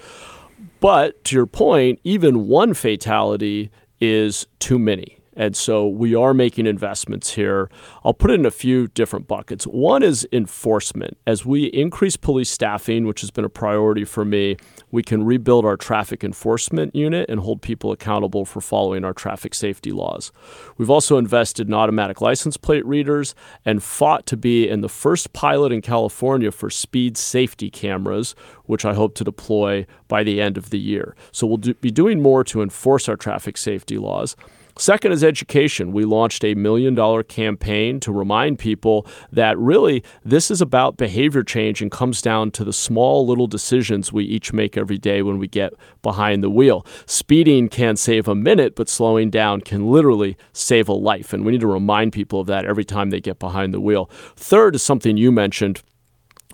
But 0.79 1.25
to 1.25 1.35
your 1.35 1.45
point, 1.45 1.99
even 2.05 2.47
one 2.47 2.73
fatality 2.73 3.69
is 3.99 4.47
too 4.59 4.79
many. 4.79 5.17
And 5.35 5.57
so 5.57 5.85
we 5.85 6.15
are 6.15 6.33
making 6.33 6.65
investments 6.65 7.33
here. 7.33 7.69
I'll 8.05 8.13
put 8.13 8.31
it 8.31 8.35
in 8.35 8.45
a 8.45 8.51
few 8.51 8.87
different 8.87 9.27
buckets. 9.27 9.65
One 9.65 10.03
is 10.03 10.25
enforcement. 10.31 11.17
As 11.27 11.45
we 11.45 11.65
increase 11.65 12.15
police 12.15 12.49
staffing, 12.49 13.05
which 13.05 13.19
has 13.21 13.29
been 13.29 13.43
a 13.43 13.49
priority 13.49 14.05
for 14.05 14.23
me, 14.23 14.55
we 14.97 15.03
can 15.03 15.23
rebuild 15.23 15.63
our 15.63 15.77
traffic 15.77 16.23
enforcement 16.23 16.95
unit 16.95 17.29
and 17.29 17.41
hold 17.41 17.61
people 17.61 17.91
accountable 17.91 18.45
for 18.45 18.59
following 18.59 19.05
our 19.05 19.13
traffic 19.13 19.53
safety 19.53 19.91
laws. 19.91 20.31
We've 20.75 20.89
also 20.89 21.19
invested 21.19 21.67
in 21.67 21.75
automatic 21.75 22.19
license 22.19 22.57
plate 22.57 22.83
readers 22.83 23.35
and 23.63 23.83
fought 23.83 24.25
to 24.25 24.35
be 24.35 24.67
in 24.67 24.81
the 24.81 24.89
first 24.89 25.33
pilot 25.33 25.71
in 25.71 25.83
California 25.83 26.51
for 26.51 26.71
speed 26.71 27.15
safety 27.15 27.69
cameras, 27.69 28.33
which 28.65 28.85
I 28.85 28.95
hope 28.95 29.13
to 29.17 29.23
deploy 29.23 29.85
by 30.07 30.23
the 30.23 30.41
end 30.41 30.57
of 30.57 30.71
the 30.71 30.79
year. 30.79 31.15
So 31.31 31.45
we'll 31.45 31.57
do, 31.57 31.75
be 31.75 31.91
doing 31.91 32.19
more 32.19 32.43
to 32.45 32.63
enforce 32.63 33.07
our 33.07 33.15
traffic 33.15 33.55
safety 33.55 33.99
laws. 33.99 34.35
Second 34.79 35.11
is 35.11 35.23
education. 35.23 35.91
We 35.91 36.05
launched 36.05 36.43
a 36.43 36.53
million 36.55 36.95
dollar 36.95 37.23
campaign 37.23 37.99
to 38.01 38.11
remind 38.11 38.59
people 38.59 39.07
that 39.31 39.57
really 39.57 40.03
this 40.23 40.51
is 40.51 40.61
about 40.61 40.97
behavior 40.97 41.43
change 41.43 41.81
and 41.81 41.91
comes 41.91 42.21
down 42.21 42.51
to 42.51 42.63
the 42.63 42.73
small 42.73 43.25
little 43.25 43.47
decisions 43.47 44.13
we 44.13 44.23
each 44.23 44.53
make 44.53 44.77
every 44.77 44.97
day 44.97 45.21
when 45.21 45.39
we 45.39 45.47
get 45.47 45.73
behind 46.01 46.43
the 46.43 46.49
wheel. 46.49 46.85
Speeding 47.05 47.69
can 47.69 47.95
save 47.95 48.27
a 48.27 48.35
minute, 48.35 48.75
but 48.75 48.89
slowing 48.89 49.29
down 49.29 49.61
can 49.61 49.89
literally 49.91 50.37
save 50.53 50.87
a 50.87 50.93
life. 50.93 51.33
And 51.33 51.45
we 51.45 51.53
need 51.53 51.61
to 51.61 51.67
remind 51.67 52.13
people 52.13 52.41
of 52.41 52.47
that 52.47 52.65
every 52.65 52.85
time 52.85 53.09
they 53.09 53.19
get 53.19 53.39
behind 53.39 53.73
the 53.73 53.81
wheel. 53.81 54.09
Third 54.35 54.75
is 54.75 54.83
something 54.83 55.17
you 55.17 55.31
mentioned. 55.31 55.81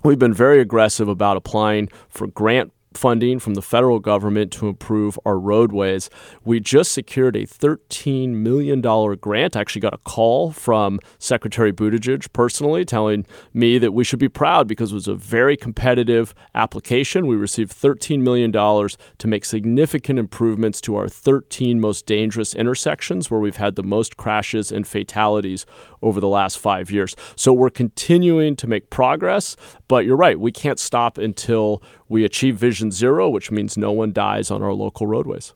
We've 0.02 0.18
been 0.18 0.34
very 0.34 0.60
aggressive 0.60 1.08
about 1.08 1.36
applying 1.36 1.88
for 2.08 2.26
grant 2.26 2.72
funding 2.96 3.38
from 3.38 3.54
the 3.54 3.62
federal 3.62 3.98
government 3.98 4.52
to 4.52 4.68
improve 4.68 5.18
our 5.24 5.38
roadways. 5.38 6.10
We 6.44 6.60
just 6.60 6.92
secured 6.92 7.36
a 7.36 7.46
$13 7.46 8.30
million 8.30 8.80
grant. 8.80 9.56
I 9.56 9.60
actually 9.60 9.80
got 9.80 9.94
a 9.94 9.98
call 9.98 10.52
from 10.52 11.00
Secretary 11.18 11.72
Buttigieg 11.72 12.32
personally 12.32 12.84
telling 12.84 13.26
me 13.52 13.78
that 13.78 13.92
we 13.92 14.04
should 14.04 14.18
be 14.18 14.28
proud 14.28 14.68
because 14.68 14.92
it 14.92 14.94
was 14.94 15.08
a 15.08 15.14
very 15.14 15.56
competitive 15.56 16.34
application. 16.54 17.26
We 17.26 17.36
received 17.36 17.72
$13 17.72 18.20
million 18.20 18.52
to 18.52 19.26
make 19.26 19.44
significant 19.44 20.18
improvements 20.18 20.80
to 20.82 20.96
our 20.96 21.08
13 21.08 21.80
most 21.80 22.06
dangerous 22.06 22.54
intersections 22.54 23.30
where 23.30 23.40
we've 23.40 23.56
had 23.56 23.76
the 23.76 23.82
most 23.82 24.16
crashes 24.16 24.70
and 24.70 24.86
fatalities 24.86 25.66
over 26.04 26.20
the 26.20 26.28
last 26.28 26.58
five 26.58 26.90
years. 26.90 27.16
So 27.34 27.52
we're 27.52 27.70
continuing 27.70 28.54
to 28.56 28.66
make 28.66 28.90
progress, 28.90 29.56
but 29.88 30.04
you're 30.04 30.16
right, 30.16 30.38
we 30.38 30.52
can't 30.52 30.78
stop 30.78 31.18
until 31.18 31.82
we 32.08 32.24
achieve 32.24 32.56
Vision 32.56 32.92
Zero, 32.92 33.28
which 33.28 33.50
means 33.50 33.76
no 33.76 33.90
one 33.90 34.12
dies 34.12 34.50
on 34.50 34.62
our 34.62 34.72
local 34.72 35.06
roadways. 35.06 35.54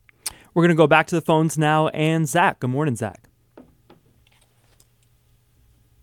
We're 0.54 0.62
going 0.62 0.76
to 0.76 0.82
go 0.82 0.86
back 0.88 1.06
to 1.08 1.14
the 1.14 1.20
phones 1.20 1.56
now. 1.56 1.88
And 1.88 2.26
Zach, 2.26 2.58
good 2.58 2.70
morning, 2.70 2.96
Zach. 2.96 3.28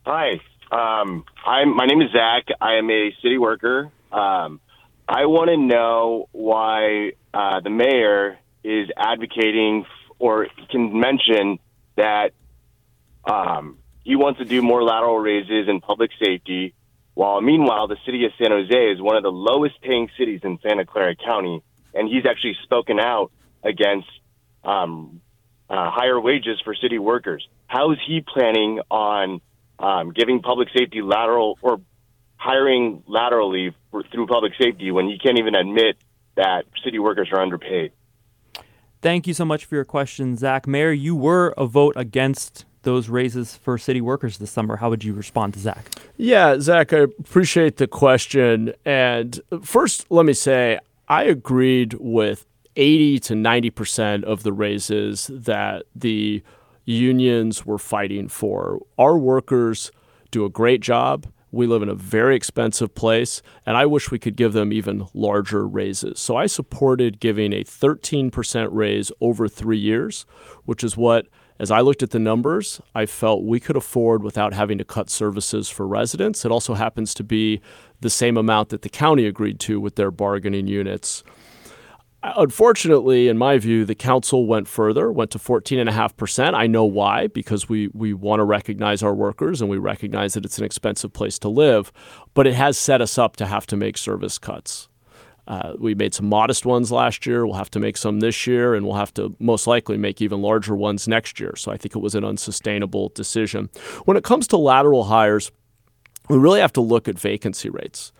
Hi, 0.05 0.39
um, 0.71 1.25
I'm. 1.45 1.75
My 1.75 1.85
name 1.87 2.01
is 2.01 2.11
Zach. 2.11 2.45
I 2.61 2.75
am 2.75 2.89
a 2.91 3.11
city 3.23 3.39
worker. 3.39 3.91
Um, 4.11 4.61
I 5.09 5.25
want 5.25 5.49
to 5.49 5.57
know 5.57 6.29
why 6.31 7.13
uh, 7.33 7.59
the 7.61 7.71
mayor 7.71 8.37
is 8.63 8.87
advocating 8.95 9.83
f- 9.85 10.15
or 10.19 10.47
can 10.69 10.99
mention 10.99 11.59
that 11.97 12.31
um, 13.25 13.79
he 14.05 14.15
wants 14.15 14.39
to 14.39 14.45
do 14.45 14.61
more 14.61 14.83
lateral 14.83 15.17
raises 15.17 15.67
in 15.67 15.81
public 15.81 16.11
safety, 16.23 16.75
while 17.15 17.41
meanwhile 17.41 17.87
the 17.87 17.97
city 18.05 18.23
of 18.25 18.31
San 18.37 18.51
Jose 18.51 18.91
is 18.91 19.01
one 19.01 19.17
of 19.17 19.23
the 19.23 19.31
lowest 19.31 19.81
paying 19.81 20.09
cities 20.17 20.41
in 20.43 20.59
Santa 20.61 20.85
Clara 20.85 21.15
County, 21.15 21.63
and 21.93 22.07
he's 22.07 22.25
actually 22.25 22.55
spoken 22.63 22.99
out 22.99 23.31
against 23.63 24.07
um, 24.63 25.21
uh, 25.69 25.89
higher 25.89 26.21
wages 26.21 26.61
for 26.63 26.75
city 26.75 26.99
workers. 26.99 27.47
How 27.65 27.91
is 27.93 27.97
he 28.05 28.21
planning 28.21 28.79
on 28.91 29.41
um, 29.79 30.11
giving 30.11 30.41
public 30.41 30.69
safety 30.77 31.01
lateral 31.01 31.57
or 31.63 31.81
hiring 32.37 33.03
laterally 33.07 33.75
for, 33.89 34.03
through 34.03 34.27
public 34.27 34.53
safety 34.61 34.91
when 34.91 35.07
he 35.07 35.17
can't 35.17 35.39
even 35.39 35.55
admit 35.55 35.97
that 36.35 36.65
city 36.83 36.99
workers 36.99 37.29
are 37.31 37.41
underpaid? 37.41 37.91
Thank 39.01 39.25
you 39.25 39.33
so 39.33 39.45
much 39.45 39.65
for 39.65 39.75
your 39.75 39.85
question, 39.85 40.35
Zach. 40.35 40.67
Mayor, 40.67 40.91
you 40.91 41.15
were 41.15 41.55
a 41.57 41.65
vote 41.65 41.95
against 41.97 42.65
those 42.85 43.09
raises 43.09 43.57
for 43.57 43.77
city 43.77 43.99
workers 43.99 44.37
this 44.37 44.49
summer. 44.49 44.77
How 44.77 44.89
would 44.89 45.03
you 45.03 45.13
respond 45.13 45.53
to 45.55 45.59
Zach? 45.59 45.89
Yeah, 46.15 46.59
Zach, 46.59 46.93
I 46.93 46.99
appreciate 46.99 47.75
the 47.77 47.87
question. 47.87 48.73
And 48.85 49.41
first, 49.61 50.05
let 50.09 50.25
me 50.25 50.33
say 50.33 50.79
I 51.09 51.23
agreed 51.23 51.95
with 51.99 52.45
80 52.77 53.19
to 53.19 53.33
90% 53.33 54.23
of 54.23 54.43
the 54.43 54.53
raises 54.53 55.29
that 55.33 55.83
the 55.93 56.41
unions 56.85 57.65
were 57.65 57.77
fighting 57.77 58.27
for. 58.27 58.79
Our 58.97 59.17
workers 59.17 59.91
do 60.31 60.45
a 60.45 60.49
great 60.49 60.81
job. 60.81 61.27
We 61.51 61.67
live 61.67 61.81
in 61.81 61.89
a 61.89 61.95
very 61.95 62.35
expensive 62.35 62.93
place, 62.93 63.41
and 63.65 63.77
I 63.77 63.85
wish 63.85 64.11
we 64.11 64.19
could 64.19 64.35
give 64.35 64.51
them 64.51 64.73
even 64.73 65.07
larger 65.13 65.65
raises. 65.65 66.19
So 66.19 66.35
I 66.35 66.47
supported 66.47 67.21
giving 67.21 67.53
a 67.53 67.63
13% 67.63 68.67
raise 68.71 69.11
over 69.21 69.47
three 69.47 69.77
years, 69.77 70.25
which 70.65 70.83
is 70.83 70.97
what 70.97 71.27
as 71.59 71.71
I 71.71 71.79
looked 71.79 72.03
at 72.03 72.11
the 72.11 72.19
numbers, 72.19 72.81
I 72.93 73.05
felt 73.05 73.43
we 73.43 73.59
could 73.59 73.77
afford 73.77 74.23
without 74.23 74.53
having 74.53 74.77
to 74.77 74.85
cut 74.85 75.09
services 75.09 75.69
for 75.69 75.87
residents. 75.87 76.43
It 76.43 76.51
also 76.51 76.73
happens 76.73 77.13
to 77.15 77.23
be 77.23 77.61
the 78.01 78.09
same 78.09 78.35
amount 78.35 78.69
that 78.69 78.81
the 78.81 78.89
county 78.89 79.25
agreed 79.25 79.59
to 79.61 79.79
with 79.79 79.95
their 79.95 80.11
bargaining 80.11 80.67
units. 80.67 81.23
Unfortunately, 82.23 83.27
in 83.27 83.37
my 83.37 83.57
view, 83.57 83.85
the 83.85 83.95
council 83.95 84.47
went 84.47 84.67
further, 84.67 85.11
went 85.11 85.31
to 85.31 85.39
14.5%. 85.39 86.55
I 86.55 86.65
know 86.65 86.83
why, 86.83 87.27
because 87.27 87.69
we, 87.69 87.89
we 87.93 88.13
want 88.13 88.39
to 88.39 88.43
recognize 88.43 89.03
our 89.03 89.13
workers 89.13 89.61
and 89.61 89.69
we 89.69 89.77
recognize 89.77 90.33
that 90.33 90.43
it's 90.43 90.57
an 90.57 90.65
expensive 90.65 91.13
place 91.13 91.37
to 91.39 91.49
live, 91.49 91.91
but 92.33 92.47
it 92.47 92.55
has 92.55 92.79
set 92.79 92.99
us 92.99 93.17
up 93.17 93.35
to 93.37 93.45
have 93.45 93.67
to 93.67 93.77
make 93.77 93.97
service 93.97 94.39
cuts. 94.39 94.89
Uh, 95.47 95.73
we 95.77 95.93
made 95.93 96.13
some 96.13 96.27
modest 96.27 96.65
ones 96.65 96.91
last 96.91 97.25
year. 97.25 97.45
We'll 97.45 97.55
have 97.55 97.71
to 97.71 97.79
make 97.79 97.97
some 97.97 98.19
this 98.19 98.47
year, 98.47 98.73
and 98.73 98.85
we'll 98.85 98.95
have 98.95 99.13
to 99.15 99.35
most 99.39 99.67
likely 99.67 99.97
make 99.97 100.21
even 100.21 100.41
larger 100.41 100.75
ones 100.75 101.07
next 101.07 101.39
year. 101.39 101.55
So 101.55 101.71
I 101.71 101.77
think 101.77 101.95
it 101.95 101.99
was 101.99 102.15
an 102.15 102.25
unsustainable 102.25 103.09
decision. 103.09 103.69
When 104.05 104.17
it 104.17 104.23
comes 104.23 104.47
to 104.47 104.57
lateral 104.57 105.05
hires, 105.05 105.51
we 106.29 106.37
really 106.37 106.59
have 106.59 106.73
to 106.73 106.81
look 106.81 107.07
at 107.07 107.19
vacancy 107.19 107.69
rates. 107.69 108.11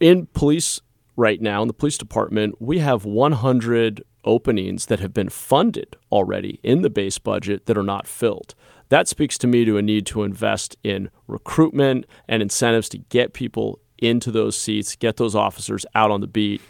In 0.00 0.26
police 0.26 0.80
right 1.16 1.40
now, 1.40 1.62
in 1.62 1.68
the 1.68 1.74
police 1.74 1.96
department, 1.96 2.60
we 2.60 2.80
have 2.80 3.04
100 3.04 4.02
openings 4.24 4.86
that 4.86 5.00
have 5.00 5.12
been 5.12 5.28
funded 5.28 5.96
already 6.10 6.60
in 6.62 6.82
the 6.82 6.90
base 6.90 7.18
budget 7.18 7.66
that 7.66 7.78
are 7.78 7.82
not 7.82 8.06
filled. 8.06 8.54
That 8.88 9.08
speaks 9.08 9.38
to 9.38 9.46
me 9.46 9.64
to 9.64 9.78
a 9.78 9.82
need 9.82 10.06
to 10.06 10.22
invest 10.22 10.76
in 10.84 11.10
recruitment 11.26 12.04
and 12.28 12.42
incentives 12.42 12.88
to 12.90 12.98
get 12.98 13.32
people 13.32 13.80
into 14.02 14.30
those 14.30 14.56
seats, 14.56 14.96
get 14.96 15.16
those 15.16 15.34
officers 15.34 15.86
out 15.94 16.10
on 16.10 16.20
the 16.20 16.26
beat. 16.26 16.60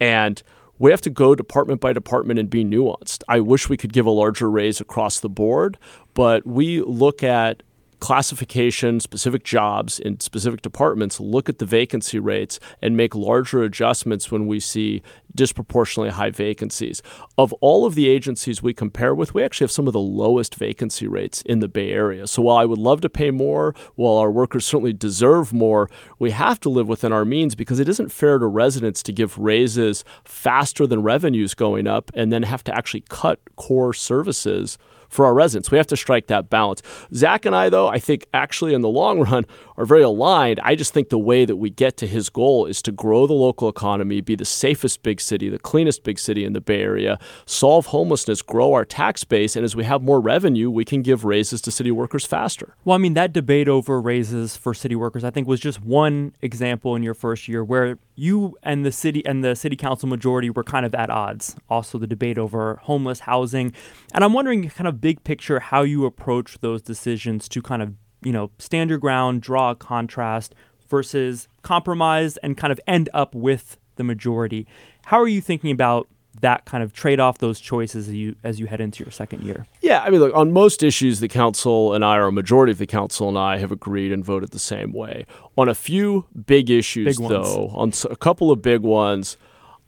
And 0.00 0.42
we 0.78 0.90
have 0.90 1.00
to 1.02 1.10
go 1.10 1.34
department 1.34 1.80
by 1.80 1.92
department 1.92 2.40
and 2.40 2.50
be 2.50 2.64
nuanced. 2.64 3.22
I 3.28 3.40
wish 3.40 3.68
we 3.68 3.76
could 3.76 3.92
give 3.92 4.06
a 4.06 4.10
larger 4.10 4.50
raise 4.50 4.80
across 4.80 5.20
the 5.20 5.28
board, 5.28 5.78
but 6.14 6.46
we 6.46 6.80
look 6.82 7.22
at 7.22 7.62
classification, 8.02 8.98
specific 8.98 9.44
jobs 9.44 10.00
in 10.00 10.18
specific 10.18 10.60
departments, 10.60 11.20
look 11.20 11.48
at 11.48 11.60
the 11.60 11.64
vacancy 11.64 12.18
rates 12.18 12.58
and 12.82 12.96
make 12.96 13.14
larger 13.14 13.62
adjustments 13.62 14.28
when 14.28 14.48
we 14.48 14.58
see 14.58 15.00
disproportionately 15.36 16.10
high 16.10 16.28
vacancies. 16.28 17.00
Of 17.38 17.52
all 17.60 17.86
of 17.86 17.94
the 17.94 18.08
agencies 18.08 18.60
we 18.60 18.74
compare 18.74 19.14
with, 19.14 19.34
we 19.34 19.44
actually 19.44 19.66
have 19.66 19.70
some 19.70 19.86
of 19.86 19.92
the 19.92 20.00
lowest 20.00 20.56
vacancy 20.56 21.06
rates 21.06 21.42
in 21.42 21.60
the 21.60 21.68
Bay 21.68 21.92
Area. 21.92 22.26
So 22.26 22.42
while 22.42 22.56
I 22.56 22.64
would 22.64 22.76
love 22.76 23.02
to 23.02 23.08
pay 23.08 23.30
more, 23.30 23.72
while 23.94 24.16
our 24.16 24.32
workers 24.32 24.66
certainly 24.66 24.92
deserve 24.92 25.52
more, 25.52 25.88
we 26.18 26.32
have 26.32 26.58
to 26.60 26.68
live 26.68 26.88
within 26.88 27.12
our 27.12 27.24
means 27.24 27.54
because 27.54 27.78
it 27.78 27.88
isn't 27.88 28.10
fair 28.10 28.38
to 28.38 28.46
residents 28.48 29.04
to 29.04 29.12
give 29.12 29.38
raises 29.38 30.04
faster 30.24 30.88
than 30.88 31.04
revenues 31.04 31.54
going 31.54 31.86
up 31.86 32.10
and 32.14 32.32
then 32.32 32.42
have 32.42 32.64
to 32.64 32.76
actually 32.76 33.04
cut 33.08 33.38
core 33.54 33.94
services 33.94 34.76
for 35.12 35.26
our 35.26 35.34
residents. 35.34 35.70
We 35.70 35.76
have 35.76 35.86
to 35.88 35.96
strike 35.96 36.26
that 36.28 36.48
balance. 36.48 36.82
Zach 37.14 37.44
and 37.44 37.54
I, 37.54 37.68
though, 37.68 37.86
I 37.86 37.98
think 37.98 38.26
actually 38.32 38.72
in 38.72 38.80
the 38.80 38.88
long 38.88 39.20
run 39.20 39.44
are 39.76 39.84
very 39.84 40.02
aligned. 40.02 40.58
I 40.62 40.74
just 40.74 40.94
think 40.94 41.10
the 41.10 41.18
way 41.18 41.44
that 41.44 41.56
we 41.56 41.68
get 41.70 41.96
to 41.98 42.06
his 42.06 42.30
goal 42.30 42.66
is 42.66 42.80
to 42.82 42.92
grow 42.92 43.26
the 43.26 43.34
local 43.34 43.68
economy, 43.68 44.22
be 44.22 44.34
the 44.34 44.44
safest 44.44 45.02
big 45.02 45.20
city, 45.20 45.50
the 45.50 45.58
cleanest 45.58 46.02
big 46.02 46.18
city 46.18 46.44
in 46.44 46.54
the 46.54 46.60
Bay 46.60 46.80
Area, 46.80 47.18
solve 47.44 47.86
homelessness, 47.86 48.40
grow 48.40 48.72
our 48.72 48.84
tax 48.86 49.22
base, 49.22 49.54
and 49.54 49.64
as 49.64 49.76
we 49.76 49.84
have 49.84 50.02
more 50.02 50.20
revenue, 50.20 50.70
we 50.70 50.84
can 50.84 51.02
give 51.02 51.24
raises 51.24 51.60
to 51.62 51.70
city 51.70 51.90
workers 51.90 52.24
faster. 52.24 52.74
Well, 52.84 52.94
I 52.94 52.98
mean, 52.98 53.14
that 53.14 53.32
debate 53.32 53.68
over 53.68 54.00
raises 54.00 54.56
for 54.56 54.72
city 54.72 54.96
workers, 54.96 55.24
I 55.24 55.30
think, 55.30 55.46
was 55.46 55.60
just 55.60 55.82
one 55.82 56.34
example 56.40 56.96
in 56.96 57.02
your 57.02 57.14
first 57.14 57.48
year 57.48 57.62
where 57.62 57.98
you 58.14 58.56
and 58.62 58.84
the 58.84 58.92
city 58.92 59.24
and 59.24 59.42
the 59.42 59.54
city 59.54 59.76
council 59.76 60.08
majority 60.08 60.50
were 60.50 60.64
kind 60.64 60.84
of 60.84 60.94
at 60.94 61.10
odds. 61.10 61.56
Also, 61.68 61.98
the 61.98 62.06
debate 62.06 62.38
over 62.38 62.78
homeless 62.82 63.20
housing. 63.20 63.72
And 64.14 64.22
I'm 64.24 64.32
wondering, 64.32 64.68
kind 64.70 64.88
of 64.88 65.00
big 65.00 65.24
picture, 65.24 65.60
how 65.60 65.82
you 65.82 66.04
approach 66.04 66.58
those 66.60 66.82
decisions 66.82 67.48
to 67.48 67.62
kind 67.62 67.82
of, 67.82 67.94
you 68.22 68.32
know, 68.32 68.50
stand 68.58 68.90
your 68.90 68.98
ground, 68.98 69.42
draw 69.42 69.70
a 69.70 69.74
contrast 69.74 70.54
versus 70.88 71.48
compromise 71.62 72.36
and 72.38 72.56
kind 72.56 72.72
of 72.72 72.80
end 72.86 73.08
up 73.14 73.34
with 73.34 73.78
the 73.96 74.04
majority. 74.04 74.66
How 75.06 75.20
are 75.20 75.28
you 75.28 75.40
thinking 75.40 75.70
about 75.70 76.08
that 76.40 76.64
kind 76.64 76.82
of 76.82 76.92
trade 76.92 77.20
off 77.20 77.38
those 77.38 77.60
choices 77.60 78.08
as 78.08 78.14
you 78.14 78.34
as 78.42 78.58
you 78.58 78.66
head 78.66 78.80
into 78.80 79.04
your 79.04 79.10
second 79.10 79.42
year? 79.42 79.66
Yeah, 79.80 80.02
I 80.02 80.10
mean, 80.10 80.20
look, 80.20 80.34
on 80.34 80.52
most 80.52 80.82
issues, 80.82 81.20
the 81.20 81.28
council 81.28 81.94
and 81.94 82.04
I, 82.04 82.16
or 82.16 82.26
a 82.26 82.32
majority 82.32 82.72
of 82.72 82.78
the 82.78 82.86
council 82.86 83.28
and 83.28 83.38
I, 83.38 83.58
have 83.58 83.72
agreed 83.72 84.12
and 84.12 84.24
voted 84.24 84.50
the 84.50 84.58
same 84.58 84.92
way. 84.92 85.26
On 85.56 85.68
a 85.68 85.74
few 85.74 86.26
big 86.46 86.70
issues, 86.70 87.18
Big 87.18 87.28
though, 87.28 87.70
on 87.74 87.92
a 88.10 88.16
couple 88.16 88.50
of 88.50 88.62
big 88.62 88.80
ones, 88.80 89.36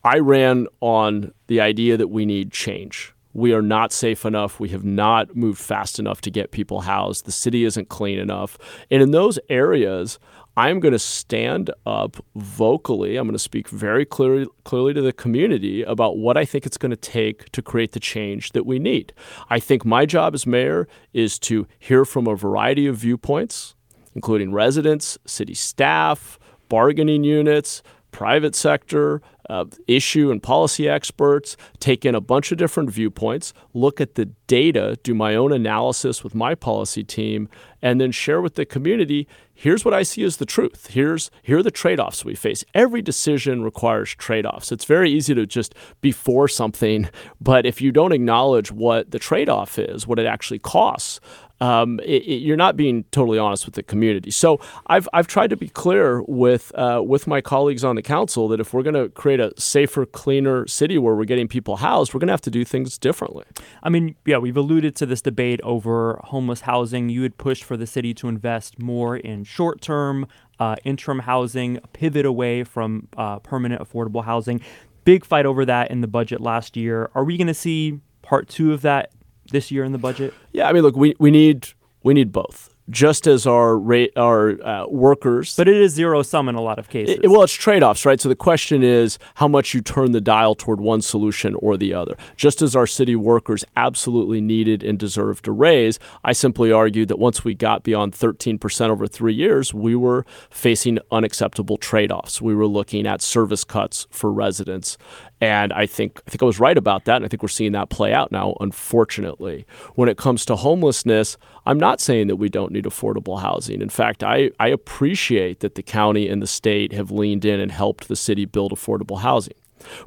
I 0.04 0.18
ran 0.18 0.66
on 0.80 1.32
the 1.46 1.60
idea 1.60 1.96
that 1.96 2.08
we 2.08 2.26
need 2.26 2.52
change. 2.52 3.14
We 3.32 3.52
are 3.52 3.62
not 3.62 3.92
safe 3.92 4.24
enough. 4.24 4.60
We 4.60 4.68
have 4.68 4.84
not 4.84 5.34
moved 5.34 5.58
fast 5.58 5.98
enough 5.98 6.20
to 6.20 6.30
get 6.30 6.52
people 6.52 6.82
housed. 6.82 7.24
The 7.24 7.32
city 7.32 7.64
isn't 7.64 7.88
clean 7.88 8.20
enough. 8.20 8.56
And 8.92 9.02
in 9.02 9.10
those 9.10 9.40
areas, 9.48 10.20
I'm 10.56 10.78
going 10.78 10.92
to 10.92 10.98
stand 10.98 11.70
up 11.84 12.24
vocally. 12.36 13.16
I'm 13.16 13.26
going 13.26 13.34
to 13.34 13.38
speak 13.38 13.68
very 13.68 14.04
clearly, 14.04 14.46
clearly 14.64 14.94
to 14.94 15.02
the 15.02 15.12
community 15.12 15.82
about 15.82 16.18
what 16.18 16.36
I 16.36 16.44
think 16.44 16.64
it's 16.64 16.78
going 16.78 16.90
to 16.90 16.96
take 16.96 17.50
to 17.52 17.62
create 17.62 17.92
the 17.92 18.00
change 18.00 18.52
that 18.52 18.64
we 18.64 18.78
need. 18.78 19.12
I 19.50 19.58
think 19.58 19.84
my 19.84 20.06
job 20.06 20.34
as 20.34 20.46
mayor 20.46 20.86
is 21.12 21.38
to 21.40 21.66
hear 21.78 22.04
from 22.04 22.26
a 22.26 22.36
variety 22.36 22.86
of 22.86 22.96
viewpoints, 22.96 23.74
including 24.14 24.52
residents, 24.52 25.18
city 25.26 25.54
staff, 25.54 26.38
bargaining 26.68 27.24
units, 27.24 27.82
private 28.12 28.54
sector, 28.54 29.20
uh, 29.50 29.64
issue 29.88 30.30
and 30.30 30.40
policy 30.40 30.88
experts, 30.88 31.56
take 31.80 32.04
in 32.04 32.14
a 32.14 32.20
bunch 32.20 32.52
of 32.52 32.58
different 32.58 32.90
viewpoints, 32.90 33.52
look 33.74 34.00
at 34.00 34.14
the 34.14 34.26
data, 34.46 34.96
do 35.02 35.14
my 35.14 35.34
own 35.34 35.52
analysis 35.52 36.22
with 36.22 36.32
my 36.34 36.54
policy 36.54 37.02
team, 37.02 37.48
and 37.82 38.00
then 38.00 38.12
share 38.12 38.40
with 38.40 38.54
the 38.54 38.64
community 38.64 39.26
here's 39.54 39.84
what 39.84 39.94
I 39.94 40.02
see 40.02 40.24
as 40.24 40.36
the 40.38 40.46
truth. 40.46 40.88
Here's 40.88 41.30
here 41.42 41.58
are 41.58 41.62
the 41.62 41.70
trade-offs 41.70 42.24
we 42.24 42.34
face. 42.34 42.64
Every 42.74 43.00
decision 43.00 43.62
requires 43.62 44.14
trade-offs. 44.14 44.72
It's 44.72 44.84
very 44.84 45.10
easy 45.10 45.34
to 45.34 45.46
just 45.46 45.74
be 46.00 46.12
for 46.12 46.48
something, 46.48 47.08
but 47.40 47.64
if 47.64 47.80
you 47.80 47.92
don't 47.92 48.12
acknowledge 48.12 48.72
what 48.72 49.10
the 49.10 49.18
trade-off 49.18 49.78
is, 49.78 50.06
what 50.06 50.18
it 50.18 50.26
actually 50.26 50.58
costs, 50.58 51.20
um, 51.60 52.00
it, 52.00 52.22
it, 52.22 52.36
you're 52.42 52.56
not 52.56 52.76
being 52.76 53.04
totally 53.10 53.38
honest 53.38 53.64
with 53.64 53.74
the 53.74 53.82
community. 53.82 54.30
So 54.30 54.60
I've, 54.86 55.08
I've 55.12 55.26
tried 55.26 55.50
to 55.50 55.56
be 55.56 55.68
clear 55.68 56.22
with 56.22 56.72
uh, 56.74 57.02
with 57.04 57.26
my 57.26 57.40
colleagues 57.40 57.84
on 57.84 57.96
the 57.96 58.02
council 58.02 58.48
that 58.48 58.60
if 58.60 58.74
we're 58.74 58.82
going 58.82 58.94
to 58.94 59.08
create 59.08 59.40
a 59.40 59.52
safer, 59.58 60.04
cleaner 60.04 60.66
city 60.66 60.98
where 60.98 61.14
we're 61.14 61.24
getting 61.24 61.48
people 61.48 61.76
housed, 61.76 62.12
we're 62.12 62.20
going 62.20 62.28
to 62.28 62.32
have 62.32 62.40
to 62.42 62.50
do 62.50 62.64
things 62.64 62.98
differently. 62.98 63.44
I 63.82 63.88
mean, 63.88 64.16
yeah, 64.26 64.38
we've 64.38 64.56
alluded 64.56 64.96
to 64.96 65.06
this 65.06 65.22
debate 65.22 65.60
over 65.62 66.20
homeless 66.24 66.62
housing. 66.62 67.08
You 67.08 67.22
had 67.22 67.38
pushed 67.38 67.64
for 67.64 67.76
the 67.76 67.86
city 67.86 68.14
to 68.14 68.28
invest 68.28 68.78
more 68.78 69.16
in 69.16 69.44
short 69.44 69.80
term, 69.80 70.26
uh, 70.58 70.76
interim 70.84 71.20
housing, 71.20 71.78
pivot 71.92 72.26
away 72.26 72.64
from 72.64 73.08
uh, 73.16 73.38
permanent 73.38 73.80
affordable 73.80 74.24
housing. 74.24 74.60
Big 75.04 75.24
fight 75.24 75.46
over 75.46 75.64
that 75.64 75.90
in 75.90 76.00
the 76.00 76.06
budget 76.06 76.40
last 76.40 76.76
year. 76.76 77.10
Are 77.14 77.24
we 77.24 77.36
going 77.36 77.46
to 77.46 77.54
see 77.54 78.00
part 78.22 78.48
two 78.48 78.72
of 78.72 78.80
that 78.82 79.10
this 79.50 79.70
year 79.70 79.84
in 79.84 79.92
the 79.92 79.98
budget? 79.98 80.34
Yeah, 80.52 80.68
I 80.68 80.72
mean, 80.72 80.82
look, 80.82 80.96
we, 80.96 81.14
we 81.18 81.30
need 81.30 81.68
we 82.02 82.14
need 82.14 82.32
both 82.32 82.74
just 82.90 83.26
as 83.26 83.46
our 83.46 83.78
rate, 83.78 84.12
our 84.16 84.62
uh, 84.62 84.86
workers. 84.88 85.56
But 85.56 85.68
it 85.68 85.76
is 85.76 85.92
zero 85.92 86.22
sum 86.22 86.48
in 86.48 86.54
a 86.54 86.60
lot 86.60 86.78
of 86.78 86.88
cases. 86.88 87.18
It, 87.22 87.28
well, 87.30 87.42
it's 87.42 87.52
trade 87.52 87.82
offs, 87.82 88.04
right? 88.04 88.20
So 88.20 88.28
the 88.28 88.36
question 88.36 88.82
is 88.82 89.18
how 89.36 89.48
much 89.48 89.72
you 89.72 89.80
turn 89.80 90.12
the 90.12 90.20
dial 90.20 90.54
toward 90.54 90.80
one 90.80 91.00
solution 91.00 91.54
or 91.56 91.76
the 91.76 91.94
other. 91.94 92.16
Just 92.36 92.60
as 92.60 92.76
our 92.76 92.86
city 92.86 93.16
workers 93.16 93.64
absolutely 93.76 94.40
needed 94.40 94.82
and 94.82 94.98
deserved 94.98 95.48
a 95.48 95.52
raise, 95.52 95.98
I 96.24 96.32
simply 96.32 96.72
argued 96.72 97.08
that 97.08 97.18
once 97.18 97.44
we 97.44 97.54
got 97.54 97.84
beyond 97.84 98.12
13% 98.12 98.90
over 98.90 99.06
three 99.06 99.34
years, 99.34 99.72
we 99.72 99.96
were 99.96 100.26
facing 100.50 100.98
unacceptable 101.10 101.78
trade 101.78 102.12
offs. 102.12 102.42
We 102.42 102.54
were 102.54 102.66
looking 102.66 103.06
at 103.06 103.22
service 103.22 103.64
cuts 103.64 104.06
for 104.10 104.30
residents. 104.30 104.98
And 105.44 105.74
I 105.74 105.84
think 105.84 106.22
I 106.26 106.30
think 106.30 106.42
I 106.42 106.46
was 106.46 106.58
right 106.58 106.78
about 106.78 107.04
that, 107.04 107.16
and 107.16 107.24
I 107.26 107.28
think 107.28 107.42
we're 107.42 107.48
seeing 107.48 107.72
that 107.72 107.90
play 107.90 108.14
out 108.14 108.32
now. 108.32 108.56
Unfortunately, 108.60 109.66
when 109.94 110.08
it 110.08 110.16
comes 110.16 110.46
to 110.46 110.56
homelessness, 110.56 111.36
I'm 111.66 111.76
not 111.76 112.00
saying 112.00 112.28
that 112.28 112.36
we 112.36 112.48
don't 112.48 112.72
need 112.72 112.86
affordable 112.86 113.38
housing. 113.42 113.82
In 113.82 113.90
fact, 113.90 114.24
I, 114.24 114.52
I 114.58 114.68
appreciate 114.68 115.60
that 115.60 115.74
the 115.74 115.82
county 115.82 116.30
and 116.30 116.40
the 116.40 116.46
state 116.46 116.94
have 116.94 117.10
leaned 117.10 117.44
in 117.44 117.60
and 117.60 117.70
helped 117.70 118.08
the 118.08 118.16
city 118.16 118.46
build 118.46 118.72
affordable 118.72 119.20
housing. 119.20 119.52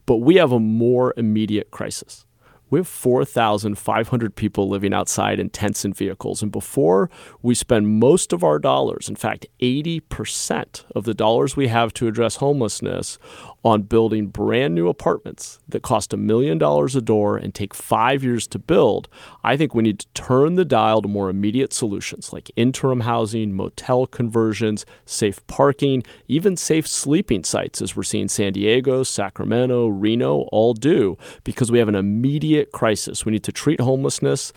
But 0.08 0.17
we 0.17 0.38
have 0.38 0.52
a 0.52 0.60
more 0.60 1.13
immediate 1.17 1.69
crisis. 1.69 2.26
We 2.69 2.80
have 2.80 2.88
4,500 2.88 4.36
people 4.36 4.67
living 4.67 4.93
outside 4.93 5.39
in 5.39 5.50
tents 5.50 5.86
and 5.86 5.95
vehicles. 5.95 6.41
And 6.41 6.52
before 6.52 7.10
we 7.41 7.56
spend 7.56 8.00
most 8.00 8.34
of 8.34 8.43
our 8.43 8.60
dollars, 8.60 9.08
in 9.08 9.15
fact, 9.15 9.45
80% 9.62 10.84
of 10.93 11.06
the 11.06 11.13
dollars 11.13 11.56
we 11.56 11.67
have 11.67 11.93
to 11.93 12.08
address 12.08 12.38
homelessness 12.38 13.17
on 13.63 13.82
building 13.82 14.28
brand 14.28 14.76
new 14.76 14.88
apartments 14.88 15.60
that 15.67 15.82
cost 15.82 16.13
a 16.13 16.17
million 16.17 16.58
dollars 16.58 16.96
a 16.96 17.02
door 17.02 17.38
and 17.38 17.54
take 17.54 17.74
five 17.74 18.24
years 18.24 18.48
to 18.48 18.60
build, 18.60 19.10
I 19.48 19.56
think 19.56 19.74
we 19.74 19.82
need 19.82 20.00
to 20.00 20.08
turn 20.14 20.56
the 20.56 20.66
dial 20.66 21.02
to 21.02 21.08
more 21.08 21.30
immediate 21.30 21.72
solutions 21.72 22.34
like 22.34 22.52
interim 22.58 23.00
housing, 23.00 23.54
motel 23.54 24.06
conversions, 24.06 24.86
safe 25.06 25.40
parking, 25.48 26.04
even 26.28 26.58
safe 26.58 26.86
sleeping 26.86 27.46
sites, 27.46 27.82
as 27.82 27.96
we're 27.96 28.04
seeing 28.04 28.28
San 28.28 28.52
Diego, 28.52 29.04
Sacramento, 29.04 29.88
Reno 29.88 30.50
all 30.52 30.74
do, 30.74 31.18
because 31.46 31.72
we 31.72 31.80
have 31.80 31.88
an 31.88 31.96
immediate 31.96 32.74
crisis. 32.74 33.26
We 33.26 33.32
need 33.32 33.46
to 33.46 33.54
treat 33.54 33.80
homelessness 33.80 34.52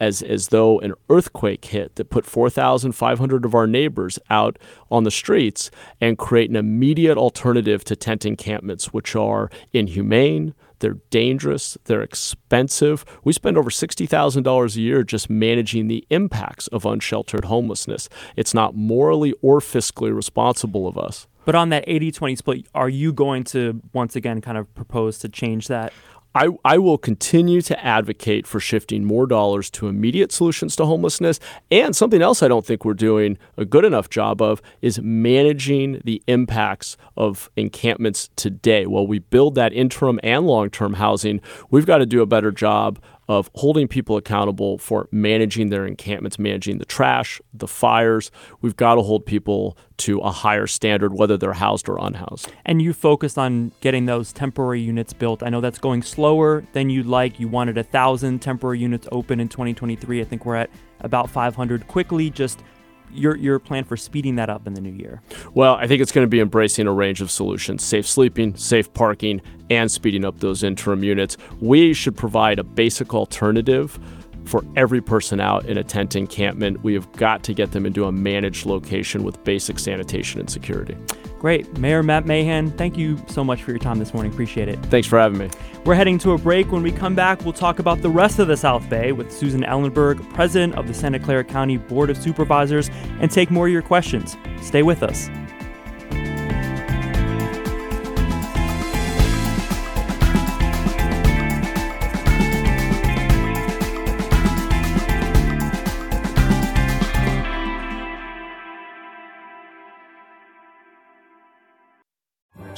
as, 0.00 0.22
as 0.22 0.48
though 0.48 0.80
an 0.80 0.94
earthquake 1.10 1.66
hit 1.66 1.96
that 1.96 2.08
put 2.08 2.24
4,500 2.24 3.44
of 3.44 3.54
our 3.54 3.66
neighbors 3.66 4.18
out 4.30 4.58
on 4.90 5.04
the 5.04 5.10
streets 5.10 5.70
and 6.00 6.16
create 6.16 6.48
an 6.48 6.56
immediate 6.56 7.18
alternative 7.18 7.84
to 7.84 7.94
tent 7.94 8.24
encampments, 8.24 8.94
which 8.94 9.14
are 9.14 9.50
inhumane, 9.74 10.54
they're 10.82 10.98
dangerous, 11.08 11.78
they're 11.84 12.02
expensive. 12.02 13.06
We 13.24 13.32
spend 13.32 13.56
over 13.56 13.70
$60,000 13.70 14.76
a 14.76 14.80
year 14.80 15.02
just 15.02 15.30
managing 15.30 15.88
the 15.88 16.04
impacts 16.10 16.66
of 16.66 16.84
unsheltered 16.84 17.46
homelessness. 17.46 18.08
It's 18.36 18.52
not 18.52 18.74
morally 18.74 19.32
or 19.40 19.60
fiscally 19.60 20.14
responsible 20.14 20.86
of 20.86 20.98
us. 20.98 21.26
But 21.44 21.54
on 21.54 21.70
that 21.70 21.84
80 21.86 22.12
20 22.12 22.36
split, 22.36 22.66
are 22.74 22.88
you 22.88 23.12
going 23.12 23.44
to 23.44 23.80
once 23.92 24.14
again 24.14 24.40
kind 24.40 24.58
of 24.58 24.72
propose 24.74 25.18
to 25.20 25.28
change 25.28 25.68
that? 25.68 25.92
I, 26.34 26.48
I 26.64 26.78
will 26.78 26.98
continue 26.98 27.60
to 27.62 27.84
advocate 27.84 28.46
for 28.46 28.58
shifting 28.58 29.04
more 29.04 29.26
dollars 29.26 29.70
to 29.70 29.88
immediate 29.88 30.32
solutions 30.32 30.76
to 30.76 30.86
homelessness. 30.86 31.40
And 31.70 31.94
something 31.94 32.22
else 32.22 32.42
I 32.42 32.48
don't 32.48 32.64
think 32.64 32.84
we're 32.84 32.94
doing 32.94 33.38
a 33.56 33.64
good 33.64 33.84
enough 33.84 34.08
job 34.08 34.40
of 34.40 34.62
is 34.80 35.00
managing 35.00 36.00
the 36.04 36.22
impacts 36.26 36.96
of 37.16 37.50
encampments 37.56 38.30
today. 38.36 38.86
While 38.86 39.06
we 39.06 39.18
build 39.18 39.54
that 39.56 39.72
interim 39.72 40.18
and 40.22 40.46
long 40.46 40.70
term 40.70 40.94
housing, 40.94 41.40
we've 41.70 41.86
got 41.86 41.98
to 41.98 42.06
do 42.06 42.22
a 42.22 42.26
better 42.26 42.50
job 42.50 42.98
of 43.28 43.50
holding 43.54 43.88
people 43.88 44.16
accountable 44.16 44.78
for 44.78 45.08
managing 45.10 45.70
their 45.70 45.86
encampments, 45.86 46.38
managing 46.38 46.78
the 46.78 46.84
trash, 46.84 47.40
the 47.54 47.68
fires. 47.68 48.30
We've 48.60 48.76
got 48.76 48.96
to 48.96 49.02
hold 49.02 49.26
people 49.26 49.76
to 49.98 50.18
a 50.18 50.30
higher 50.30 50.66
standard, 50.66 51.14
whether 51.14 51.36
they're 51.36 51.52
housed 51.52 51.88
or 51.88 51.98
unhoused. 52.00 52.52
And 52.64 52.82
you 52.82 52.92
focused 52.92 53.38
on 53.38 53.72
getting 53.80 54.06
those 54.06 54.32
temporary 54.32 54.80
units 54.80 55.12
built. 55.12 55.42
I 55.42 55.48
know 55.48 55.60
that's 55.60 55.78
going 55.78 56.02
slower 56.02 56.64
than 56.72 56.90
you'd 56.90 57.06
like. 57.06 57.38
You 57.38 57.48
wanted 57.48 57.78
a 57.78 57.84
thousand 57.84 58.40
temporary 58.40 58.80
units 58.80 59.06
open 59.12 59.38
in 59.38 59.48
2023. 59.48 60.20
I 60.20 60.24
think 60.24 60.44
we're 60.44 60.56
at 60.56 60.70
about 61.00 61.30
500 61.30 61.86
quickly. 61.86 62.30
Just 62.30 62.62
your 63.12 63.36
your 63.36 63.58
plan 63.58 63.84
for 63.84 63.96
speeding 63.96 64.36
that 64.36 64.50
up 64.50 64.66
in 64.66 64.74
the 64.74 64.80
new 64.80 64.92
year? 64.92 65.22
Well, 65.54 65.74
I 65.74 65.86
think 65.86 66.02
it's 66.02 66.12
going 66.12 66.24
to 66.24 66.30
be 66.30 66.40
embracing 66.40 66.86
a 66.86 66.92
range 66.92 67.20
of 67.20 67.30
solutions: 67.30 67.84
safe 67.84 68.06
sleeping, 68.06 68.56
safe 68.56 68.92
parking, 68.92 69.42
and 69.70 69.90
speeding 69.90 70.24
up 70.24 70.40
those 70.40 70.62
interim 70.62 71.02
units. 71.04 71.36
We 71.60 71.94
should 71.94 72.16
provide 72.16 72.58
a 72.58 72.64
basic 72.64 73.14
alternative 73.14 73.98
for 74.44 74.64
every 74.76 75.00
person 75.00 75.40
out 75.40 75.66
in 75.66 75.78
a 75.78 75.84
tent 75.84 76.16
encampment. 76.16 76.82
We 76.82 76.94
have 76.94 77.10
got 77.12 77.42
to 77.44 77.54
get 77.54 77.72
them 77.72 77.86
into 77.86 78.04
a 78.04 78.12
managed 78.12 78.66
location 78.66 79.22
with 79.24 79.42
basic 79.44 79.78
sanitation 79.78 80.40
and 80.40 80.50
security. 80.50 80.96
Great. 81.38 81.76
Mayor 81.78 82.04
Matt 82.04 82.24
Mahan, 82.24 82.70
thank 82.72 82.96
you 82.96 83.20
so 83.26 83.42
much 83.42 83.64
for 83.64 83.72
your 83.72 83.80
time 83.80 83.98
this 83.98 84.14
morning. 84.14 84.32
Appreciate 84.32 84.68
it. 84.68 84.78
Thanks 84.86 85.08
for 85.08 85.18
having 85.18 85.38
me. 85.38 85.50
We're 85.84 85.96
heading 85.96 86.16
to 86.18 86.32
a 86.32 86.38
break. 86.38 86.70
When 86.70 86.84
we 86.84 86.92
come 86.92 87.16
back, 87.16 87.42
we'll 87.42 87.52
talk 87.52 87.80
about 87.80 88.00
the 88.00 88.10
rest 88.10 88.38
of 88.38 88.46
the 88.46 88.56
South 88.56 88.88
Bay 88.88 89.10
with 89.10 89.32
Susan 89.32 89.62
Ellenberg, 89.62 90.32
president 90.34 90.76
of 90.76 90.86
the 90.86 90.94
Santa 90.94 91.18
Clara 91.18 91.42
County 91.42 91.78
Board 91.78 92.10
of 92.10 92.16
Supervisors, 92.16 92.90
and 93.18 93.28
take 93.28 93.50
more 93.50 93.66
of 93.66 93.72
your 93.72 93.82
questions. 93.82 94.36
Stay 94.60 94.84
with 94.84 95.02
us. 95.02 95.28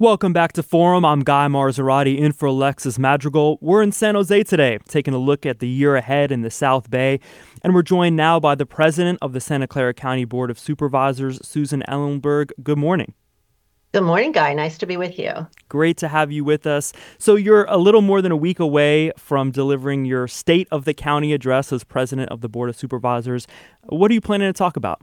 Welcome 0.00 0.32
back 0.32 0.52
to 0.54 0.64
Forum. 0.64 1.04
I'm 1.04 1.20
Guy 1.20 1.46
Marzorati 1.46 2.18
in 2.18 2.32
for 2.32 2.46
Alexis 2.46 2.98
Madrigal. 2.98 3.58
We're 3.60 3.80
in 3.80 3.92
San 3.92 4.16
Jose 4.16 4.42
today, 4.42 4.80
taking 4.88 5.14
a 5.14 5.18
look 5.18 5.46
at 5.46 5.60
the 5.60 5.68
year 5.68 5.94
ahead 5.94 6.32
in 6.32 6.40
the 6.40 6.50
South 6.50 6.90
Bay. 6.90 7.20
And 7.62 7.72
we're 7.72 7.82
joined 7.82 8.16
now 8.16 8.40
by 8.40 8.56
the 8.56 8.66
president 8.66 9.20
of 9.22 9.34
the 9.34 9.40
Santa 9.40 9.68
Clara 9.68 9.94
County 9.94 10.24
Board 10.24 10.50
of 10.50 10.58
Supervisors, 10.58 11.38
Susan 11.46 11.84
Ellenberg. 11.86 12.50
Good 12.60 12.76
morning. 12.76 13.14
Good 13.92 14.02
morning, 14.02 14.32
Guy. 14.32 14.52
Nice 14.52 14.78
to 14.78 14.86
be 14.86 14.96
with 14.96 15.16
you. 15.16 15.30
Great 15.68 15.96
to 15.98 16.08
have 16.08 16.32
you 16.32 16.42
with 16.42 16.66
us. 16.66 16.92
So, 17.18 17.36
you're 17.36 17.66
a 17.66 17.76
little 17.76 18.02
more 18.02 18.20
than 18.20 18.32
a 18.32 18.36
week 18.36 18.58
away 18.58 19.12
from 19.16 19.52
delivering 19.52 20.06
your 20.06 20.26
State 20.26 20.66
of 20.72 20.86
the 20.86 20.94
County 20.94 21.32
address 21.32 21.72
as 21.72 21.84
president 21.84 22.30
of 22.30 22.40
the 22.40 22.48
Board 22.48 22.68
of 22.68 22.74
Supervisors. 22.74 23.46
What 23.84 24.10
are 24.10 24.14
you 24.14 24.20
planning 24.20 24.48
to 24.48 24.52
talk 24.52 24.76
about? 24.76 25.00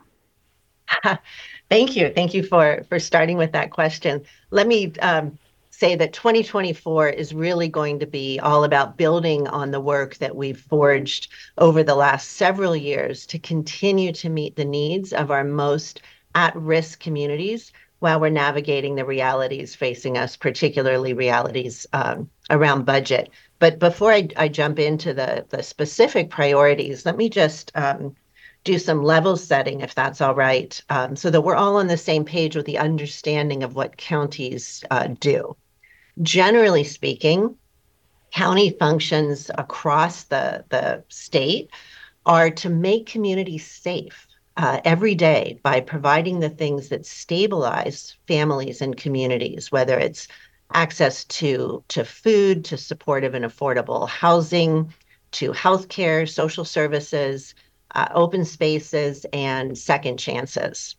Thank 1.71 1.95
you. 1.95 2.11
Thank 2.13 2.33
you 2.33 2.43
for 2.43 2.85
for 2.89 2.99
starting 2.99 3.37
with 3.37 3.53
that 3.53 3.71
question. 3.71 4.23
Let 4.49 4.67
me 4.67 4.91
um, 5.01 5.39
say 5.69 5.95
that 5.95 6.11
2024 6.11 7.07
is 7.07 7.33
really 7.33 7.69
going 7.69 7.97
to 7.99 8.05
be 8.05 8.41
all 8.41 8.65
about 8.65 8.97
building 8.97 9.47
on 9.47 9.71
the 9.71 9.79
work 9.79 10.17
that 10.17 10.35
we've 10.35 10.59
forged 10.59 11.29
over 11.57 11.81
the 11.81 11.95
last 11.95 12.31
several 12.31 12.75
years 12.75 13.25
to 13.27 13.39
continue 13.39 14.11
to 14.11 14.27
meet 14.27 14.57
the 14.57 14.65
needs 14.65 15.13
of 15.13 15.31
our 15.31 15.45
most 15.45 16.01
at-risk 16.35 16.99
communities 16.99 17.71
while 17.99 18.19
we're 18.19 18.29
navigating 18.29 18.95
the 18.95 19.05
realities 19.05 19.73
facing 19.73 20.17
us, 20.17 20.35
particularly 20.35 21.13
realities 21.13 21.87
um, 21.93 22.29
around 22.49 22.83
budget. 22.83 23.29
But 23.59 23.79
before 23.79 24.11
I, 24.11 24.27
I, 24.35 24.49
jump 24.49 24.77
into 24.77 25.13
the 25.13 25.45
the 25.47 25.63
specific 25.63 26.31
priorities, 26.31 27.05
let 27.05 27.15
me 27.15 27.29
just 27.29 27.71
um, 27.75 28.13
do 28.63 28.77
some 28.77 29.03
level 29.03 29.37
setting, 29.37 29.81
if 29.81 29.95
that's 29.95 30.21
all 30.21 30.35
right, 30.35 30.79
um, 30.89 31.15
so 31.15 31.29
that 31.29 31.41
we're 31.41 31.55
all 31.55 31.77
on 31.77 31.87
the 31.87 31.97
same 31.97 32.23
page 32.23 32.55
with 32.55 32.65
the 32.65 32.77
understanding 32.77 33.63
of 33.63 33.75
what 33.75 33.97
counties 33.97 34.83
uh, 34.91 35.07
do. 35.19 35.55
Generally 36.21 36.83
speaking, 36.83 37.55
county 38.31 38.69
functions 38.69 39.49
across 39.57 40.25
the, 40.25 40.63
the 40.69 41.03
state 41.09 41.69
are 42.25 42.51
to 42.51 42.69
make 42.69 43.05
communities 43.07 43.65
safe 43.65 44.27
uh, 44.57 44.79
every 44.85 45.15
day 45.15 45.59
by 45.63 45.79
providing 45.79 46.39
the 46.39 46.49
things 46.49 46.89
that 46.89 47.05
stabilize 47.05 48.15
families 48.27 48.81
and 48.81 48.97
communities, 48.97 49.71
whether 49.71 49.97
it's 49.97 50.27
access 50.73 51.25
to, 51.25 51.83
to 51.87 52.05
food, 52.05 52.63
to 52.65 52.77
supportive 52.77 53.33
and 53.33 53.43
affordable 53.43 54.07
housing, 54.07 54.93
to 55.31 55.51
healthcare, 55.51 56.29
social 56.29 56.65
services, 56.65 57.55
uh, 57.95 58.07
open 58.13 58.45
spaces, 58.45 59.25
and 59.33 59.77
second 59.77 60.17
chances. 60.17 60.95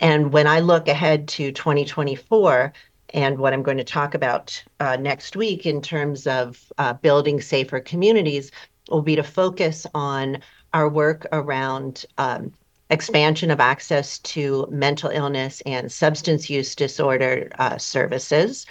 And 0.00 0.32
when 0.32 0.46
I 0.46 0.60
look 0.60 0.88
ahead 0.88 1.28
to 1.28 1.52
2024 1.52 2.72
and 3.14 3.38
what 3.38 3.52
I'm 3.52 3.62
going 3.62 3.78
to 3.78 3.84
talk 3.84 4.14
about 4.14 4.62
uh, 4.80 4.96
next 4.96 5.36
week 5.36 5.66
in 5.66 5.80
terms 5.80 6.26
of 6.26 6.60
uh, 6.78 6.94
building 6.94 7.40
safer 7.40 7.80
communities, 7.80 8.50
will 8.90 9.02
be 9.02 9.16
to 9.16 9.22
focus 9.22 9.86
on 9.94 10.38
our 10.72 10.88
work 10.88 11.26
around 11.32 12.04
um, 12.18 12.52
expansion 12.90 13.50
of 13.50 13.60
access 13.60 14.18
to 14.18 14.66
mental 14.70 15.10
illness 15.10 15.62
and 15.64 15.90
substance 15.90 16.50
use 16.50 16.74
disorder 16.74 17.48
uh, 17.58 17.78
services, 17.78 18.66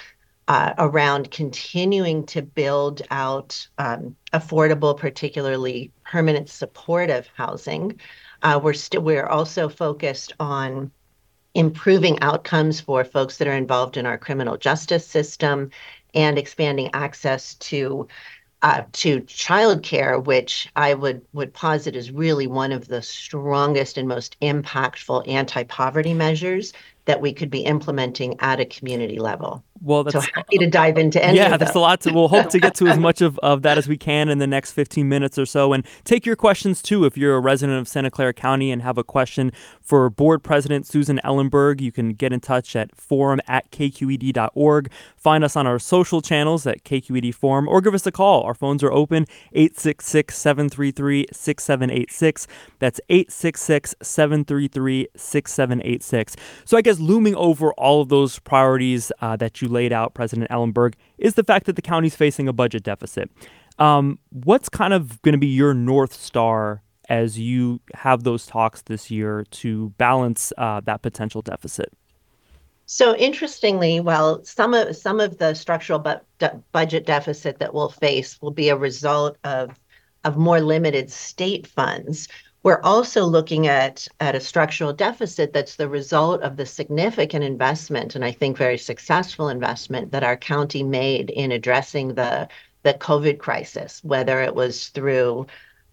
uh, 0.48 0.74
around 0.78 1.32
continuing 1.32 2.26
to 2.26 2.42
build 2.42 3.02
out 3.12 3.68
um, 3.78 4.16
affordable, 4.34 4.98
particularly 4.98 5.92
permanent 6.04 6.50
supportive 6.50 7.30
housing. 7.36 8.00
Uh, 8.42 8.60
we're 8.62 8.74
still 8.74 9.02
we're 9.02 9.28
also 9.28 9.70
focused 9.70 10.34
on 10.40 10.92
improving 11.54 12.20
outcomes 12.22 12.82
for 12.82 13.04
folks 13.04 13.38
that 13.38 13.48
are 13.48 13.54
involved 13.54 13.96
in 13.96 14.06
our 14.06 14.18
criminal 14.18 14.58
justice 14.58 15.08
system 15.08 15.70
and 16.14 16.38
expanding 16.38 16.90
access 16.94 17.56
to 17.56 18.08
uh, 18.64 18.84
to 18.94 19.20
childcare, 19.22 20.24
which 20.24 20.70
I 20.76 20.94
would 20.94 21.22
would 21.34 21.54
posit 21.54 21.96
is 21.96 22.12
really 22.12 22.48
one 22.48 22.72
of 22.72 22.88
the 22.88 23.02
strongest 23.02 23.98
and 23.98 24.08
most 24.08 24.38
impactful 24.42 25.28
anti-poverty 25.28 26.14
measures 26.14 26.74
that 27.06 27.22
we 27.22 27.34
could 27.34 27.50
be 27.50 27.62
implementing 27.62 28.36
at 28.40 28.60
a 28.60 28.66
community 28.66 29.20
level. 29.20 29.64
Well, 29.84 30.06
that's 30.06 30.26
so 30.26 30.32
happy 30.34 30.58
to 30.60 30.70
dive 30.70 30.98
into 30.98 31.24
any. 31.24 31.38
Yeah, 31.38 31.58
that's 31.58 31.76
a 31.76 31.80
lot. 31.80 32.00
To, 32.02 32.14
we'll 32.14 32.30
hope 32.30 32.48
to 32.52 32.60
get 32.60 32.74
to 32.76 32.88
as 32.88 32.98
much 33.08 33.20
of, 33.20 33.38
of 33.40 33.64
that 33.64 33.78
as 33.78 33.86
we 33.86 33.98
can 33.98 34.30
in 34.30 34.38
the 34.38 34.48
next 34.48 34.72
15 34.72 35.10
minutes 35.10 35.38
or 35.38 35.46
so, 35.46 35.74
and 35.74 35.86
take 36.06 36.26
your 36.26 36.38
questions 36.38 36.82
too. 36.82 37.04
If 37.04 37.18
you're 37.18 37.36
a 37.36 37.42
resident 37.42 37.80
of 37.80 37.90
Santa 37.90 38.10
Clara 38.10 38.34
County 38.34 38.72
and 38.72 38.82
have 38.82 38.98
a 38.98 39.04
question 39.04 39.52
for 39.82 40.10
Board 40.10 40.42
President 40.42 40.88
Susan 40.88 41.20
Ellenberg, 41.26 41.82
you 41.82 41.92
can 41.92 42.14
get 42.14 42.32
in 42.32 42.40
touch 42.40 42.78
at 42.78 42.96
forum 42.96 43.42
at 43.46 43.70
kqed.org. 43.72 44.90
Find 45.18 45.44
us 45.44 45.58
on 45.58 45.68
our 45.68 45.80
social 45.80 46.22
channels 46.22 46.66
at 46.66 46.86
KQED 46.86 47.36
Forum, 47.36 47.68
or 47.68 47.82
give 47.82 47.94
us 47.94 48.08
a 48.08 48.12
call. 48.12 48.44
Our 48.44 48.54
phones 48.54 48.84
are 48.84 48.92
open 48.92 49.26
866 49.52 50.38
733 50.38 51.28
6786. 51.30 52.48
That's 52.80 53.02
866 53.10 53.96
733 54.02 55.08
6786. 55.14 56.36
So 56.64 56.78
I 56.78 56.82
guess 56.82 56.93
looming 57.00 57.36
over 57.36 57.74
all 57.74 58.02
of 58.02 58.10
those 58.10 58.40
priorities 58.40 59.12
uh, 59.22 59.36
that 59.38 59.62
you 59.62 59.68
laid 59.68 59.94
out, 59.94 60.14
President 60.14 60.50
Ellenberg, 60.50 60.96
is 61.18 61.36
the 61.36 61.44
fact 61.44 61.66
that 61.66 61.76
the 61.76 61.82
county's 61.82 62.16
facing 62.16 62.48
a 62.48 62.54
budget 62.54 62.84
deficit. 62.84 63.30
Um, 63.80 64.20
what's 64.30 64.70
kind 64.70 64.94
of 64.94 65.22
going 65.22 65.34
to 65.34 65.40
be 65.40 65.48
your 65.48 65.74
North 65.74 66.14
Star 66.14 66.84
as 67.10 67.40
you 67.40 67.82
have 67.96 68.24
those 68.24 68.46
talks 68.46 68.82
this 68.84 69.12
year 69.12 69.46
to 69.52 69.90
balance 69.98 70.54
uh, 70.58 70.82
that 70.82 71.02
potential 71.02 71.42
deficit? 71.42 71.92
So 72.86 73.16
interestingly, 73.16 74.00
well, 74.00 74.44
some 74.44 74.74
of 74.74 74.96
some 74.96 75.20
of 75.20 75.38
the 75.38 75.54
structural 75.54 76.00
bu- 76.00 76.20
de- 76.40 76.62
budget 76.72 77.06
deficit 77.06 77.60
that 77.60 77.74
we'll 77.74 77.90
face 77.90 78.42
will 78.42 78.52
be 78.52 78.70
a 78.70 78.76
result 78.76 79.38
of 79.44 79.80
of 80.24 80.38
more 80.38 80.62
limited 80.62 81.12
state 81.12 81.68
funds, 81.68 82.28
we're 82.64 82.82
also 82.82 83.26
looking 83.26 83.68
at, 83.68 84.08
at 84.22 84.36
a 84.36 84.40
structural 84.40 84.94
deficit 84.94 85.52
that's 85.54 85.76
the 85.76 85.90
result 85.90 86.42
of 86.42 86.56
the 86.56 86.66
significant 86.66 87.44
investment, 87.44 88.16
and 88.16 88.24
I 88.24 88.32
think 88.32 88.58
very 88.58 88.78
successful 88.78 89.50
investment 89.50 90.12
that 90.12 90.24
our 90.24 90.38
county 90.38 90.82
made 90.82 91.30
in 91.30 91.52
addressing 91.52 92.16
the, 92.16 92.48
the 92.84 92.94
COVID 92.94 93.38
crisis, 93.40 94.02
whether 94.04 94.42
it 94.42 94.56
was 94.56 94.88
through 94.90 95.46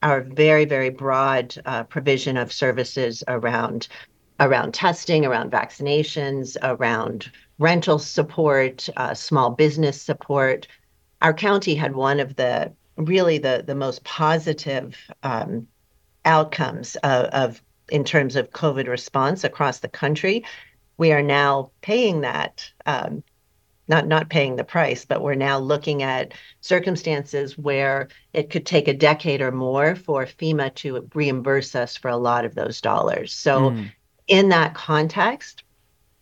our 0.03 0.23
very 0.23 0.65
very 0.65 0.91
broad 0.91 1.55
uh, 1.67 1.83
provision 1.85 2.37
of 2.37 2.53
services 2.53 3.23
around 3.29 3.89
around 4.39 4.73
testing, 4.73 5.27
around 5.27 5.53
vaccinations, 5.53 6.57
around 6.63 7.31
rental 7.59 7.99
support, 7.99 8.89
uh, 8.97 9.13
small 9.13 9.51
business 9.51 10.01
support. 10.01 10.67
Our 11.21 11.35
county 11.35 11.75
had 11.75 11.95
one 11.95 12.21
of 12.21 12.37
the 12.37 12.73
really 12.97 13.39
the 13.39 13.63
the 13.67 13.75
most 13.75 14.03
positive 14.05 14.97
um, 15.23 15.67
outcomes 16.25 16.97
of, 16.97 17.27
of 17.27 17.63
in 17.91 18.05
terms 18.05 18.37
of 18.37 18.51
COVID 18.51 18.89
response 18.89 19.45
across 19.45 19.81
the 19.81 19.89
country. 19.89 20.45
We 20.97 21.13
are 21.13 21.23
now 21.23 21.71
paying 21.81 22.21
that 22.21 22.71
um, 22.87 23.23
not 23.91 24.07
not 24.07 24.31
paying 24.31 24.55
the 24.55 24.65
price, 24.65 25.05
but 25.05 25.21
we're 25.21 25.35
now 25.35 25.59
looking 25.59 26.03
at 26.05 26.33
circumstances 26.61 27.59
where 27.59 28.09
it 28.33 28.49
could 28.49 28.65
take 28.65 28.87
a 28.87 28.95
decade 28.95 29.43
or 29.43 29.51
more 29.51 29.97
for 29.97 30.25
FEMA 30.25 30.73
to 30.77 31.09
reimburse 31.13 31.75
us 31.75 31.97
for 31.97 32.09
a 32.09 32.17
lot 32.17 32.45
of 32.45 32.55
those 32.55 32.81
dollars. 32.81 33.33
So, 33.33 33.71
mm. 33.71 33.91
in 34.29 34.51
that 34.51 34.75
context, 34.75 35.65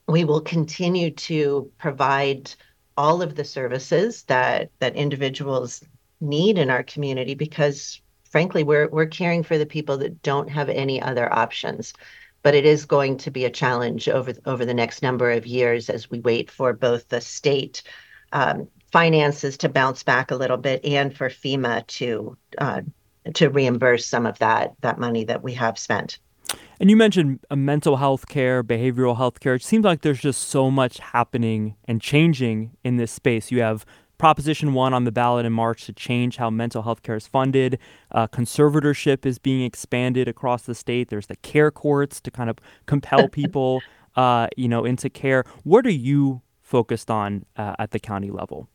we 0.07 0.25
will 0.25 0.41
continue 0.41 1.11
to 1.11 1.71
provide 1.79 2.51
all 2.97 3.21
of 3.21 3.35
the 3.35 3.45
services 3.45 4.23
that 4.25 4.71
that 4.79 4.97
individuals 4.97 5.85
need 6.21 6.57
in 6.57 6.71
our 6.71 6.83
community 6.83 7.35
because 7.35 8.01
frankly 8.31 8.63
we're 8.63 8.89
we're 8.89 9.07
caring 9.07 9.43
for 9.43 9.59
the 9.59 9.67
people 9.67 9.97
that 9.97 10.23
don't 10.23 10.49
have 10.49 10.69
any 10.69 11.01
other 11.01 11.33
options 11.33 11.93
but 12.43 12.55
it 12.55 12.65
is 12.65 12.85
going 12.85 13.17
to 13.17 13.31
be 13.31 13.45
a 13.45 13.51
challenge 13.51 14.09
over 14.09 14.33
over 14.47 14.65
the 14.65 14.75
next 14.75 15.03
number 15.03 15.31
of 15.31 15.47
years 15.47 15.91
as 15.91 16.11
we 16.11 16.21
wait 16.21 16.51
for 16.51 16.73
both 16.73 17.09
the 17.09 17.21
state 17.21 17.83
um, 18.33 18.69
finances 18.93 19.57
to 19.59 19.69
bounce 19.69 20.03
back 20.03 20.31
a 20.31 20.37
little 20.37 20.57
bit 20.57 20.85
and 20.85 21.17
for 21.17 21.29
FEMA 21.29 21.87
to 21.87 22.37
uh, 22.59 22.81
to 23.35 23.49
reimburse 23.49 24.07
some 24.07 24.27
of 24.27 24.39
that 24.39 24.75
that 24.81 24.99
money 24.99 25.25
that 25.25 25.43
we 25.43 25.55
have 25.55 25.79
spent. 25.79 26.19
And 26.81 26.89
you 26.89 26.97
mentioned 26.97 27.41
uh, 27.51 27.57
mental 27.57 27.97
health 27.97 28.29
care, 28.29 28.63
behavioral 28.63 29.17
health 29.17 29.41
care. 29.41 29.55
It 29.55 29.63
seems 29.63 29.85
like 29.85 30.03
there's 30.03 30.21
just 30.21 30.49
so 30.49 30.71
much 30.71 30.99
happening 30.99 31.77
and 31.87 32.01
changing 32.01 32.77
in 32.85 32.97
this 32.97 33.13
space. 33.13 33.51
You 33.51 33.61
have 33.61 33.85
Proposition 34.19 34.75
1 34.75 34.93
on 34.93 35.05
the 35.05 35.13
ballot 35.13 35.47
in 35.47 35.53
March 35.53 35.87
to 35.87 35.93
change 35.93 36.37
how 36.37 36.51
mental 36.51 36.83
health 36.83 37.03
care 37.03 37.15
is 37.15 37.27
funded. 37.27 37.79
Uh, 38.11 38.27
conservatorship 38.27 39.25
is 39.25 39.39
being 39.39 39.63
expanded 39.63 40.27
across 40.27 40.63
the 40.63 40.75
state. 40.75 41.09
There's 41.09 41.29
the 41.29 41.37
care 41.37 41.71
courts 41.71 42.21
to 42.23 42.31
kind 42.31 42.51
of 42.51 42.59
compel 42.87 43.29
people, 43.33 43.81
uh, 44.17 44.49
you 44.57 44.69
know, 44.69 44.85
into 44.85 45.09
care. 45.09 45.45
What 45.63 45.87
are 45.87 45.91
you 45.91 46.43
focused 46.63 47.11
on 47.11 47.45
uh, 47.57 47.77
at 47.79 47.93
the 47.93 48.01
county 48.01 48.31
level? 48.31 48.69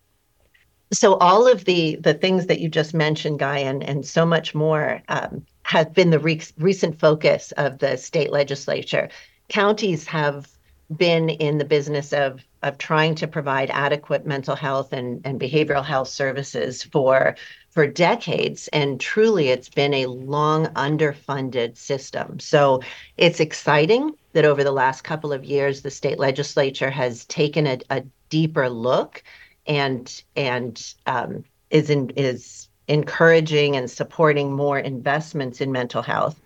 So 0.93 1.15
all 1.15 1.51
of 1.51 1.65
the 1.65 1.95
the 1.95 2.13
things 2.13 2.45
that 2.45 2.59
you 2.59 2.69
just 2.69 2.93
mentioned, 2.93 3.39
Guy, 3.39 3.57
and 3.57 3.83
and 3.83 4.05
so 4.05 4.25
much 4.25 4.53
more 4.53 5.01
um, 5.09 5.45
have 5.63 5.93
been 5.93 6.11
the 6.11 6.19
re- 6.19 6.41
recent 6.57 6.99
focus 6.99 7.51
of 7.57 7.79
the 7.79 7.97
state 7.97 8.31
legislature. 8.31 9.09
Counties 9.49 10.05
have 10.07 10.47
been 10.95 11.29
in 11.29 11.57
the 11.57 11.65
business 11.65 12.13
of 12.13 12.41
of 12.61 12.77
trying 12.77 13.13
to 13.15 13.27
provide 13.27 13.69
adequate 13.71 14.25
mental 14.25 14.55
health 14.55 14.93
and, 14.93 15.21
and 15.25 15.39
behavioral 15.39 15.83
health 15.83 16.07
services 16.07 16.83
for 16.83 17.35
for 17.71 17.87
decades 17.87 18.67
and 18.69 18.99
truly 18.99 19.49
it's 19.49 19.69
been 19.69 19.93
a 19.93 20.05
long 20.05 20.67
underfunded 20.67 21.75
system. 21.75 22.39
So 22.39 22.81
it's 23.17 23.39
exciting 23.39 24.13
that 24.33 24.45
over 24.45 24.63
the 24.63 24.71
last 24.71 25.03
couple 25.03 25.33
of 25.33 25.43
years 25.43 25.81
the 25.81 25.91
state 25.91 26.19
legislature 26.19 26.91
has 26.91 27.25
taken 27.25 27.67
a, 27.67 27.79
a 27.89 28.03
deeper 28.29 28.69
look 28.69 29.23
and 29.67 30.23
and 30.35 30.93
um, 31.05 31.43
is 31.69 31.89
in, 31.89 32.09
is 32.11 32.69
encouraging 32.87 33.75
and 33.75 33.89
supporting 33.89 34.51
more 34.51 34.77
investments 34.77 35.61
in 35.61 35.71
mental 35.71 36.01
health 36.01 36.39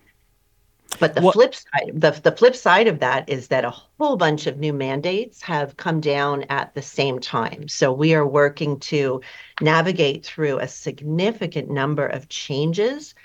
but 0.99 1.15
the 1.15 1.21
what? 1.21 1.33
flip 1.33 1.53
side, 1.53 1.91
the, 1.93 2.11
the 2.23 2.31
flip 2.31 2.55
side 2.55 2.87
of 2.87 2.99
that 2.99 3.29
is 3.29 3.47
that 3.49 3.65
a 3.65 3.69
whole 3.69 4.15
bunch 4.15 4.47
of 4.47 4.57
new 4.57 4.73
mandates 4.73 5.41
have 5.41 5.77
come 5.77 5.99
down 5.99 6.43
at 6.49 6.73
the 6.73 6.81
same 6.81 7.19
time. 7.19 7.67
So 7.67 7.91
we 7.91 8.13
are 8.13 8.25
working 8.25 8.79
to 8.81 9.21
navigate 9.61 10.25
through 10.25 10.59
a 10.59 10.67
significant 10.67 11.69
number 11.69 12.07
of 12.07 12.29
changes, 12.29 13.15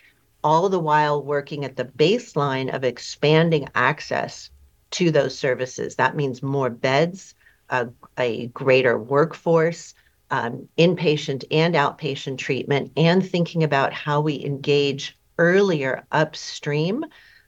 all 0.44 0.68
the 0.68 0.78
while 0.78 1.22
working 1.22 1.64
at 1.64 1.76
the 1.76 1.84
baseline 1.84 2.74
of 2.74 2.84
expanding 2.84 3.68
access 3.74 4.50
to 4.92 5.10
those 5.10 5.38
services. 5.38 5.96
That 5.96 6.16
means 6.16 6.42
more 6.42 6.70
beds, 6.70 7.34
a, 7.70 7.88
a 8.18 8.48
greater 8.48 8.98
workforce, 8.98 9.94
um, 10.30 10.68
inpatient 10.78 11.44
and 11.50 11.74
outpatient 11.74 12.38
treatment, 12.38 12.92
and 12.96 13.26
thinking 13.26 13.62
about 13.62 13.92
how 13.92 14.20
we 14.20 14.44
engage 14.44 15.16
earlier 15.38 16.04
upstream 16.12 17.04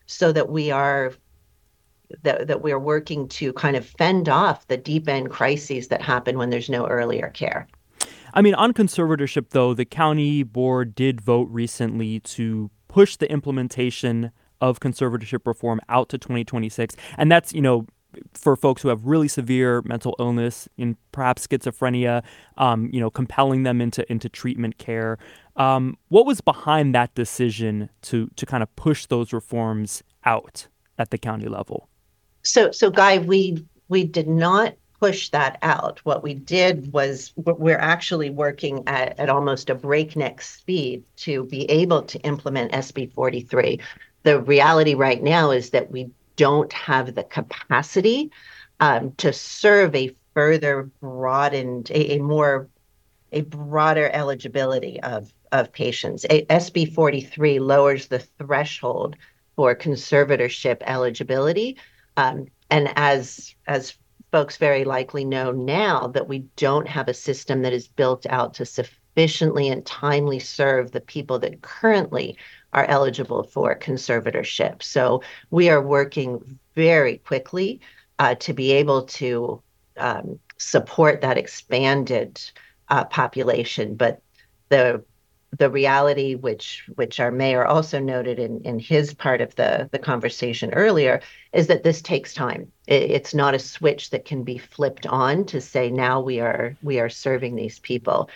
so 0.06 0.32
that 0.32 0.48
we 0.48 0.70
are 0.70 1.12
that, 2.22 2.46
that 2.46 2.62
we 2.62 2.70
are 2.70 2.78
working 2.78 3.28
to 3.28 3.52
kind 3.54 3.76
of 3.76 3.86
fend 3.86 4.28
off 4.28 4.66
the 4.68 4.76
deep 4.76 5.08
end 5.08 5.30
crises 5.30 5.88
that 5.88 6.02
happen 6.02 6.38
when 6.38 6.50
there's 6.50 6.68
no 6.68 6.86
earlier 6.86 7.30
care. 7.30 7.66
I 8.34 8.42
mean, 8.42 8.54
on 8.54 8.72
conservatorship, 8.72 9.50
though, 9.50 9.74
the 9.74 9.84
county 9.84 10.42
board 10.42 10.94
did 10.94 11.20
vote 11.20 11.48
recently 11.50 12.20
to 12.20 12.70
push 12.88 13.16
the 13.16 13.30
implementation 13.30 14.32
of 14.60 14.80
conservatorship 14.80 15.46
reform 15.46 15.80
out 15.88 16.08
to 16.10 16.18
2026. 16.18 16.96
And 17.16 17.30
that's, 17.30 17.52
you 17.52 17.60
know, 17.60 17.86
for 18.34 18.56
folks 18.56 18.82
who 18.82 18.88
have 18.88 19.04
really 19.04 19.28
severe 19.28 19.82
mental 19.82 20.14
illness 20.18 20.68
and 20.78 20.96
perhaps 21.12 21.46
schizophrenia, 21.46 22.22
um, 22.56 22.90
you 22.92 23.00
know, 23.00 23.10
compelling 23.10 23.62
them 23.62 23.80
into 23.80 24.10
into 24.10 24.28
treatment 24.28 24.78
care. 24.78 25.18
Um, 25.56 25.96
what 26.08 26.26
was 26.26 26.40
behind 26.40 26.94
that 26.94 27.14
decision 27.14 27.88
to 28.02 28.28
to 28.36 28.46
kind 28.46 28.62
of 28.62 28.74
push 28.76 29.06
those 29.06 29.32
reforms 29.32 30.02
out 30.24 30.66
at 30.98 31.10
the 31.10 31.18
county 31.18 31.48
level? 31.48 31.88
So, 32.42 32.70
so 32.70 32.90
Guy, 32.90 33.18
we 33.18 33.64
we 33.88 34.04
did 34.04 34.28
not 34.28 34.74
push 35.00 35.28
that 35.30 35.58
out. 35.62 36.00
What 36.04 36.22
we 36.22 36.34
did 36.34 36.92
was 36.92 37.32
we're 37.36 37.76
actually 37.76 38.30
working 38.30 38.82
at, 38.86 39.18
at 39.18 39.28
almost 39.28 39.68
a 39.68 39.74
breakneck 39.74 40.40
speed 40.40 41.04
to 41.16 41.44
be 41.44 41.70
able 41.70 42.02
to 42.02 42.18
implement 42.20 42.72
SB 42.72 43.12
43. 43.12 43.80
The 44.22 44.40
reality 44.40 44.94
right 44.94 45.22
now 45.22 45.50
is 45.50 45.70
that 45.70 45.90
we 45.90 46.10
don't 46.36 46.72
have 46.72 47.14
the 47.14 47.24
capacity 47.24 48.30
um, 48.80 49.12
to 49.12 49.32
serve 49.32 49.94
a 49.94 50.14
further 50.34 50.90
broadened, 51.00 51.90
a, 51.90 52.16
a, 52.16 52.18
more, 52.18 52.68
a 53.32 53.42
broader 53.42 54.10
eligibility 54.12 55.00
of, 55.02 55.32
of 55.52 55.72
patients. 55.72 56.24
A, 56.30 56.44
SB 56.46 56.92
43 56.92 57.60
lowers 57.60 58.08
the 58.08 58.18
threshold 58.18 59.16
for 59.56 59.74
conservatorship 59.74 60.78
eligibility. 60.82 61.76
Um, 62.16 62.46
and 62.70 62.92
as, 62.96 63.54
as 63.66 63.96
folks 64.32 64.56
very 64.56 64.84
likely 64.84 65.24
know 65.24 65.52
now, 65.52 66.08
that 66.08 66.28
we 66.28 66.40
don't 66.56 66.88
have 66.88 67.08
a 67.08 67.14
system 67.14 67.62
that 67.62 67.72
is 67.72 67.86
built 67.86 68.26
out 68.26 68.54
to 68.54 68.66
sufficiently 68.66 69.68
and 69.68 69.86
timely 69.86 70.40
serve 70.40 70.90
the 70.90 71.00
people 71.00 71.38
that 71.38 71.62
currently 71.62 72.36
are 72.74 72.84
eligible 72.86 73.44
for 73.44 73.78
conservatorship. 73.78 74.82
So 74.82 75.22
we 75.50 75.70
are 75.70 75.80
working 75.80 76.58
very 76.74 77.18
quickly 77.18 77.80
uh, 78.18 78.34
to 78.36 78.52
be 78.52 78.72
able 78.72 79.02
to 79.02 79.62
um, 79.96 80.38
support 80.58 81.20
that 81.20 81.38
expanded 81.38 82.40
uh, 82.88 83.04
population. 83.04 83.94
But 83.94 84.20
the 84.68 85.04
the 85.58 85.70
reality, 85.70 86.34
which 86.34 86.84
which 86.96 87.20
our 87.20 87.30
mayor 87.30 87.64
also 87.64 88.00
noted 88.00 88.40
in, 88.40 88.60
in 88.62 88.78
his 88.78 89.14
part 89.14 89.40
of 89.40 89.54
the, 89.54 89.88
the 89.92 89.98
conversation 89.98 90.74
earlier, 90.74 91.20
is 91.52 91.68
that 91.68 91.84
this 91.84 92.02
takes 92.02 92.34
time. 92.34 92.72
It, 92.88 93.10
it's 93.10 93.34
not 93.34 93.54
a 93.54 93.58
switch 93.60 94.10
that 94.10 94.24
can 94.24 94.42
be 94.42 94.58
flipped 94.58 95.06
on 95.06 95.44
to 95.46 95.60
say 95.60 95.90
now 95.90 96.20
we 96.20 96.40
are 96.40 96.76
we 96.82 96.98
are 96.98 97.08
serving 97.08 97.54
these 97.54 97.78
people. 97.78 98.28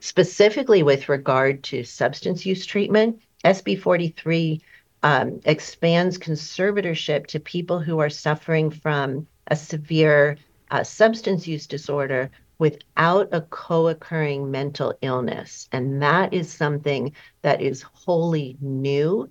Specifically 0.00 0.82
with 0.82 1.08
regard 1.08 1.62
to 1.64 1.84
substance 1.84 2.44
use 2.44 2.66
treatment, 2.66 3.20
SB 3.44 3.80
43 3.80 4.60
um, 5.02 5.40
expands 5.44 6.18
conservatorship 6.18 7.26
to 7.26 7.40
people 7.40 7.80
who 7.80 7.98
are 7.98 8.10
suffering 8.10 8.70
from 8.70 9.26
a 9.48 9.56
severe 9.56 10.36
uh, 10.70 10.84
substance 10.84 11.46
use 11.46 11.66
disorder 11.66 12.30
without 12.58 13.28
a 13.32 13.40
co 13.40 13.88
occurring 13.88 14.50
mental 14.50 14.94
illness. 15.02 15.68
And 15.72 16.00
that 16.02 16.32
is 16.32 16.52
something 16.52 17.12
that 17.42 17.60
is 17.60 17.82
wholly 17.82 18.56
new. 18.60 19.28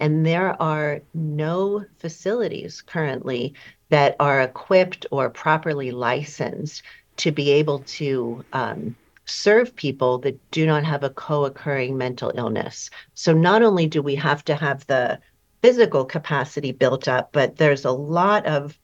And 0.00 0.26
there 0.26 0.60
are 0.60 1.00
no 1.14 1.84
facilities 1.98 2.82
currently 2.82 3.54
that 3.88 4.16
are 4.20 4.42
equipped 4.42 5.06
or 5.10 5.30
properly 5.30 5.92
licensed 5.92 6.82
to 7.16 7.32
be 7.32 7.52
able 7.52 7.78
to 7.78 8.44
um, 8.52 8.96
serve 9.26 9.74
people 9.76 10.18
that 10.18 10.50
do 10.50 10.66
not 10.66 10.84
have 10.84 11.02
a 11.02 11.10
co 11.10 11.44
occurring 11.44 11.96
mental 11.96 12.32
illness. 12.34 12.90
So, 13.14 13.32
not 13.32 13.62
only 13.62 13.86
do 13.86 14.02
we 14.02 14.14
have 14.16 14.44
to 14.46 14.54
have 14.54 14.86
the 14.86 15.18
physical 15.62 16.04
capacity 16.04 16.72
built 16.72 17.08
up, 17.08 17.32
but 17.32 17.56
there's 17.56 17.84
a 17.84 17.90
lot 17.90 18.46
of 18.46 18.78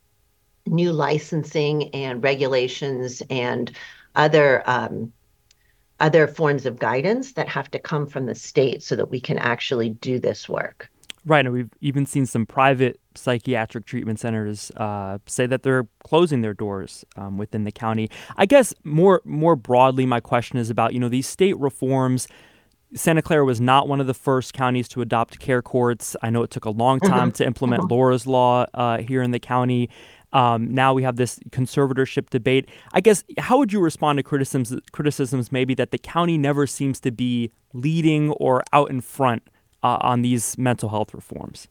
new 0.66 0.92
licensing 0.92 1.94
and 1.94 2.22
regulations 2.22 3.22
and 3.28 3.70
other 4.14 4.62
um, 4.68 5.12
other 6.00 6.26
forms 6.26 6.64
of 6.66 6.78
guidance 6.78 7.34
that 7.34 7.48
have 7.48 7.70
to 7.70 7.78
come 7.78 8.06
from 8.06 8.26
the 8.26 8.34
state 8.34 8.82
so 8.82 8.96
that 8.96 9.10
we 9.10 9.20
can 9.20 9.38
actually 9.38 9.90
do 9.90 10.18
this 10.18 10.48
work. 10.48 10.89
Right, 11.26 11.44
and 11.44 11.52
we've 11.52 11.70
even 11.80 12.06
seen 12.06 12.24
some 12.24 12.46
private 12.46 12.98
psychiatric 13.14 13.84
treatment 13.84 14.20
centers 14.20 14.70
uh, 14.76 15.18
say 15.26 15.46
that 15.46 15.62
they're 15.62 15.86
closing 16.02 16.40
their 16.40 16.54
doors 16.54 17.04
um, 17.16 17.36
within 17.36 17.64
the 17.64 17.72
county. 17.72 18.08
I 18.36 18.46
guess 18.46 18.72
more 18.84 19.20
more 19.24 19.54
broadly, 19.56 20.06
my 20.06 20.20
question 20.20 20.58
is 20.58 20.70
about 20.70 20.94
you 20.94 21.00
know 21.00 21.08
these 21.08 21.28
state 21.28 21.58
reforms. 21.58 22.26
Santa 22.94 23.22
Clara 23.22 23.44
was 23.44 23.60
not 23.60 23.86
one 23.86 24.00
of 24.00 24.06
the 24.06 24.14
first 24.14 24.52
counties 24.52 24.88
to 24.88 25.02
adopt 25.02 25.38
care 25.38 25.62
courts. 25.62 26.16
I 26.22 26.30
know 26.30 26.42
it 26.42 26.50
took 26.50 26.64
a 26.64 26.70
long 26.70 26.98
mm-hmm. 26.98 27.12
time 27.12 27.28
mm-hmm. 27.28 27.36
to 27.36 27.46
implement 27.46 27.82
mm-hmm. 27.82 27.92
Laura's 27.92 28.26
Law 28.26 28.66
uh, 28.74 28.98
here 28.98 29.22
in 29.22 29.30
the 29.30 29.38
county. 29.38 29.90
Um, 30.32 30.72
now 30.72 30.94
we 30.94 31.02
have 31.02 31.16
this 31.16 31.38
conservatorship 31.50 32.30
debate. 32.30 32.68
I 32.92 33.00
guess 33.00 33.24
how 33.38 33.58
would 33.58 33.72
you 33.72 33.80
respond 33.80 34.16
to 34.18 34.22
criticisms 34.22 34.74
criticisms 34.92 35.52
maybe 35.52 35.74
that 35.74 35.90
the 35.90 35.98
county 35.98 36.38
never 36.38 36.66
seems 36.66 36.98
to 37.00 37.10
be 37.10 37.50
leading 37.74 38.30
or 38.32 38.62
out 38.72 38.90
in 38.90 39.00
front 39.00 39.42
uh, 39.82 39.98
on 40.00 40.22
these 40.22 40.56
mental 40.58 40.88
health 40.88 41.14
reforms? 41.14 41.68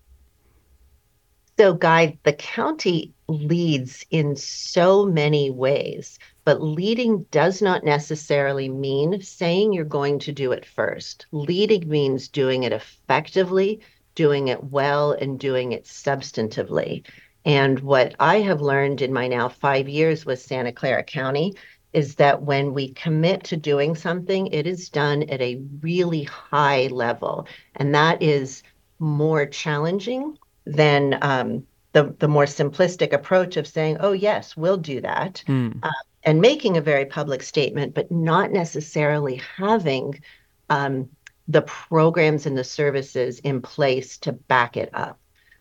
So, 1.59 1.73
Guy, 1.73 2.17
the 2.23 2.31
county 2.31 3.13
leads 3.27 4.05
in 4.11 4.37
so 4.37 5.05
many 5.05 5.51
ways, 5.51 6.17
but 6.45 6.63
leading 6.63 7.23
does 7.31 7.61
not 7.61 7.83
necessarily 7.83 8.69
mean 8.69 9.21
saying 9.21 9.73
you're 9.73 9.83
going 9.83 10.19
to 10.19 10.31
do 10.31 10.53
it 10.53 10.65
first. 10.65 11.25
Leading 11.33 11.89
means 11.89 12.29
doing 12.29 12.63
it 12.63 12.71
effectively, 12.71 13.81
doing 14.15 14.47
it 14.47 14.63
well, 14.63 15.11
and 15.11 15.37
doing 15.37 15.73
it 15.73 15.83
substantively. 15.83 17.05
And 17.43 17.79
what 17.81 18.15
I 18.21 18.39
have 18.39 18.61
learned 18.61 19.01
in 19.01 19.11
my 19.11 19.27
now 19.27 19.49
five 19.49 19.89
years 19.89 20.25
with 20.25 20.41
Santa 20.41 20.71
Clara 20.71 21.03
County 21.03 21.55
is 21.93 22.15
that 22.15 22.43
when 22.43 22.73
we 22.73 22.89
commit 22.89 23.43
to 23.45 23.57
doing 23.57 23.95
something, 23.95 24.47
it 24.47 24.67
is 24.67 24.89
done 24.89 25.23
at 25.23 25.41
a 25.41 25.61
really 25.81 26.23
high 26.23 26.87
level. 26.87 27.47
And 27.75 27.95
that 27.95 28.21
is 28.21 28.63
more 28.99 29.45
challenging 29.45 30.37
than 30.65 31.17
um, 31.21 31.65
the, 31.93 32.15
the 32.19 32.27
more 32.27 32.45
simplistic 32.45 33.13
approach 33.13 33.57
of 33.57 33.67
saying, 33.67 33.97
oh, 33.99 34.11
yes, 34.11 34.55
we'll 34.55 34.77
do 34.77 35.01
that, 35.01 35.43
mm. 35.47 35.77
uh, 35.81 35.89
and 36.23 36.41
making 36.41 36.77
a 36.77 36.81
very 36.81 37.05
public 37.05 37.41
statement, 37.41 37.95
but 37.95 38.11
not 38.11 38.51
necessarily 38.51 39.41
having 39.57 40.21
um, 40.69 41.09
the 41.47 41.63
programs 41.63 42.45
and 42.45 42.57
the 42.57 42.63
services 42.63 43.39
in 43.39 43.61
place 43.61 44.17
to 44.19 44.31
back 44.31 44.77
it 44.77 44.89
up. 44.93 45.17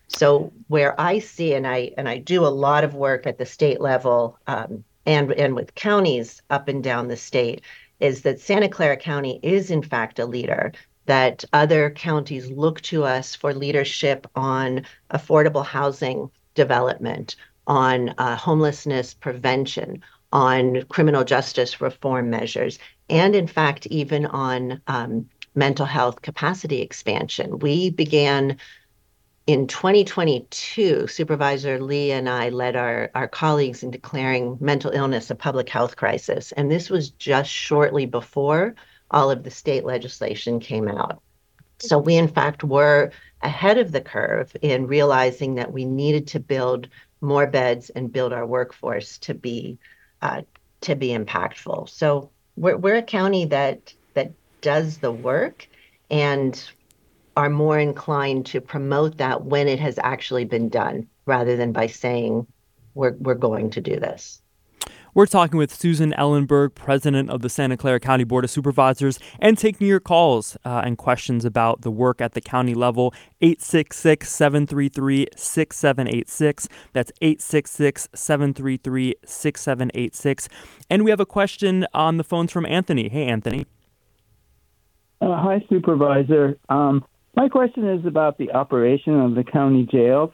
So 0.09 0.53
where 0.69 0.99
I 1.01 1.19
see, 1.19 1.55
and 1.55 1.67
I 1.67 1.93
and 1.97 2.09
I 2.09 2.19
do 2.19 2.45
a 2.45 2.49
lot 2.49 2.85
of 2.85 2.95
work 2.95 3.27
at 3.27 3.39
the 3.39 3.47
state 3.47 3.81
level 3.81 4.39
um, 4.47 4.85
and 5.09 5.33
and 5.33 5.57
with 5.57 5.75
counties 5.75 6.43
up 6.51 6.69
and 6.69 6.85
down 6.85 7.09
the 7.09 7.17
state 7.17 7.63
is 7.99 8.23
that 8.23 8.39
Santa 8.39 8.69
Clara 8.69 8.97
County 8.97 9.41
is 9.43 9.71
in 9.71 9.83
fact 9.83 10.19
a 10.19 10.27
leader 10.27 10.71
that 11.07 11.45
other 11.55 11.89
counties 11.91 12.51
look 12.51 12.83
to 12.83 13.05
us 13.05 13.35
for 13.35 13.55
leadership 13.55 14.27
on 14.37 14.85
affordable 15.11 15.65
housing 15.65 16.31
development, 16.55 17.37
on 17.67 18.11
uh, 18.19 18.37
homelessness 18.37 19.15
prevention, 19.15 20.03
on 20.33 20.83
criminal 20.91 21.25
justice 21.25 21.81
reform 21.81 22.29
measures, 22.29 22.79
and 23.09 23.35
in 23.35 23.47
fact, 23.47 23.87
even 23.87 24.27
on 24.27 24.83
um, 24.87 25.27
mental 25.55 25.87
health 25.87 26.21
capacity 26.21 26.83
expansion. 26.83 27.59
We 27.59 27.89
began 27.89 28.59
in 29.49 29.67
2022, 29.67 31.07
Supervisor 31.07 31.81
Lee 31.81 32.13
and 32.13 32.29
I 32.29 32.51
led 32.51 32.77
our, 32.77 33.11
our 33.15 33.27
colleagues 33.27 33.83
in 33.83 33.91
declaring 33.91 34.59
mental 34.61 34.91
illness 34.91 35.31
a 35.31 35.35
public 35.35 35.71
health 35.71 35.97
crisis. 35.97 36.53
And 36.53 36.71
this 36.71 36.91
was 36.91 37.09
just 37.13 37.51
shortly 37.51 38.05
before 38.05 38.75
all 39.11 39.31
of 39.31 39.45
the 39.45 39.51
state 39.51 39.87
legislation 39.87 40.61
came 40.61 40.87
out. 40.87 41.23
So 41.79 41.97
we, 41.97 42.17
in 42.17 42.29
fact, 42.29 42.63
were 42.63 43.11
ahead 43.41 43.79
of 43.79 43.91
the 43.91 44.03
curve 44.03 44.55
in 44.61 44.87
realizing 44.87 45.55
that 45.55 45.73
we 45.73 45.87
needed 45.87 46.27
to 46.27 46.41
build 46.41 46.87
more 47.23 47.47
beds 47.47 47.89
and 47.89 48.13
build 48.13 48.35
our 48.35 48.45
workforce 48.45 49.17
to 49.19 49.33
be 49.33 49.79
uh, 50.21 50.43
to 50.83 50.95
be 50.95 51.09
impactful. 51.09 51.89
So 51.89 52.31
we're, 52.57 52.77
we're 52.77 52.97
a 52.97 53.03
county 53.03 53.47
that 53.47 53.95
that 54.13 54.33
does 54.61 54.99
the 54.99 55.13
work, 55.13 55.67
and 56.11 56.71
are 57.39 57.49
more 57.49 57.79
inclined 57.79 58.45
to 58.45 58.61
promote 58.61 59.17
that 59.19 59.45
when 59.45 59.69
it 59.69 59.79
has 59.79 59.97
actually 60.03 60.45
been 60.45 60.69
done 60.69 61.07
rather 61.25 61.57
than 61.57 61.71
by 61.71 61.87
saying 61.87 62.45
we're, 62.95 63.15
we're 63.21 63.37
going 63.37 63.71
to 63.71 63.81
do 63.81 63.95
this. 64.01 64.43
We're 65.15 65.27
talking 65.27 65.57
with 65.57 65.73
Susan 65.73 66.13
Ellenberg, 66.19 66.75
president 66.75 67.31
of 67.31 67.43
the 67.43 67.49
Santa 67.49 67.77
Clara 67.77 68.01
County 68.01 68.25
Board 68.25 68.43
of 68.43 68.51
Supervisors, 68.51 69.21
and 69.39 69.57
taking 69.57 69.87
your 69.87 70.01
calls 70.01 70.57
uh, 70.65 70.83
and 70.85 70.99
questions 70.99 71.45
about 71.45 71.83
the 71.83 71.93
work 71.93 72.21
at 72.21 72.33
the 72.33 72.41
county 72.41 72.75
level. 72.75 73.15
866 73.41 74.29
733 74.29 75.29
6786. 75.37 76.69
That's 76.93 77.13
866 77.21 78.09
733 78.17 79.15
6786. 79.25 80.49
And 80.91 81.05
we 81.05 81.11
have 81.13 81.21
a 81.21 81.27
question 81.27 81.87
on 81.95 82.17
the 82.17 82.25
phones 82.25 82.51
from 82.51 82.67
Anthony. 82.67 83.09
Hey, 83.09 83.27
Anthony. 83.27 83.65
Uh, 85.21 85.41
hi, 85.41 85.65
Supervisor. 85.69 86.59
Um, 86.69 87.05
my 87.39 87.49
question 87.49 87.89
is 87.89 88.05
about 88.05 88.37
the 88.37 88.51
operation 88.51 89.21
of 89.21 89.37
the 89.37 89.45
county 89.45 89.87
jails. 89.89 90.31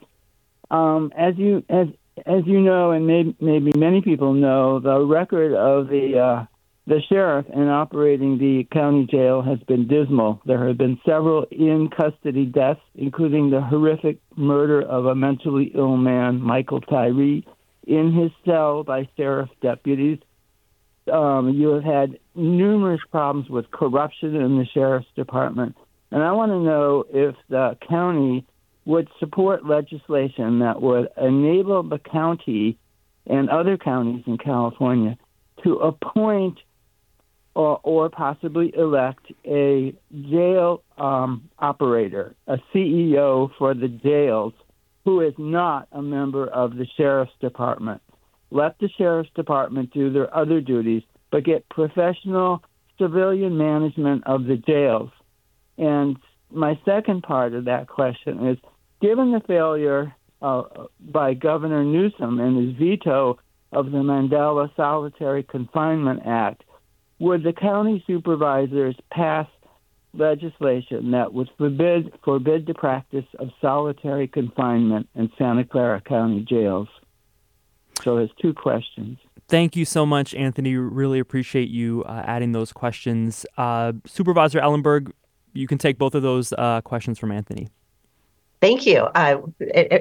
Um, 0.71 1.13
as 1.15 1.35
you 1.37 1.63
as 1.69 1.87
as 2.25 2.41
you 2.47 2.61
know, 2.61 2.91
and 2.91 3.05
may, 3.05 3.35
maybe 3.39 3.71
many 3.77 4.01
people 4.01 4.33
know, 4.33 4.79
the 4.79 5.05
record 5.05 5.53
of 5.53 5.87
the 5.87 6.17
uh, 6.17 6.45
the 6.87 7.01
sheriff 7.07 7.45
in 7.53 7.67
operating 7.67 8.39
the 8.39 8.63
county 8.71 9.05
jail 9.05 9.43
has 9.43 9.59
been 9.67 9.87
dismal. 9.87 10.41
There 10.47 10.67
have 10.67 10.79
been 10.79 10.99
several 11.05 11.45
in 11.51 11.89
custody 11.95 12.47
deaths, 12.47 12.81
including 12.95 13.51
the 13.51 13.61
horrific 13.61 14.17
murder 14.35 14.81
of 14.81 15.05
a 15.05 15.13
mentally 15.13 15.71
ill 15.75 15.97
man, 15.97 16.41
Michael 16.41 16.81
Tyree, 16.81 17.45
in 17.85 18.13
his 18.13 18.31
cell 18.45 18.83
by 18.83 19.07
sheriff 19.15 19.49
deputies. 19.61 20.17
Um, 21.13 21.49
you 21.49 21.67
have 21.67 21.83
had 21.83 22.17
numerous 22.33 23.01
problems 23.11 23.47
with 23.47 23.69
corruption 23.69 24.35
in 24.35 24.57
the 24.57 24.65
sheriff's 24.73 25.13
department. 25.15 25.75
And 26.11 26.23
I 26.23 26.31
want 26.31 26.51
to 26.51 26.59
know 26.59 27.05
if 27.11 27.35
the 27.49 27.77
county 27.87 28.45
would 28.85 29.09
support 29.19 29.65
legislation 29.65 30.59
that 30.59 30.81
would 30.81 31.09
enable 31.17 31.83
the 31.83 31.99
county 31.99 32.77
and 33.25 33.49
other 33.49 33.77
counties 33.77 34.23
in 34.27 34.37
California 34.37 35.17
to 35.63 35.77
appoint 35.77 36.59
or, 37.55 37.79
or 37.83 38.09
possibly 38.09 38.73
elect 38.75 39.25
a 39.45 39.95
jail 40.29 40.83
um, 40.97 41.49
operator, 41.57 42.35
a 42.47 42.57
CEO 42.73 43.49
for 43.57 43.73
the 43.73 43.87
jails, 43.87 44.53
who 45.05 45.21
is 45.21 45.33
not 45.37 45.87
a 45.91 46.01
member 46.01 46.47
of 46.47 46.75
the 46.75 46.85
sheriff's 46.97 47.31
department. 47.39 48.01
Let 48.51 48.77
the 48.79 48.89
sheriff's 48.97 49.29
department 49.35 49.91
do 49.93 50.11
their 50.11 50.35
other 50.35 50.61
duties, 50.61 51.03
but 51.31 51.43
get 51.43 51.67
professional 51.69 52.61
civilian 52.99 53.57
management 53.57 54.23
of 54.25 54.45
the 54.45 54.57
jails 54.57 55.09
and 55.77 56.17
my 56.51 56.79
second 56.85 57.23
part 57.23 57.53
of 57.53 57.65
that 57.65 57.87
question 57.87 58.47
is 58.47 58.57
given 59.01 59.31
the 59.31 59.41
failure 59.47 60.13
uh, 60.41 60.63
by 60.99 61.33
Governor 61.33 61.83
Newsom 61.83 62.39
and 62.39 62.67
his 62.67 62.77
veto 62.77 63.39
of 63.71 63.87
the 63.91 63.97
Mandela 63.97 64.73
Solitary 64.75 65.43
Confinement 65.43 66.21
Act, 66.25 66.63
would 67.19 67.43
the 67.43 67.53
county 67.53 68.03
supervisors 68.07 68.95
pass 69.11 69.47
legislation 70.13 71.11
that 71.11 71.33
would 71.33 71.49
forbid 71.57 72.13
forbid 72.23 72.65
the 72.65 72.73
practice 72.73 73.25
of 73.39 73.49
solitary 73.59 74.27
confinement 74.27 75.09
in 75.15 75.29
Santa 75.37 75.65
Clara 75.65 76.01
County 76.01 76.45
jails? 76.47 76.87
So 78.01 78.17
there's 78.17 78.31
two 78.41 78.53
questions. 78.53 79.17
Thank 79.47 79.75
you 79.75 79.85
so 79.85 80.05
much, 80.05 80.33
Anthony. 80.33 80.75
Really 80.75 81.19
appreciate 81.19 81.69
you 81.69 82.03
uh, 82.03 82.23
adding 82.25 82.51
those 82.51 82.73
questions. 82.73 83.45
Uh, 83.57 83.93
Supervisor 84.05 84.59
Ellenberg, 84.59 85.11
you 85.55 85.67
can 85.67 85.77
take 85.77 85.97
both 85.97 86.13
of 86.13 86.21
those 86.21 86.53
uh, 86.53 86.81
questions 86.81 87.17
from 87.17 87.31
Anthony. 87.31 87.69
Thank 88.61 88.85
you, 88.85 88.99
uh, 88.99 89.41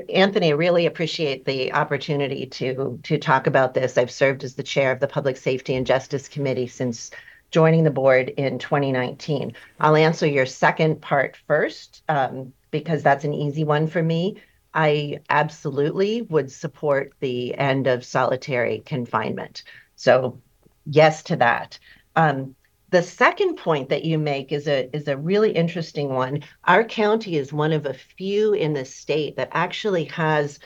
Anthony. 0.09 0.49
I 0.49 0.55
really 0.55 0.87
appreciate 0.87 1.45
the 1.45 1.73
opportunity 1.73 2.47
to 2.47 2.99
to 3.03 3.19
talk 3.19 3.47
about 3.47 3.75
this. 3.75 3.99
I've 3.99 4.11
served 4.11 4.45
as 4.45 4.55
the 4.55 4.63
chair 4.63 4.93
of 4.93 5.01
the 5.01 5.09
Public 5.09 5.37
Safety 5.37 5.75
and 5.75 5.87
Justice 5.87 6.29
Committee 6.29 6.69
since 6.69 7.11
joining 7.51 7.85
the 7.85 7.91
board 7.91 8.31
in 8.31 8.59
2019. 8.59 9.53
I'll 9.81 9.97
answer 9.97 10.27
your 10.27 10.47
second 10.47 11.01
part 11.01 11.37
first 11.47 12.03
um, 12.09 12.53
because 12.71 13.03
that's 13.03 13.25
an 13.25 13.35
easy 13.35 13.65
one 13.65 13.87
for 13.87 14.03
me. 14.03 14.37
I 14.73 15.21
absolutely 15.31 16.23
would 16.23 16.51
support 16.51 17.13
the 17.21 17.57
end 17.57 17.87
of 17.87 18.05
solitary 18.05 18.81
confinement. 18.81 19.63
So, 19.97 20.41
yes 20.87 21.23
to 21.25 21.37
that. 21.37 21.79
Um, 22.17 22.57
the 22.95 23.03
second 23.03 23.57
point 23.57 23.89
that 23.89 24.05
you 24.05 24.19
make 24.19 24.53
is 24.53 24.69
a 24.69 24.89
is 24.97 25.09
a 25.09 25.17
really 25.17 25.51
interesting 25.51 26.11
one. 26.11 26.45
Our 26.63 26.85
county 26.85 27.35
is 27.35 27.53
one 27.53 27.73
of 27.73 27.87
a 27.87 27.95
few 27.95 28.53
in 28.53 28.73
the 28.73 28.85
state 28.85 29.35
that 29.35 29.49
actually 29.51 30.05
has 30.05 30.61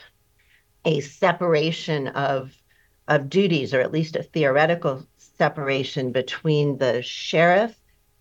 a 0.85 0.99
separation 0.99 2.09
of 2.09 2.55
of 3.07 3.29
duties, 3.29 3.73
or 3.73 3.81
at 3.81 3.91
least 3.91 4.15
a 4.15 4.21
theoretical 4.21 5.07
separation 5.17 6.11
between 6.11 6.77
the 6.77 7.01
sheriff 7.01 7.75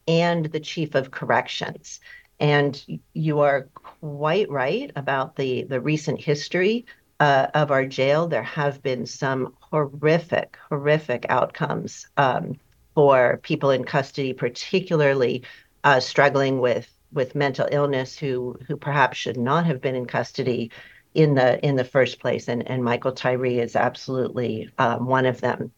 and 0.07 0.47
the 0.47 0.61
chief 0.61 0.95
of 0.95 1.11
corrections. 1.11 2.01
And 2.41 2.83
you 3.13 3.41
are 3.41 3.69
quite 3.75 4.49
right 4.49 4.91
about 4.97 5.37
the, 5.37 5.65
the 5.65 5.83
recent 5.83 6.19
history 6.19 6.87
uh, 7.21 7.49
of 7.53 7.71
our 7.71 7.85
jail. 7.85 8.27
There 8.27 8.43
have 8.43 8.83
been 8.83 9.05
some 9.05 9.53
horrific, 9.61 10.57
horrific 10.71 11.27
outcomes 11.29 12.07
um, 12.17 12.59
for 12.99 13.39
people 13.45 13.71
in 13.71 13.85
custody, 13.85 14.33
particularly 14.33 15.45
uh, 15.85 16.01
struggling 16.01 16.59
with 16.59 16.93
with 17.13 17.37
mental 17.37 17.69
illness 17.71 18.19
who 18.19 18.59
who 18.67 18.77
perhaps 18.77 19.17
should 19.17 19.37
not 19.37 19.65
have 19.65 19.81
been 19.81 19.95
in 19.95 20.05
custody 20.05 20.73
in 21.15 21.37
the 21.37 21.65
in 21.65 21.77
the 21.77 21.85
first 21.85 22.19
place. 22.19 22.49
And 22.49 22.69
and 22.69 22.83
Michael 22.83 23.13
Tyree 23.13 23.61
is 23.61 23.77
absolutely 23.77 24.69
um, 24.79 25.07
one 25.07 25.27
of 25.27 25.41
them. 25.41 25.71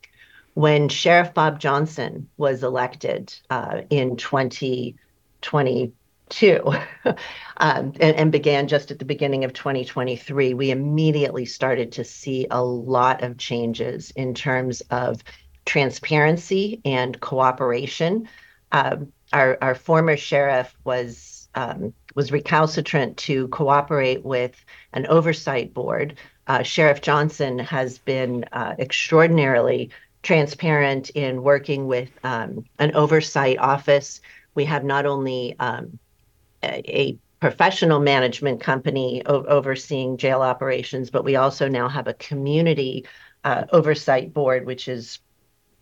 When 0.54 0.88
Sheriff 0.88 1.34
Bob 1.34 1.60
Johnson 1.60 2.26
was 2.38 2.62
elected 2.62 3.34
uh, 3.50 3.82
in 3.90 4.16
2022 4.16 6.62
um, 6.64 7.14
and, 7.58 8.00
and, 8.00 8.32
began 8.32 8.66
just 8.66 8.90
at 8.90 8.98
the 8.98 9.04
beginning 9.04 9.44
of 9.44 9.52
2023, 9.52 10.54
we 10.54 10.70
immediately 10.70 11.44
started 11.44 11.92
to 11.92 12.02
see 12.02 12.46
a 12.50 12.64
lot 12.64 13.22
of 13.22 13.36
changes 13.36 14.10
in 14.12 14.32
terms 14.32 14.80
of 14.90 15.22
transparency 15.64 16.80
and 16.84 17.20
cooperation. 17.20 18.28
Um, 18.72 19.12
our, 19.32 19.58
our 19.60 19.74
former 19.74 20.16
sheriff 20.16 20.74
was 20.84 21.48
um, 21.54 21.92
was 22.14 22.30
recalcitrant 22.30 23.16
to 23.16 23.48
cooperate 23.48 24.24
with 24.24 24.64
an 24.92 25.06
oversight 25.08 25.74
board. 25.74 26.16
Uh, 26.46 26.62
sheriff 26.62 27.00
Johnson 27.00 27.58
has 27.58 27.98
been 27.98 28.44
uh, 28.52 28.74
extraordinarily 28.78 29.90
transparent 30.22 31.10
in 31.10 31.42
working 31.42 31.86
with 31.86 32.10
um, 32.24 32.64
an 32.78 32.94
oversight 32.94 33.58
office. 33.58 34.20
We 34.54 34.64
have 34.66 34.84
not 34.84 35.06
only 35.06 35.56
um, 35.58 35.98
a, 36.62 36.82
a, 36.86 37.18
professional 37.40 38.00
management 38.00 38.60
company 38.60 39.22
o- 39.24 39.44
overseeing 39.44 40.18
jail 40.18 40.42
operations, 40.42 41.08
but 41.08 41.24
we 41.24 41.36
also 41.36 41.68
now 41.68 41.88
have 41.88 42.06
a 42.06 42.12
community 42.12 43.06
uh, 43.44 43.64
oversight 43.72 44.34
board, 44.34 44.66
which 44.66 44.88
is 44.88 45.20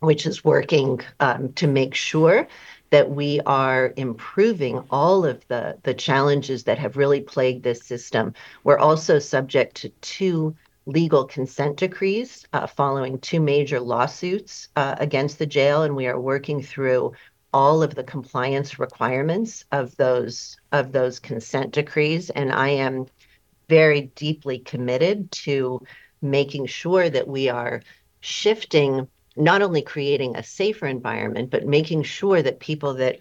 which 0.00 0.26
is 0.26 0.44
working 0.44 1.00
um, 1.20 1.52
to 1.54 1.66
make 1.66 1.94
sure 1.94 2.46
that 2.90 3.10
we 3.10 3.40
are 3.44 3.92
improving 3.96 4.82
all 4.90 5.24
of 5.24 5.46
the, 5.48 5.76
the 5.82 5.94
challenges 5.94 6.64
that 6.64 6.78
have 6.78 6.96
really 6.96 7.20
plagued 7.20 7.62
this 7.62 7.82
system. 7.82 8.32
We're 8.64 8.78
also 8.78 9.18
subject 9.18 9.76
to 9.76 9.88
two 10.00 10.56
legal 10.86 11.24
consent 11.26 11.76
decrees 11.76 12.46
uh, 12.54 12.66
following 12.66 13.18
two 13.18 13.40
major 13.40 13.78
lawsuits 13.78 14.68
uh, 14.76 14.94
against 14.98 15.38
the 15.38 15.46
jail, 15.46 15.82
and 15.82 15.94
we 15.94 16.06
are 16.06 16.18
working 16.18 16.62
through 16.62 17.12
all 17.52 17.82
of 17.82 17.94
the 17.94 18.04
compliance 18.04 18.78
requirements 18.78 19.64
of 19.72 19.96
those 19.96 20.56
of 20.72 20.92
those 20.92 21.18
consent 21.18 21.72
decrees. 21.72 22.30
And 22.30 22.52
I 22.52 22.68
am 22.70 23.06
very 23.68 24.02
deeply 24.14 24.58
committed 24.58 25.30
to 25.32 25.82
making 26.22 26.66
sure 26.66 27.08
that 27.08 27.28
we 27.28 27.48
are 27.48 27.82
shifting 28.20 29.08
not 29.38 29.62
only 29.62 29.82
creating 29.82 30.36
a 30.36 30.42
safer 30.42 30.86
environment, 30.86 31.50
but 31.50 31.66
making 31.66 32.02
sure 32.02 32.42
that 32.42 32.60
people 32.60 32.94
that 32.94 33.18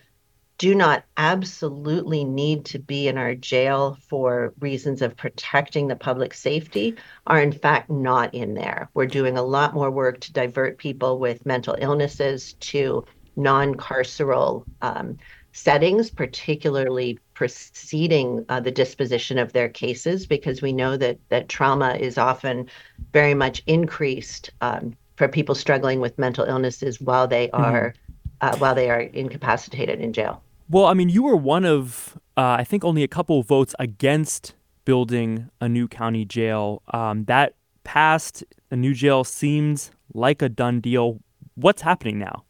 do 0.58 0.74
not 0.74 1.04
absolutely 1.18 2.24
need 2.24 2.66
to 2.66 2.80
be 2.80 3.08
in 3.08 3.18
our 3.18 3.36
jail 3.36 3.98
for 4.08 4.54
reasons 4.60 5.04
of 5.04 5.16
protecting 5.16 5.88
the 5.88 5.96
public 5.96 6.34
safety 6.34 6.96
are 7.28 7.40
in 7.40 7.52
fact 7.52 7.92
not 7.92 8.34
in 8.34 8.56
there. 8.56 8.90
We're 8.96 9.06
doing 9.06 9.38
a 9.38 9.44
lot 9.44 9.76
more 9.76 9.92
work 9.92 10.20
to 10.22 10.34
divert 10.34 10.80
people 10.80 11.20
with 11.20 11.46
mental 11.46 11.78
illnesses 11.80 12.54
to 12.54 13.06
non 13.36 13.76
carceral 13.76 14.64
um, 14.82 15.18
settings, 15.52 16.10
particularly 16.10 17.20
preceding 17.36 18.44
uh, 18.50 18.60
the 18.60 18.72
disposition 18.72 19.38
of 19.38 19.54
their 19.54 19.70
cases, 19.70 20.26
because 20.26 20.64
we 20.64 20.74
know 20.74 20.98
that 20.98 21.20
that 21.30 21.50
trauma 21.50 21.96
is 21.96 22.18
often 22.18 22.68
very 23.14 23.36
much 23.36 23.62
increased 23.68 24.50
um, 24.62 24.96
for 25.18 25.28
people 25.28 25.56
struggling 25.56 26.00
with 26.00 26.18
mental 26.18 26.46
illnesses 26.46 27.02
while 27.02 27.28
they 27.28 27.48
mm-hmm. 27.50 27.64
are 27.64 27.94
mm-hmm. 28.42 28.56
uh, 28.56 28.58
while 28.58 28.76
they 28.76 28.90
are 28.90 29.02
incapacitated 29.02 30.00
in 30.00 30.14
jail. 30.14 30.42
Well, 30.70 30.86
I 30.86 30.94
mean, 30.94 31.10
you 31.10 31.24
were 31.24 31.36
one 31.36 31.66
of 31.66 32.18
uh, 32.38 32.56
I 32.60 32.64
think 32.64 32.86
only 32.86 33.04
a 33.04 33.08
couple 33.08 33.40
of 33.40 33.48
votes 33.48 33.76
against 33.80 34.54
building 34.86 35.50
a 35.60 35.68
new 35.68 35.88
county 35.88 36.24
jail. 36.24 36.82
Um, 36.94 37.26
that 37.26 37.56
passed. 37.84 38.44
A 38.70 38.76
new 38.76 38.94
jail 38.94 39.24
seems 39.24 39.92
like 40.14 40.42
a 40.42 40.50
done 40.50 40.82
deal. 40.82 41.20
What's 41.56 41.82
happening 41.82 42.20
now? 42.20 42.44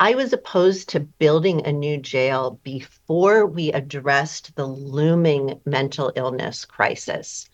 I 0.00 0.14
was 0.14 0.32
opposed 0.32 0.90
to 0.90 1.00
building 1.00 1.66
a 1.66 1.72
new 1.72 1.96
jail 1.96 2.60
before 2.62 3.46
we 3.46 3.72
addressed 3.72 4.54
the 4.54 4.66
looming 4.66 5.60
mental 5.64 6.12
illness 6.14 6.64
crisis 6.64 7.48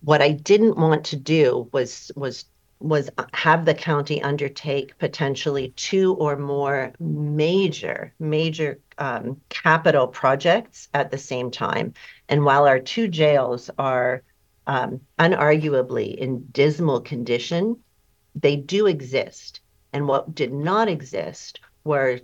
what 0.00 0.22
I 0.22 0.30
didn't 0.30 0.76
want 0.76 1.04
to 1.06 1.16
do 1.16 1.68
was 1.72 2.10
was 2.16 2.44
was 2.80 3.10
have 3.34 3.64
the 3.64 3.74
county 3.74 4.22
undertake 4.22 4.96
potentially 4.98 5.72
two 5.74 6.14
or 6.14 6.36
more 6.36 6.92
major 7.00 8.14
major 8.20 8.78
um, 8.98 9.40
capital 9.48 10.06
projects 10.06 10.88
at 10.94 11.10
the 11.10 11.18
same 11.18 11.50
time. 11.50 11.94
And 12.28 12.44
while 12.44 12.66
our 12.66 12.78
two 12.78 13.08
jails 13.08 13.70
are 13.78 14.22
um, 14.66 15.00
unarguably 15.18 16.14
in 16.14 16.46
dismal 16.52 17.00
condition, 17.00 17.76
they 18.34 18.56
do 18.56 18.86
exist. 18.86 19.60
And 19.92 20.06
what 20.06 20.34
did 20.34 20.52
not 20.52 20.88
exist 20.88 21.60
were 21.84 22.20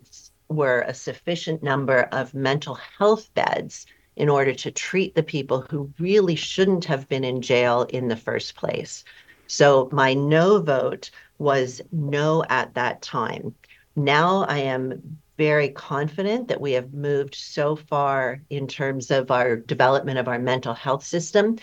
were 0.48 0.82
a 0.82 0.94
sufficient 0.94 1.62
number 1.62 2.02
of 2.12 2.34
mental 2.34 2.78
health 2.98 3.32
beds 3.34 3.86
in 4.16 4.28
order 4.28 4.52
to 4.54 4.70
treat 4.70 5.14
the 5.14 5.22
people 5.22 5.62
who 5.70 5.92
really 5.98 6.34
shouldn't 6.34 6.84
have 6.84 7.08
been 7.08 7.24
in 7.24 7.42
jail 7.42 7.82
in 7.90 8.08
the 8.08 8.16
first 8.16 8.54
place. 8.54 9.04
So 9.46 9.88
my 9.92 10.14
no 10.14 10.60
vote 10.60 11.10
was 11.38 11.82
no 11.92 12.44
at 12.48 12.74
that 12.74 13.02
time. 13.02 13.54
Now 13.96 14.44
I 14.44 14.58
am 14.58 15.18
very 15.36 15.68
confident 15.68 16.48
that 16.48 16.60
we 16.60 16.72
have 16.72 16.94
moved 16.94 17.34
so 17.34 17.74
far 17.74 18.40
in 18.50 18.66
terms 18.68 19.10
of 19.10 19.30
our 19.30 19.56
development 19.56 20.18
of 20.18 20.28
our 20.28 20.38
mental 20.38 20.74
health 20.74 21.04
system 21.04 21.58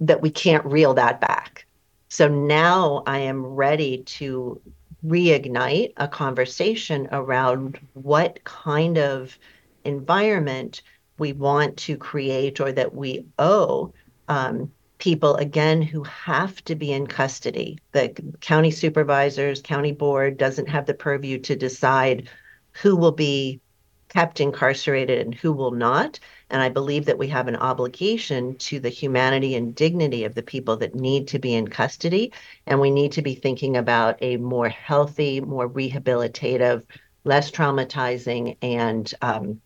that 0.00 0.22
we 0.22 0.30
can't 0.30 0.64
reel 0.64 0.94
that 0.94 1.20
back. 1.20 1.66
So 2.08 2.28
now 2.28 3.02
I 3.06 3.18
am 3.18 3.44
ready 3.44 3.98
to 4.04 4.60
reignite 5.04 5.92
a 5.96 6.08
conversation 6.08 7.08
around 7.12 7.78
what 7.94 8.42
kind 8.44 8.98
of 8.98 9.36
environment 9.84 10.82
we 11.18 11.32
want 11.32 11.76
to 11.78 11.96
create 11.96 12.60
or 12.60 12.72
that 12.72 12.94
we 12.94 13.26
owe 13.38 13.92
um, 14.28 14.70
people 14.98 15.36
again 15.36 15.80
who 15.80 16.02
have 16.04 16.62
to 16.64 16.74
be 16.74 16.92
in 16.92 17.06
custody. 17.06 17.78
The 17.92 18.14
county 18.40 18.70
supervisors, 18.70 19.62
county 19.62 19.92
board 19.92 20.36
doesn't 20.36 20.68
have 20.68 20.86
the 20.86 20.94
purview 20.94 21.38
to 21.40 21.56
decide 21.56 22.28
who 22.72 22.96
will 22.96 23.12
be 23.12 23.60
kept 24.08 24.40
incarcerated 24.40 25.20
and 25.20 25.34
who 25.34 25.52
will 25.52 25.70
not. 25.70 26.18
And 26.50 26.62
I 26.62 26.70
believe 26.70 27.04
that 27.04 27.18
we 27.18 27.28
have 27.28 27.46
an 27.46 27.56
obligation 27.56 28.56
to 28.56 28.80
the 28.80 28.88
humanity 28.88 29.54
and 29.54 29.74
dignity 29.74 30.24
of 30.24 30.34
the 30.34 30.42
people 30.42 30.76
that 30.78 30.94
need 30.94 31.28
to 31.28 31.38
be 31.38 31.54
in 31.54 31.68
custody. 31.68 32.32
And 32.66 32.80
we 32.80 32.90
need 32.90 33.12
to 33.12 33.22
be 33.22 33.34
thinking 33.34 33.76
about 33.76 34.16
a 34.22 34.38
more 34.38 34.68
healthy, 34.68 35.40
more 35.40 35.68
rehabilitative, 35.68 36.84
less 37.24 37.50
traumatizing, 37.50 38.56
and 38.62 39.12
um, 39.20 39.60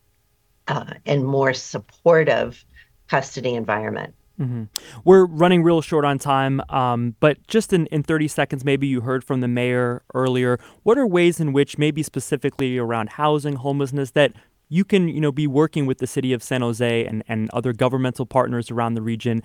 uh, 0.69 0.95
and 1.07 1.25
more 1.25 1.53
supportive 1.53 2.65
custody 3.09 3.55
environment. 3.55 4.15
Mm-hmm. 4.41 4.65
We're 5.05 5.27
running 5.27 5.63
real 5.63 5.83
short 5.83 6.05
on 6.05 6.19
time, 6.19 6.63
um, 6.69 7.15
but 7.21 7.47
just 7.47 7.73
in, 7.73 7.87
in 7.87 8.03
30 8.03 8.29
seconds, 8.29 8.65
maybe 8.65 8.87
you 8.87 9.03
heard 9.03 9.23
from 9.23 9.41
the 9.41 9.49
mayor 9.49 10.03
earlier. 10.15 10.59
What 10.83 10.99
are 10.99 11.07
ways 11.07 11.39
in 11.39 11.53
which, 11.53 11.79
maybe 11.79 12.03
specifically 12.03 12.79
around 12.79 13.11
housing, 13.11 13.57
homelessness, 13.57 14.13
that 14.13 14.33
you 14.69 14.85
can 14.85 15.07
you 15.09 15.21
know 15.21 15.33
be 15.33 15.47
working 15.47 15.85
with 15.85 15.99
the 15.99 16.07
city 16.07 16.33
of 16.33 16.43
San 16.43 16.63
Jose 16.63 17.05
and, 17.05 17.23
and 17.29 17.51
other 17.53 17.73
governmental 17.73 18.25
partners 18.25 18.71
around 18.71 18.95
the 18.95 19.03
region 19.03 19.43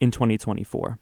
in 0.00 0.10
2024? 0.10 0.98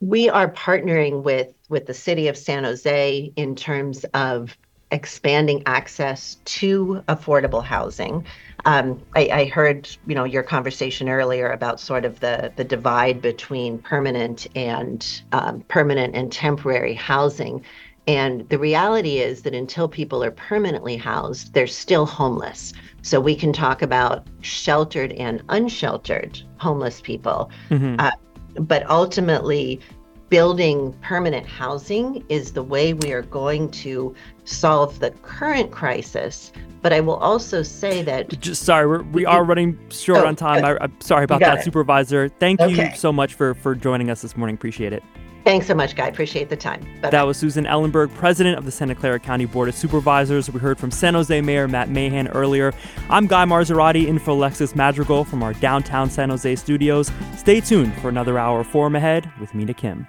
We 0.00 0.28
are 0.28 0.50
partnering 0.50 1.22
with 1.22 1.52
with 1.68 1.86
the 1.86 1.94
city 1.94 2.28
of 2.28 2.36
San 2.36 2.64
Jose 2.64 3.32
in 3.36 3.54
terms 3.54 4.04
of 4.14 4.56
expanding 4.90 5.62
access 5.66 6.36
to 6.44 7.02
affordable 7.08 7.62
housing. 7.64 8.24
Um, 8.64 9.02
I, 9.14 9.28
I, 9.32 9.44
heard, 9.46 9.88
you 10.06 10.14
know, 10.14 10.24
your 10.24 10.42
conversation 10.42 11.08
earlier 11.08 11.50
about 11.50 11.80
sort 11.80 12.04
of 12.04 12.20
the 12.20 12.52
the 12.56 12.64
divide 12.64 13.20
between 13.20 13.78
permanent 13.78 14.46
and 14.54 15.22
um, 15.32 15.60
permanent 15.68 16.14
and 16.14 16.32
temporary 16.32 16.94
housing. 16.94 17.64
And 18.08 18.48
the 18.48 18.58
reality 18.58 19.18
is 19.18 19.42
that 19.42 19.54
until 19.54 19.88
people 19.88 20.22
are 20.22 20.30
permanently 20.30 20.96
housed, 20.96 21.52
they're 21.54 21.66
still 21.66 22.06
homeless. 22.06 22.72
So 23.02 23.20
we 23.20 23.34
can 23.34 23.52
talk 23.52 23.82
about 23.82 24.26
sheltered 24.40 25.12
and 25.12 25.42
unsheltered 25.48 26.40
homeless 26.58 27.00
people. 27.00 27.50
Mm-hmm. 27.70 27.96
Uh, 27.98 28.12
but 28.60 28.88
ultimately, 28.88 29.80
building 30.28 30.92
permanent 31.02 31.46
housing 31.46 32.24
is 32.28 32.52
the 32.52 32.62
way 32.62 32.94
we 32.94 33.12
are 33.12 33.22
going 33.22 33.70
to 33.70 34.14
solve 34.46 34.98
the 35.00 35.10
current 35.22 35.70
crisis. 35.70 36.52
But 36.82 36.92
I 36.92 37.00
will 37.00 37.16
also 37.16 37.62
say 37.62 38.02
that. 38.02 38.28
Just 38.40 38.62
sorry, 38.62 38.86
we're, 38.86 39.02
we 39.02 39.26
are 39.26 39.44
running 39.44 39.78
short 39.90 40.20
Oh, 40.20 40.26
on 40.26 40.36
time. 40.36 40.64
I, 40.64 40.78
I'm 40.80 40.98
sorry 41.00 41.24
about 41.24 41.40
that, 41.40 41.58
it. 41.58 41.64
Supervisor. 41.64 42.28
Thank 42.28 42.60
you 42.60 42.90
so 42.94 43.12
much 43.12 43.34
for 43.34 43.54
for 43.54 43.74
joining 43.74 44.08
us 44.10 44.22
this 44.22 44.36
morning. 44.36 44.54
Appreciate 44.54 44.92
it. 44.92 45.02
Thanks 45.44 45.68
so 45.68 45.74
much, 45.76 45.94
Guy. 45.94 46.08
Appreciate 46.08 46.48
the 46.48 46.56
time. 46.56 46.80
Bye-bye. 46.80 47.10
That 47.10 47.22
was 47.24 47.36
Susan 47.36 47.66
Ellenberg, 47.66 48.12
president 48.14 48.58
of 48.58 48.64
the 48.64 48.72
Santa 48.72 48.96
Clara 48.96 49.20
County 49.20 49.44
Board 49.44 49.68
of 49.68 49.76
Supervisors. 49.76 50.50
We 50.50 50.58
heard 50.58 50.76
from 50.76 50.90
San 50.90 51.14
Jose 51.14 51.40
Mayor 51.40 51.68
Matt 51.68 51.88
Mahan 51.88 52.26
earlier. 52.28 52.72
I'm 53.08 53.28
Guy 53.28 53.44
Marzorati 53.44 54.08
in 54.08 54.18
for 54.18 54.32
Alexis 54.32 54.74
Madrigal 54.74 55.24
from 55.24 55.44
our 55.44 55.52
downtown 55.54 56.10
San 56.10 56.30
Jose 56.30 56.56
studios. 56.56 57.12
Stay 57.36 57.60
tuned 57.60 57.94
for 58.00 58.08
another 58.08 58.40
hour 58.40 58.60
of 58.60 58.66
Forum 58.66 58.96
Ahead 58.96 59.30
with 59.40 59.54
Mina 59.54 59.72
Kim. 59.74 60.08